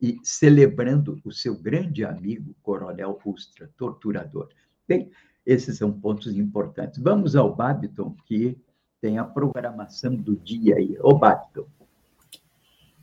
e 0.00 0.18
celebrando 0.22 1.20
o 1.22 1.30
seu 1.30 1.54
grande 1.54 2.02
amigo, 2.02 2.56
Coronel 2.62 3.20
Ustra, 3.26 3.70
torturador. 3.76 4.48
Bem, 4.88 5.10
esses 5.46 5.76
são 5.76 5.92
pontos 5.92 6.36
importantes. 6.36 6.98
Vamos 6.98 7.36
ao 7.36 7.54
Babiton, 7.54 8.14
que 8.26 8.56
tem 9.00 9.18
a 9.18 9.24
programação 9.24 10.14
do 10.14 10.36
dia 10.36 10.76
aí. 10.76 10.96
Ô, 11.00 11.14
Babiton. 11.14 11.66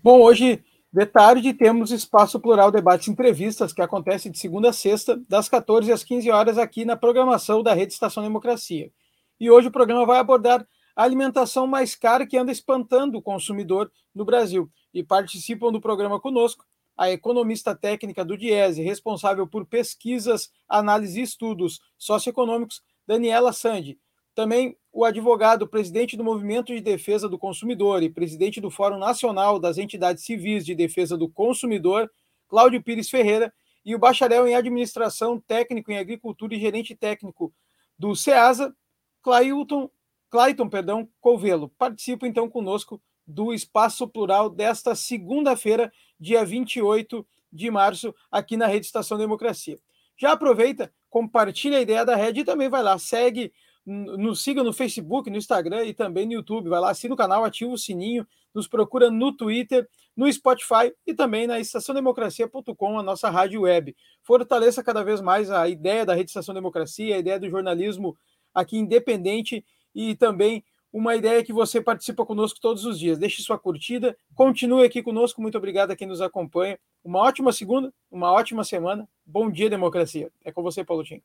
Bom, 0.04 0.22
hoje, 0.22 0.64
de 0.92 1.06
tarde, 1.06 1.54
temos 1.54 1.92
Espaço 1.92 2.40
Plural 2.40 2.72
Debates 2.72 3.08
e 3.08 3.12
Entrevistas, 3.12 3.72
que 3.72 3.82
acontece 3.82 4.30
de 4.30 4.40
segunda 4.40 4.70
a 4.70 4.74
sexta, 4.74 5.16
das 5.30 5.48
14 5.48 5.92
às 5.92 6.04
15 6.04 6.32
horas, 6.32 6.58
aqui 6.58 6.84
na 6.84 6.96
programação 6.96 7.62
da 7.62 7.74
Rede 7.74 7.94
Estação 7.94 8.24
Democracia. 8.24 8.92
E 9.40 9.50
hoje 9.50 9.68
o 9.68 9.72
programa 9.72 10.06
vai 10.06 10.20
abordar 10.20 10.68
a 10.96 11.04
alimentação 11.04 11.68
mais 11.68 11.96
cara 11.96 12.26
que 12.26 12.38
anda 12.38 12.52
espantando 12.52 13.18
o 13.18 13.22
consumidor 13.22 13.92
no 14.14 14.26
Brasil. 14.26 14.70
E 14.94 15.04
participam 15.04 15.72
do 15.72 15.80
programa 15.80 16.20
conosco 16.20 16.66
a 17.02 17.10
economista 17.10 17.74
técnica 17.74 18.24
do 18.24 18.38
Diese, 18.38 18.84
responsável 18.84 19.48
por 19.48 19.66
pesquisas, 19.66 20.52
análise 20.70 21.20
e 21.20 21.24
estudos 21.24 21.82
socioeconômicos, 21.98 22.84
Daniela 23.08 23.52
Sandi. 23.52 23.98
Também 24.36 24.78
o 24.94 25.04
advogado, 25.04 25.68
presidente 25.68 26.16
do 26.16 26.24
Movimento 26.24 26.72
de 26.72 26.80
Defesa 26.80 27.28
do 27.28 27.40
Consumidor 27.40 28.04
e 28.04 28.10
presidente 28.12 28.62
do 28.62 28.70
Fórum 28.70 29.00
Nacional 29.00 29.58
das 29.58 29.80
Entidades 29.80 30.24
Civis 30.24 30.64
de 30.64 30.76
Defesa 30.76 31.18
do 31.18 31.28
Consumidor, 31.28 32.08
Cláudio 32.48 32.84
Pires 32.84 33.10
Ferreira, 33.10 33.52
e 33.84 33.96
o 33.96 34.00
bacharel 34.00 34.48
em 34.48 34.54
Administração, 34.54 35.40
técnico 35.40 35.92
em 35.92 35.98
Agricultura 35.98 36.54
e 36.54 36.60
gerente 36.60 36.96
técnico 36.96 37.52
do 37.98 38.16
SEASA, 38.16 38.76
Clayton, 39.24 39.90
Clayton 40.30 40.70
perdão, 40.70 41.10
Covelo. 41.20 41.68
Participa 41.80 42.28
então 42.28 42.48
conosco 42.48 43.02
do 43.26 43.54
Espaço 43.54 44.08
Plural 44.08 44.50
desta 44.50 44.94
segunda-feira, 44.96 45.92
dia 46.22 46.46
28 46.46 47.26
de 47.52 47.72
março, 47.72 48.14
aqui 48.32 48.56
na 48.56 48.68
Rede 48.68 48.86
Estação 48.86 49.18
Democracia. 49.18 49.80
Já 50.16 50.34
aproveita, 50.34 50.94
compartilha 51.10 51.80
a 51.80 51.82
ideia 51.82 52.06
da 52.06 52.16
rede 52.16 52.42
e 52.42 52.46
também 52.46 52.70
vai 52.70 52.84
lá, 52.84 52.98
segue, 53.00 53.52
nos 53.84 54.44
siga 54.44 54.64
no 54.64 54.72
Facebook, 54.72 55.30
no 55.30 55.38
Instagram 55.38 55.84
e 55.86 55.94
também 55.94 56.28
no 56.28 56.34
YouTube. 56.34 56.70
Vai 56.70 56.80
lá, 56.80 56.92
assina 56.92 57.16
o 57.16 57.18
canal, 57.18 57.44
ativa 57.44 57.72
o 57.72 57.78
sininho, 57.78 58.26
nos 58.54 58.68
procura 58.68 59.10
no 59.10 59.36
Twitter, 59.36 59.90
no 60.16 60.32
Spotify 60.32 60.94
e 61.08 61.14
também 61.14 61.48
na 61.48 61.60
estaçãodemocracia.com, 61.60 63.00
a 63.00 63.04
nossa 63.04 63.30
rádio 63.30 63.62
web. 63.62 63.96
Fortaleça 64.22 64.84
cada 64.84 65.04
vez 65.04 65.20
mais 65.22 65.50
a 65.50 65.68
ideia 65.68 66.06
da 66.06 66.14
Rede 66.14 66.30
Estação 66.30 66.54
Democracia, 66.54 67.16
a 67.16 67.20
ideia 67.20 67.40
do 67.40 67.50
jornalismo 67.50 68.16
aqui 68.54 68.78
independente 68.78 69.66
e 69.96 70.16
também 70.16 70.64
uma 70.92 71.16
ideia 71.16 71.44
que 71.44 71.54
você 71.54 71.82
participa 71.82 72.26
conosco 72.26 72.60
todos 72.60 72.86
os 72.86 73.00
dias. 73.00 73.18
Deixe 73.18 73.42
sua 73.42 73.58
curtida, 73.58 74.16
continue 74.36 74.86
aqui 74.86 75.02
conosco. 75.02 75.42
Muito 75.42 75.58
obrigado 75.58 75.92
a 75.92 75.96
quem 75.96 76.08
nos 76.08 76.22
acompanha. 76.22 76.78
Uma 77.04 77.20
ótima 77.20 77.52
segunda, 77.52 77.94
uma 78.12 78.32
ótima 78.32 78.64
semana. 78.64 79.08
Bom 79.26 79.50
dia, 79.50 79.70
democracia. 79.70 80.30
É 80.44 80.52
com 80.52 80.62
você, 80.62 80.84
Paulo 80.84 81.04
Tim. 81.04 81.22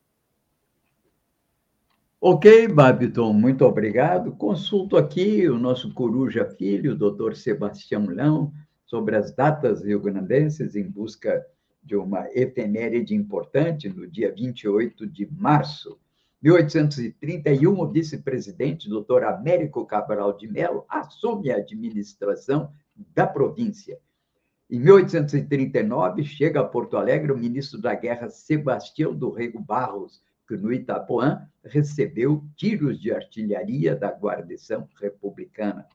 Ok, 2.20 2.68
Babiton, 2.68 3.32
muito 3.32 3.64
obrigado. 3.64 4.32
Consulto 4.32 4.96
aqui 4.96 5.48
o 5.48 5.58
nosso 5.58 5.92
coruja 5.92 6.44
filho, 6.44 6.92
o 6.92 6.96
doutor 6.96 7.36
Sebastião 7.36 8.06
Lão, 8.08 8.52
sobre 8.86 9.16
as 9.16 9.34
datas 9.34 9.84
rio-grandenses 9.84 10.74
em 10.76 10.84
busca 10.84 11.44
de 11.82 11.94
uma 11.94 12.26
efeméride 12.32 13.14
importante 13.14 13.88
no 13.88 14.06
dia 14.06 14.32
28 14.32 15.06
de 15.06 15.28
março 15.30 15.98
1831, 16.42 17.80
o 17.80 17.88
vice-presidente, 17.90 18.88
doutor 18.88 19.24
Américo 19.24 19.86
Cabral 19.86 20.36
de 20.36 20.46
Mello, 20.46 20.84
assume 20.88 21.50
a 21.50 21.56
administração 21.56 22.72
da 23.14 23.26
província. 23.26 23.98
Em 24.68 24.80
1839, 24.80 26.24
chega 26.24 26.60
a 26.60 26.64
Porto 26.64 26.96
Alegre 26.96 27.32
o 27.32 27.38
ministro 27.38 27.80
da 27.80 27.94
Guerra 27.94 28.28
Sebastião 28.28 29.14
do 29.14 29.30
Rego 29.30 29.60
Barros, 29.60 30.22
que 30.46 30.56
no 30.56 30.72
Itapuã 30.72 31.48
recebeu 31.64 32.44
tiros 32.56 33.00
de 33.00 33.12
artilharia 33.12 33.96
da 33.96 34.10
guarnição 34.10 34.88
republicana. 35.00 35.86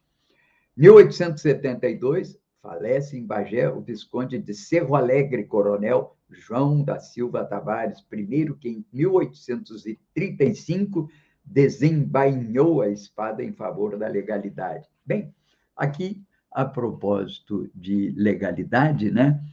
1872, 0.75 2.39
falece 2.61 3.17
em 3.17 3.25
Bagé 3.25 3.69
o 3.69 3.81
Visconde 3.81 4.37
de 4.37 4.53
Cerro 4.53 4.95
Alegre, 4.95 5.43
coronel 5.43 6.15
João 6.31 6.83
da 6.83 6.99
Silva 6.99 7.45
Tavares, 7.45 8.01
primeiro 8.01 8.55
que 8.55 8.69
em 8.69 8.85
1835 8.91 11.09
desembainhou 11.43 12.81
a 12.81 12.89
espada 12.89 13.43
em 13.43 13.51
favor 13.51 13.97
da 13.97 14.07
legalidade. 14.07 14.87
Bem, 15.05 15.33
aqui, 15.75 16.23
a 16.51 16.65
propósito 16.65 17.69
de 17.73 18.13
legalidade, 18.15 19.11
né, 19.11 19.43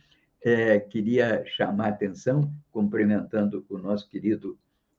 é, 0.43 0.79
queria 0.79 1.45
chamar 1.47 1.87
a 1.87 1.89
atenção, 1.89 2.53
cumprimentando 2.71 3.65
o 3.69 3.79
nosso 3.79 4.09
querido 4.09 4.59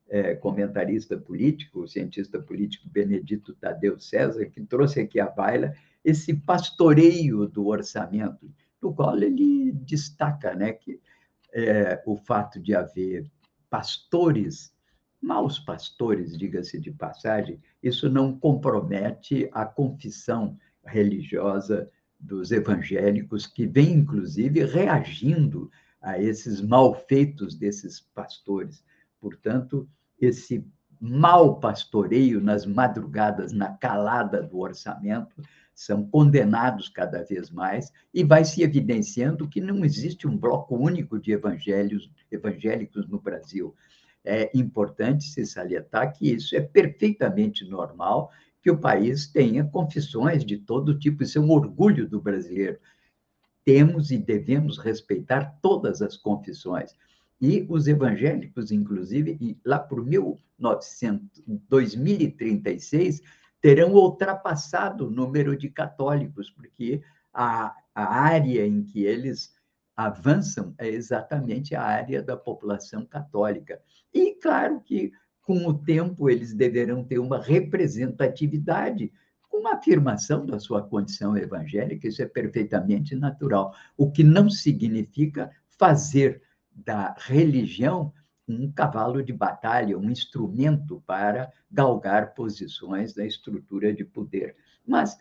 é, 0.10 0.36
comentarista 0.36 1.18
político, 1.18 1.82
o 1.82 1.88
cientista 1.88 2.40
político 2.40 2.90
Benedito 2.90 3.54
Tadeu 3.54 4.00
César, 4.00 4.46
que 4.46 4.62
trouxe 4.62 5.00
aqui 5.00 5.20
à 5.20 5.28
baila 5.28 5.74
esse 6.04 6.34
pastoreio 6.34 7.48
do 7.48 7.68
orçamento, 7.68 8.52
no 8.82 8.94
qual 8.94 9.16
ele 9.18 9.72
destaca 9.72 10.56
né, 10.56 10.74
que 10.74 11.00
é, 11.54 12.02
o 12.06 12.16
fato 12.16 12.60
de 12.60 12.76
haver 12.76 13.30
pastores, 13.70 14.74
maus 15.22 15.60
pastores, 15.60 16.38
diga-se 16.38 16.80
de 16.80 16.92
passagem, 16.92 17.62
isso 17.82 18.10
não 18.10 18.38
compromete 18.38 19.50
a 19.52 19.66
confissão 19.66 20.58
religiosa 20.86 21.90
dos 22.20 22.52
evangélicos, 22.52 23.48
que 23.48 23.66
vem, 23.66 23.94
inclusive, 23.94 24.66
reagindo 24.66 25.70
a 26.02 26.20
esses 26.20 26.62
malfeitos 26.62 27.56
desses 27.56 28.00
pastores. 28.00 28.84
Portanto, 29.20 29.88
esse 30.20 30.66
mau 31.00 31.60
pastoreio 31.60 32.42
nas 32.42 32.66
madrugadas, 32.66 33.54
na 33.54 33.72
calada 33.78 34.42
do 34.42 34.60
orçamento, 34.60 35.42
são 35.80 36.06
condenados 36.06 36.90
cada 36.90 37.24
vez 37.24 37.50
mais 37.50 37.90
e 38.14 38.22
vai 38.22 38.44
se 38.44 38.62
evidenciando 38.62 39.48
que 39.48 39.62
não 39.62 39.86
existe 39.86 40.28
um 40.28 40.38
bloco 40.38 40.76
único 40.76 41.18
de 41.18 41.32
evangelhos, 41.32 42.12
evangélicos 42.30 43.08
no 43.08 43.18
Brasil. 43.18 43.74
É 44.26 44.52
importante 44.54 45.24
se 45.24 45.46
salientar 45.46 46.12
que 46.12 46.34
isso 46.34 46.54
é 46.54 46.60
perfeitamente 46.60 47.64
normal, 47.64 48.30
que 48.62 48.70
o 48.70 48.78
país 48.78 49.28
tenha 49.28 49.64
confissões 49.64 50.44
de 50.44 50.58
todo 50.58 51.00
tipo, 51.00 51.24
isso 51.24 51.38
é 51.38 51.42
um 51.42 51.50
orgulho 51.50 52.10
do 52.10 52.20
brasileiro. 52.20 52.78
Temos 53.64 54.12
e 54.12 54.18
devemos 54.18 54.78
respeitar 54.78 55.58
todas 55.62 56.02
as 56.02 56.18
confissões. 56.18 56.94
E 57.40 57.66
os 57.70 57.88
evangélicos, 57.88 58.70
inclusive, 58.70 59.58
lá 59.64 59.80
por 59.80 60.06
2036, 61.70 63.22
terão 63.62 63.94
ultrapassado 63.94 65.08
o 65.08 65.12
número 65.12 65.56
de 65.56 65.70
católicos, 65.70 66.50
porque 66.50 67.02
a, 67.34 67.76
a 67.94 68.20
área 68.22 68.66
em 68.66 68.84
que 68.84 69.04
eles 69.04 69.54
avançam 69.96 70.74
é 70.78 70.88
exatamente 70.88 71.76
a 71.76 71.84
área 71.84 72.24
da 72.24 72.38
população 72.38 73.06
católica. 73.06 73.82
E 74.14 74.34
claro 74.36 74.80
que, 74.80 75.12
com 75.42 75.68
o 75.68 75.74
tempo, 75.74 76.30
eles 76.30 76.54
deverão 76.54 77.04
ter 77.04 77.20
uma 77.20 77.42
representatividade, 77.42 79.12
uma 79.52 79.74
afirmação 79.74 80.46
da 80.46 80.58
sua 80.58 80.82
condição 80.82 81.36
evangélica, 81.36 82.08
isso 82.08 82.22
é 82.22 82.26
perfeitamente 82.26 83.14
natural, 83.14 83.76
o 83.98 84.10
que 84.10 84.24
não 84.24 84.50
significa 84.50 85.52
fazer 85.68 86.42
da 86.72 87.14
religião 87.18 88.14
um 88.50 88.72
cavalo 88.72 89.24
de 89.24 89.32
batalha, 89.32 89.98
um 89.98 90.10
instrumento 90.10 91.04
para 91.06 91.52
galgar 91.72 92.34
posições 92.34 93.14
da 93.14 93.26
estrutura 93.26 93.94
de 93.94 94.04
poder. 94.04 94.56
Mas 94.86 95.18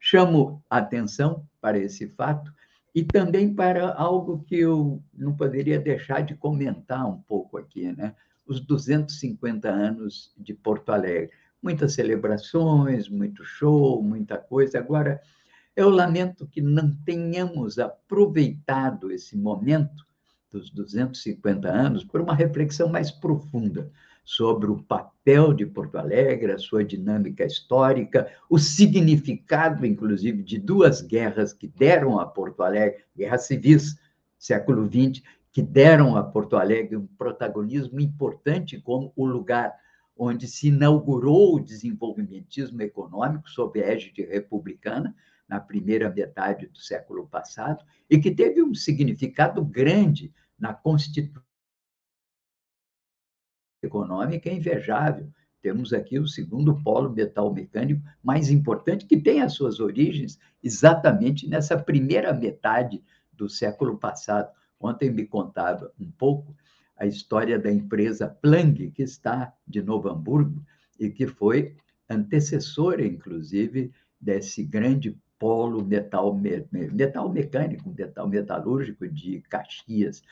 chamo 0.00 0.62
atenção 0.68 1.46
para 1.60 1.78
esse 1.78 2.08
fato 2.08 2.52
e 2.94 3.04
também 3.04 3.54
para 3.54 3.94
algo 3.94 4.42
que 4.44 4.56
eu 4.56 5.02
não 5.14 5.34
poderia 5.34 5.78
deixar 5.78 6.22
de 6.22 6.34
comentar 6.34 7.08
um 7.08 7.20
pouco 7.22 7.56
aqui, 7.56 7.92
né? 7.92 8.14
Os 8.46 8.60
250 8.60 9.68
anos 9.68 10.34
de 10.36 10.52
Porto 10.52 10.90
Alegre. 10.90 11.30
Muitas 11.62 11.94
celebrações, 11.94 13.08
muito 13.08 13.44
show, 13.44 14.02
muita 14.02 14.36
coisa. 14.36 14.78
Agora, 14.78 15.22
eu 15.76 15.88
lamento 15.88 16.46
que 16.46 16.60
não 16.60 16.92
tenhamos 17.04 17.78
aproveitado 17.78 19.10
esse 19.12 19.38
momento 19.38 20.04
dos 20.52 20.70
250 20.70 21.66
anos 21.68 22.04
por 22.04 22.20
uma 22.20 22.34
reflexão 22.34 22.88
mais 22.88 23.10
profunda 23.10 23.90
sobre 24.24 24.70
o 24.70 24.82
papel 24.82 25.52
de 25.52 25.66
Porto 25.66 25.96
Alegre, 25.96 26.52
a 26.52 26.58
sua 26.58 26.84
dinâmica 26.84 27.44
histórica, 27.44 28.30
o 28.48 28.58
significado, 28.58 29.84
inclusive, 29.84 30.42
de 30.42 30.58
duas 30.58 31.00
guerras 31.00 31.52
que 31.52 31.66
deram 31.66 32.20
a 32.20 32.26
Porto 32.26 32.62
Alegre, 32.62 33.02
guerras 33.16 33.46
civis, 33.46 33.98
século 34.38 34.86
XX, 34.86 35.22
que 35.50 35.62
deram 35.62 36.16
a 36.16 36.22
Porto 36.22 36.56
Alegre 36.56 36.96
um 36.96 37.06
protagonismo 37.06 38.00
importante 38.00 38.80
como 38.80 39.12
o 39.16 39.26
lugar 39.26 39.74
onde 40.16 40.46
se 40.46 40.68
inaugurou 40.68 41.56
o 41.56 41.60
desenvolvimentismo 41.60 42.80
econômico 42.82 43.48
sob 43.50 43.82
a 43.82 43.86
égide 43.88 44.24
republicana, 44.24 45.14
na 45.48 45.60
primeira 45.60 46.08
metade 46.08 46.66
do 46.66 46.78
século 46.78 47.26
passado, 47.26 47.84
e 48.08 48.18
que 48.18 48.30
teve 48.30 48.62
um 48.62 48.74
significado 48.74 49.62
grande 49.62 50.32
na 50.62 50.72
Constituição 50.72 51.42
econômica 53.82 54.48
é 54.48 54.54
invejável. 54.54 55.28
Temos 55.60 55.92
aqui 55.92 56.20
o 56.20 56.28
segundo 56.28 56.80
polo 56.82 57.10
metal 57.10 57.52
mecânico 57.52 58.00
mais 58.22 58.48
importante, 58.48 59.04
que 59.04 59.16
tem 59.16 59.42
as 59.42 59.54
suas 59.54 59.80
origens 59.80 60.38
exatamente 60.62 61.48
nessa 61.48 61.76
primeira 61.76 62.32
metade 62.32 63.02
do 63.32 63.48
século 63.48 63.98
passado. 63.98 64.52
Ontem 64.78 65.10
me 65.10 65.26
contava 65.26 65.92
um 65.98 66.08
pouco 66.12 66.54
a 66.96 67.06
história 67.06 67.58
da 67.58 67.70
empresa 67.70 68.28
Plang, 68.28 68.92
que 68.92 69.02
está 69.02 69.52
de 69.66 69.82
Novo 69.82 70.08
Hamburgo 70.08 70.64
e 70.98 71.10
que 71.10 71.26
foi 71.26 71.74
antecessora, 72.08 73.04
inclusive, 73.04 73.92
desse 74.20 74.62
grande 74.62 75.18
polo 75.40 75.84
metal, 75.84 76.40
metal 76.70 77.28
mecânico, 77.28 77.92
metal 77.92 78.28
metalúrgico 78.28 79.08
de 79.08 79.40
Caxias. 79.42 80.22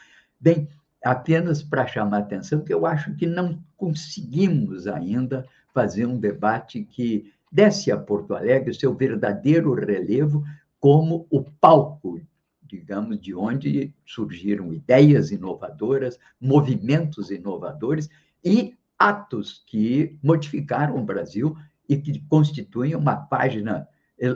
Bem, 0.40 0.68
apenas 1.04 1.62
para 1.62 1.86
chamar 1.86 2.16
a 2.16 2.20
atenção, 2.20 2.62
que 2.62 2.72
eu 2.72 2.86
acho 2.86 3.14
que 3.14 3.26
não 3.26 3.62
conseguimos 3.76 4.86
ainda 4.86 5.46
fazer 5.74 6.06
um 6.06 6.18
debate 6.18 6.82
que 6.82 7.32
desse 7.52 7.92
a 7.92 7.96
Porto 7.98 8.34
Alegre 8.34 8.70
o 8.70 8.74
seu 8.74 8.94
verdadeiro 8.94 9.74
relevo 9.74 10.42
como 10.78 11.26
o 11.30 11.42
palco, 11.42 12.20
digamos, 12.62 13.20
de 13.20 13.34
onde 13.34 13.92
surgiram 14.06 14.72
ideias 14.72 15.30
inovadoras, 15.30 16.18
movimentos 16.40 17.30
inovadores 17.30 18.08
e 18.42 18.74
atos 18.98 19.62
que 19.66 20.16
modificaram 20.22 20.96
o 20.96 21.04
Brasil 21.04 21.56
e 21.88 21.96
que 21.96 22.20
constituem 22.28 22.94
uma 22.94 23.16
página 23.16 23.86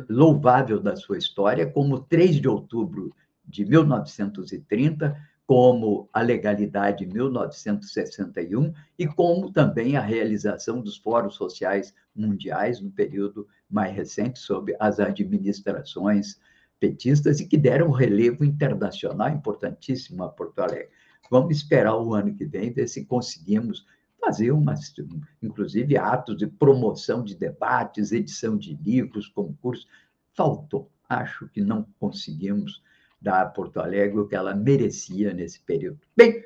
louvável 0.09 0.81
da 0.81 0.97
sua 0.97 1.19
história, 1.19 1.67
como 1.67 2.01
3 2.01 2.41
de 2.41 2.49
outubro 2.49 3.15
de 3.47 3.65
1930, 3.65 5.17
como 5.47 6.09
a 6.13 6.23
legalidade 6.23 7.07
1961 7.07 8.73
e 8.99 9.07
como 9.07 9.53
também 9.53 9.97
a 9.97 10.01
realização 10.01 10.81
dos 10.81 10.97
fóruns 10.97 11.35
sociais 11.35 11.95
mundiais 12.15 12.81
no 12.81 12.91
período 12.91 13.47
mais 13.69 13.95
recente 13.95 14.39
sob 14.39 14.75
as 14.81 14.99
administrações 14.99 16.41
petistas 16.81 17.41
e 17.41 17.47
que 17.47 17.59
deram 17.59 17.89
um 17.89 17.93
relevo 17.93 18.45
internacional 18.45 19.29
importantíssimo 19.29 20.23
a 20.25 20.29
Porto 20.29 20.61
Alegre. 20.61 20.89
Vamos 21.31 21.57
esperar 21.57 21.97
o 21.97 22.15
ano 22.15 22.35
que 22.35 22.45
vem 22.45 22.73
ver 22.73 22.89
se 22.89 23.05
conseguimos 23.05 23.87
fazer 24.21 24.51
umas, 24.51 24.95
inclusive 25.43 25.97
atos 25.99 26.37
de 26.37 26.47
promoção 26.47 27.23
de 27.23 27.35
debates, 27.35 28.13
edição 28.13 28.57
de 28.57 28.75
livros, 28.75 29.29
concursos. 29.29 29.87
Faltou. 30.33 30.91
Acho 31.09 31.49
que 31.49 31.61
não 31.61 31.87
conseguimos 31.99 32.83
da 33.25 33.47
Porto 33.47 33.81
Alegre 33.81 34.21
o 34.21 34.29
que 34.29 34.37
ela 34.37 34.55
merecia 34.55 35.33
nesse 35.33 35.59
período. 35.61 35.99
Bem, 36.15 36.45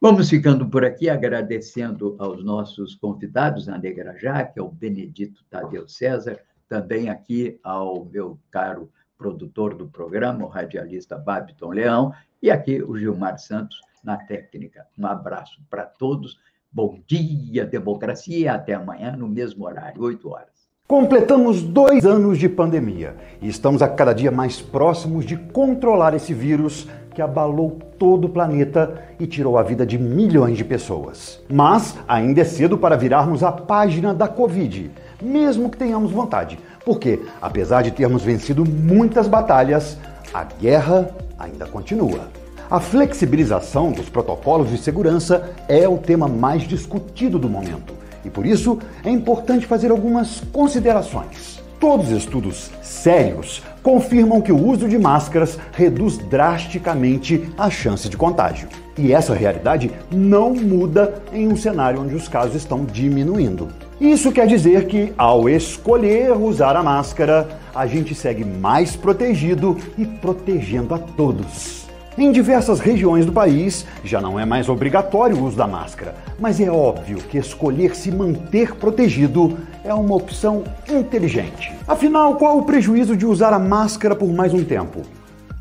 vamos 0.00 0.30
ficando 0.30 0.66
por 0.66 0.82
aqui, 0.82 1.10
agradecendo 1.10 2.16
aos 2.18 2.42
nossos 2.42 2.94
convidados, 2.94 3.68
a 3.68 3.76
Negra 3.76 4.14
que 4.14 4.58
é 4.58 4.62
o 4.62 4.70
Benedito 4.70 5.44
Tadeu 5.50 5.86
César, 5.86 6.40
também 6.66 7.10
aqui 7.10 7.60
ao 7.62 8.06
meu 8.06 8.38
caro 8.50 8.90
produtor 9.18 9.74
do 9.74 9.86
programa, 9.86 10.46
o 10.46 10.48
radialista 10.48 11.18
Babiton 11.18 11.70
Leão, 11.70 12.12
e 12.42 12.50
aqui 12.50 12.82
o 12.82 12.96
Gilmar 12.96 13.38
Santos 13.38 13.78
na 14.02 14.16
técnica. 14.16 14.86
Um 14.96 15.06
abraço 15.06 15.60
para 15.68 15.84
todos. 15.84 16.40
Bom 16.72 17.02
dia, 17.06 17.66
democracia, 17.66 18.38
e 18.38 18.48
até 18.48 18.74
amanhã 18.74 19.14
no 19.14 19.28
mesmo 19.28 19.66
horário, 19.66 20.02
8 20.02 20.28
horas. 20.28 20.57
Completamos 20.88 21.62
dois 21.62 22.06
anos 22.06 22.38
de 22.38 22.48
pandemia 22.48 23.14
e 23.42 23.48
estamos 23.50 23.82
a 23.82 23.88
cada 23.88 24.14
dia 24.14 24.30
mais 24.30 24.58
próximos 24.58 25.26
de 25.26 25.36
controlar 25.36 26.14
esse 26.14 26.32
vírus 26.32 26.88
que 27.14 27.20
abalou 27.20 27.78
todo 27.98 28.24
o 28.24 28.28
planeta 28.30 28.98
e 29.20 29.26
tirou 29.26 29.58
a 29.58 29.62
vida 29.62 29.84
de 29.84 29.98
milhões 29.98 30.56
de 30.56 30.64
pessoas. 30.64 31.40
Mas 31.46 31.94
ainda 32.08 32.40
é 32.40 32.44
cedo 32.44 32.78
para 32.78 32.96
virarmos 32.96 33.42
a 33.42 33.52
página 33.52 34.14
da 34.14 34.26
Covid, 34.26 34.90
mesmo 35.20 35.68
que 35.68 35.76
tenhamos 35.76 36.10
vontade, 36.10 36.58
porque, 36.86 37.20
apesar 37.38 37.82
de 37.82 37.90
termos 37.90 38.22
vencido 38.22 38.64
muitas 38.64 39.28
batalhas, 39.28 39.98
a 40.32 40.42
guerra 40.42 41.10
ainda 41.38 41.66
continua. 41.66 42.30
A 42.70 42.80
flexibilização 42.80 43.92
dos 43.92 44.08
protocolos 44.08 44.70
de 44.70 44.78
segurança 44.78 45.54
é 45.68 45.86
o 45.86 45.98
tema 45.98 46.26
mais 46.26 46.62
discutido 46.62 47.38
do 47.38 47.46
momento 47.50 47.97
e 48.28 48.30
por 48.30 48.46
isso 48.46 48.78
é 49.02 49.10
importante 49.10 49.66
fazer 49.66 49.90
algumas 49.90 50.40
considerações. 50.52 51.58
Todos 51.80 52.10
os 52.10 52.18
estudos 52.18 52.70
sérios 52.82 53.62
confirmam 53.82 54.40
que 54.40 54.52
o 54.52 54.62
uso 54.62 54.88
de 54.88 54.98
máscaras 54.98 55.58
reduz 55.72 56.18
drasticamente 56.18 57.48
a 57.56 57.70
chance 57.70 58.08
de 58.08 58.16
contágio. 58.16 58.68
E 58.96 59.12
essa 59.12 59.32
realidade 59.32 59.90
não 60.10 60.52
muda 60.52 61.22
em 61.32 61.48
um 61.48 61.56
cenário 61.56 62.00
onde 62.00 62.14
os 62.14 62.28
casos 62.28 62.56
estão 62.56 62.84
diminuindo. 62.84 63.68
Isso 64.00 64.32
quer 64.32 64.46
dizer 64.46 64.86
que, 64.86 65.12
ao 65.16 65.48
escolher 65.48 66.32
usar 66.32 66.76
a 66.76 66.82
máscara, 66.82 67.48
a 67.74 67.86
gente 67.86 68.14
segue 68.14 68.44
mais 68.44 68.94
protegido 68.94 69.76
e 69.96 70.04
protegendo 70.04 70.94
a 70.94 70.98
todos. 70.98 71.87
Em 72.18 72.32
diversas 72.32 72.80
regiões 72.80 73.24
do 73.24 73.30
país, 73.30 73.86
já 74.02 74.20
não 74.20 74.40
é 74.40 74.44
mais 74.44 74.68
obrigatório 74.68 75.36
o 75.36 75.44
uso 75.46 75.56
da 75.56 75.68
máscara, 75.68 76.16
mas 76.36 76.58
é 76.58 76.68
óbvio 76.68 77.18
que 77.18 77.38
escolher 77.38 77.94
se 77.94 78.10
manter 78.10 78.74
protegido 78.74 79.56
é 79.84 79.94
uma 79.94 80.16
opção 80.16 80.64
inteligente. 80.90 81.72
Afinal, 81.86 82.34
qual 82.34 82.58
o 82.58 82.64
prejuízo 82.64 83.16
de 83.16 83.24
usar 83.24 83.52
a 83.52 83.58
máscara 83.60 84.16
por 84.16 84.28
mais 84.32 84.52
um 84.52 84.64
tempo? 84.64 85.02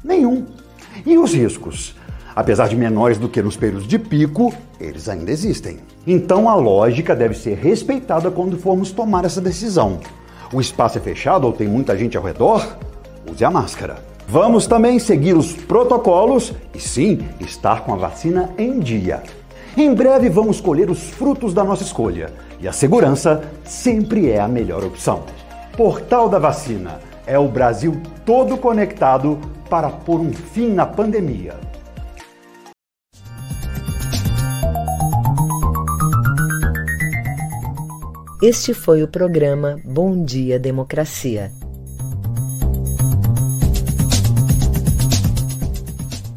Nenhum. 0.03 0.45
E 1.05 1.15
os 1.15 1.31
riscos? 1.31 1.95
Apesar 2.35 2.67
de 2.67 2.75
menores 2.75 3.19
do 3.19 3.29
que 3.29 3.39
nos 3.39 3.55
períodos 3.55 3.87
de 3.87 3.99
pico, 3.99 4.51
eles 4.81 5.07
ainda 5.07 5.29
existem. 5.29 5.77
Então 6.07 6.49
a 6.49 6.55
lógica 6.55 7.15
deve 7.15 7.35
ser 7.35 7.55
respeitada 7.55 8.31
quando 8.31 8.57
formos 8.57 8.91
tomar 8.91 9.25
essa 9.25 9.39
decisão. 9.39 9.99
O 10.51 10.59
espaço 10.59 10.97
é 10.97 11.01
fechado 11.01 11.45
ou 11.45 11.53
tem 11.53 11.67
muita 11.67 11.95
gente 11.95 12.17
ao 12.17 12.23
redor? 12.23 12.77
Use 13.31 13.45
a 13.45 13.51
máscara. 13.51 14.16
Vamos 14.29 14.67
também 14.67 14.99
seguir 14.99 15.37
os 15.37 15.53
protocolos 15.53 16.51
e 16.75 16.81
sim 16.81 17.25
estar 17.39 17.85
com 17.85 17.93
a 17.93 17.95
vacina 17.95 18.49
em 18.57 18.77
dia. 18.77 19.23
Em 19.77 19.93
breve 19.93 20.27
vamos 20.27 20.59
colher 20.59 20.89
os 20.89 21.11
frutos 21.11 21.53
da 21.53 21.63
nossa 21.63 21.83
escolha 21.83 22.33
e 22.59 22.67
a 22.67 22.73
segurança 22.73 23.41
sempre 23.63 24.29
é 24.29 24.41
a 24.41 24.47
melhor 24.47 24.83
opção. 24.83 25.23
Portal 25.77 26.27
da 26.27 26.39
Vacina 26.39 26.99
é 27.25 27.39
o 27.39 27.47
Brasil 27.47 28.01
todo 28.25 28.57
conectado 28.57 29.39
para 29.69 29.89
pôr 29.89 30.19
um 30.19 30.33
fim 30.33 30.73
na 30.73 30.85
pandemia. 30.85 31.53
Este 38.41 38.73
foi 38.73 39.03
o 39.03 39.07
programa 39.07 39.77
Bom 39.85 40.25
Dia 40.25 40.59
Democracia. 40.59 41.49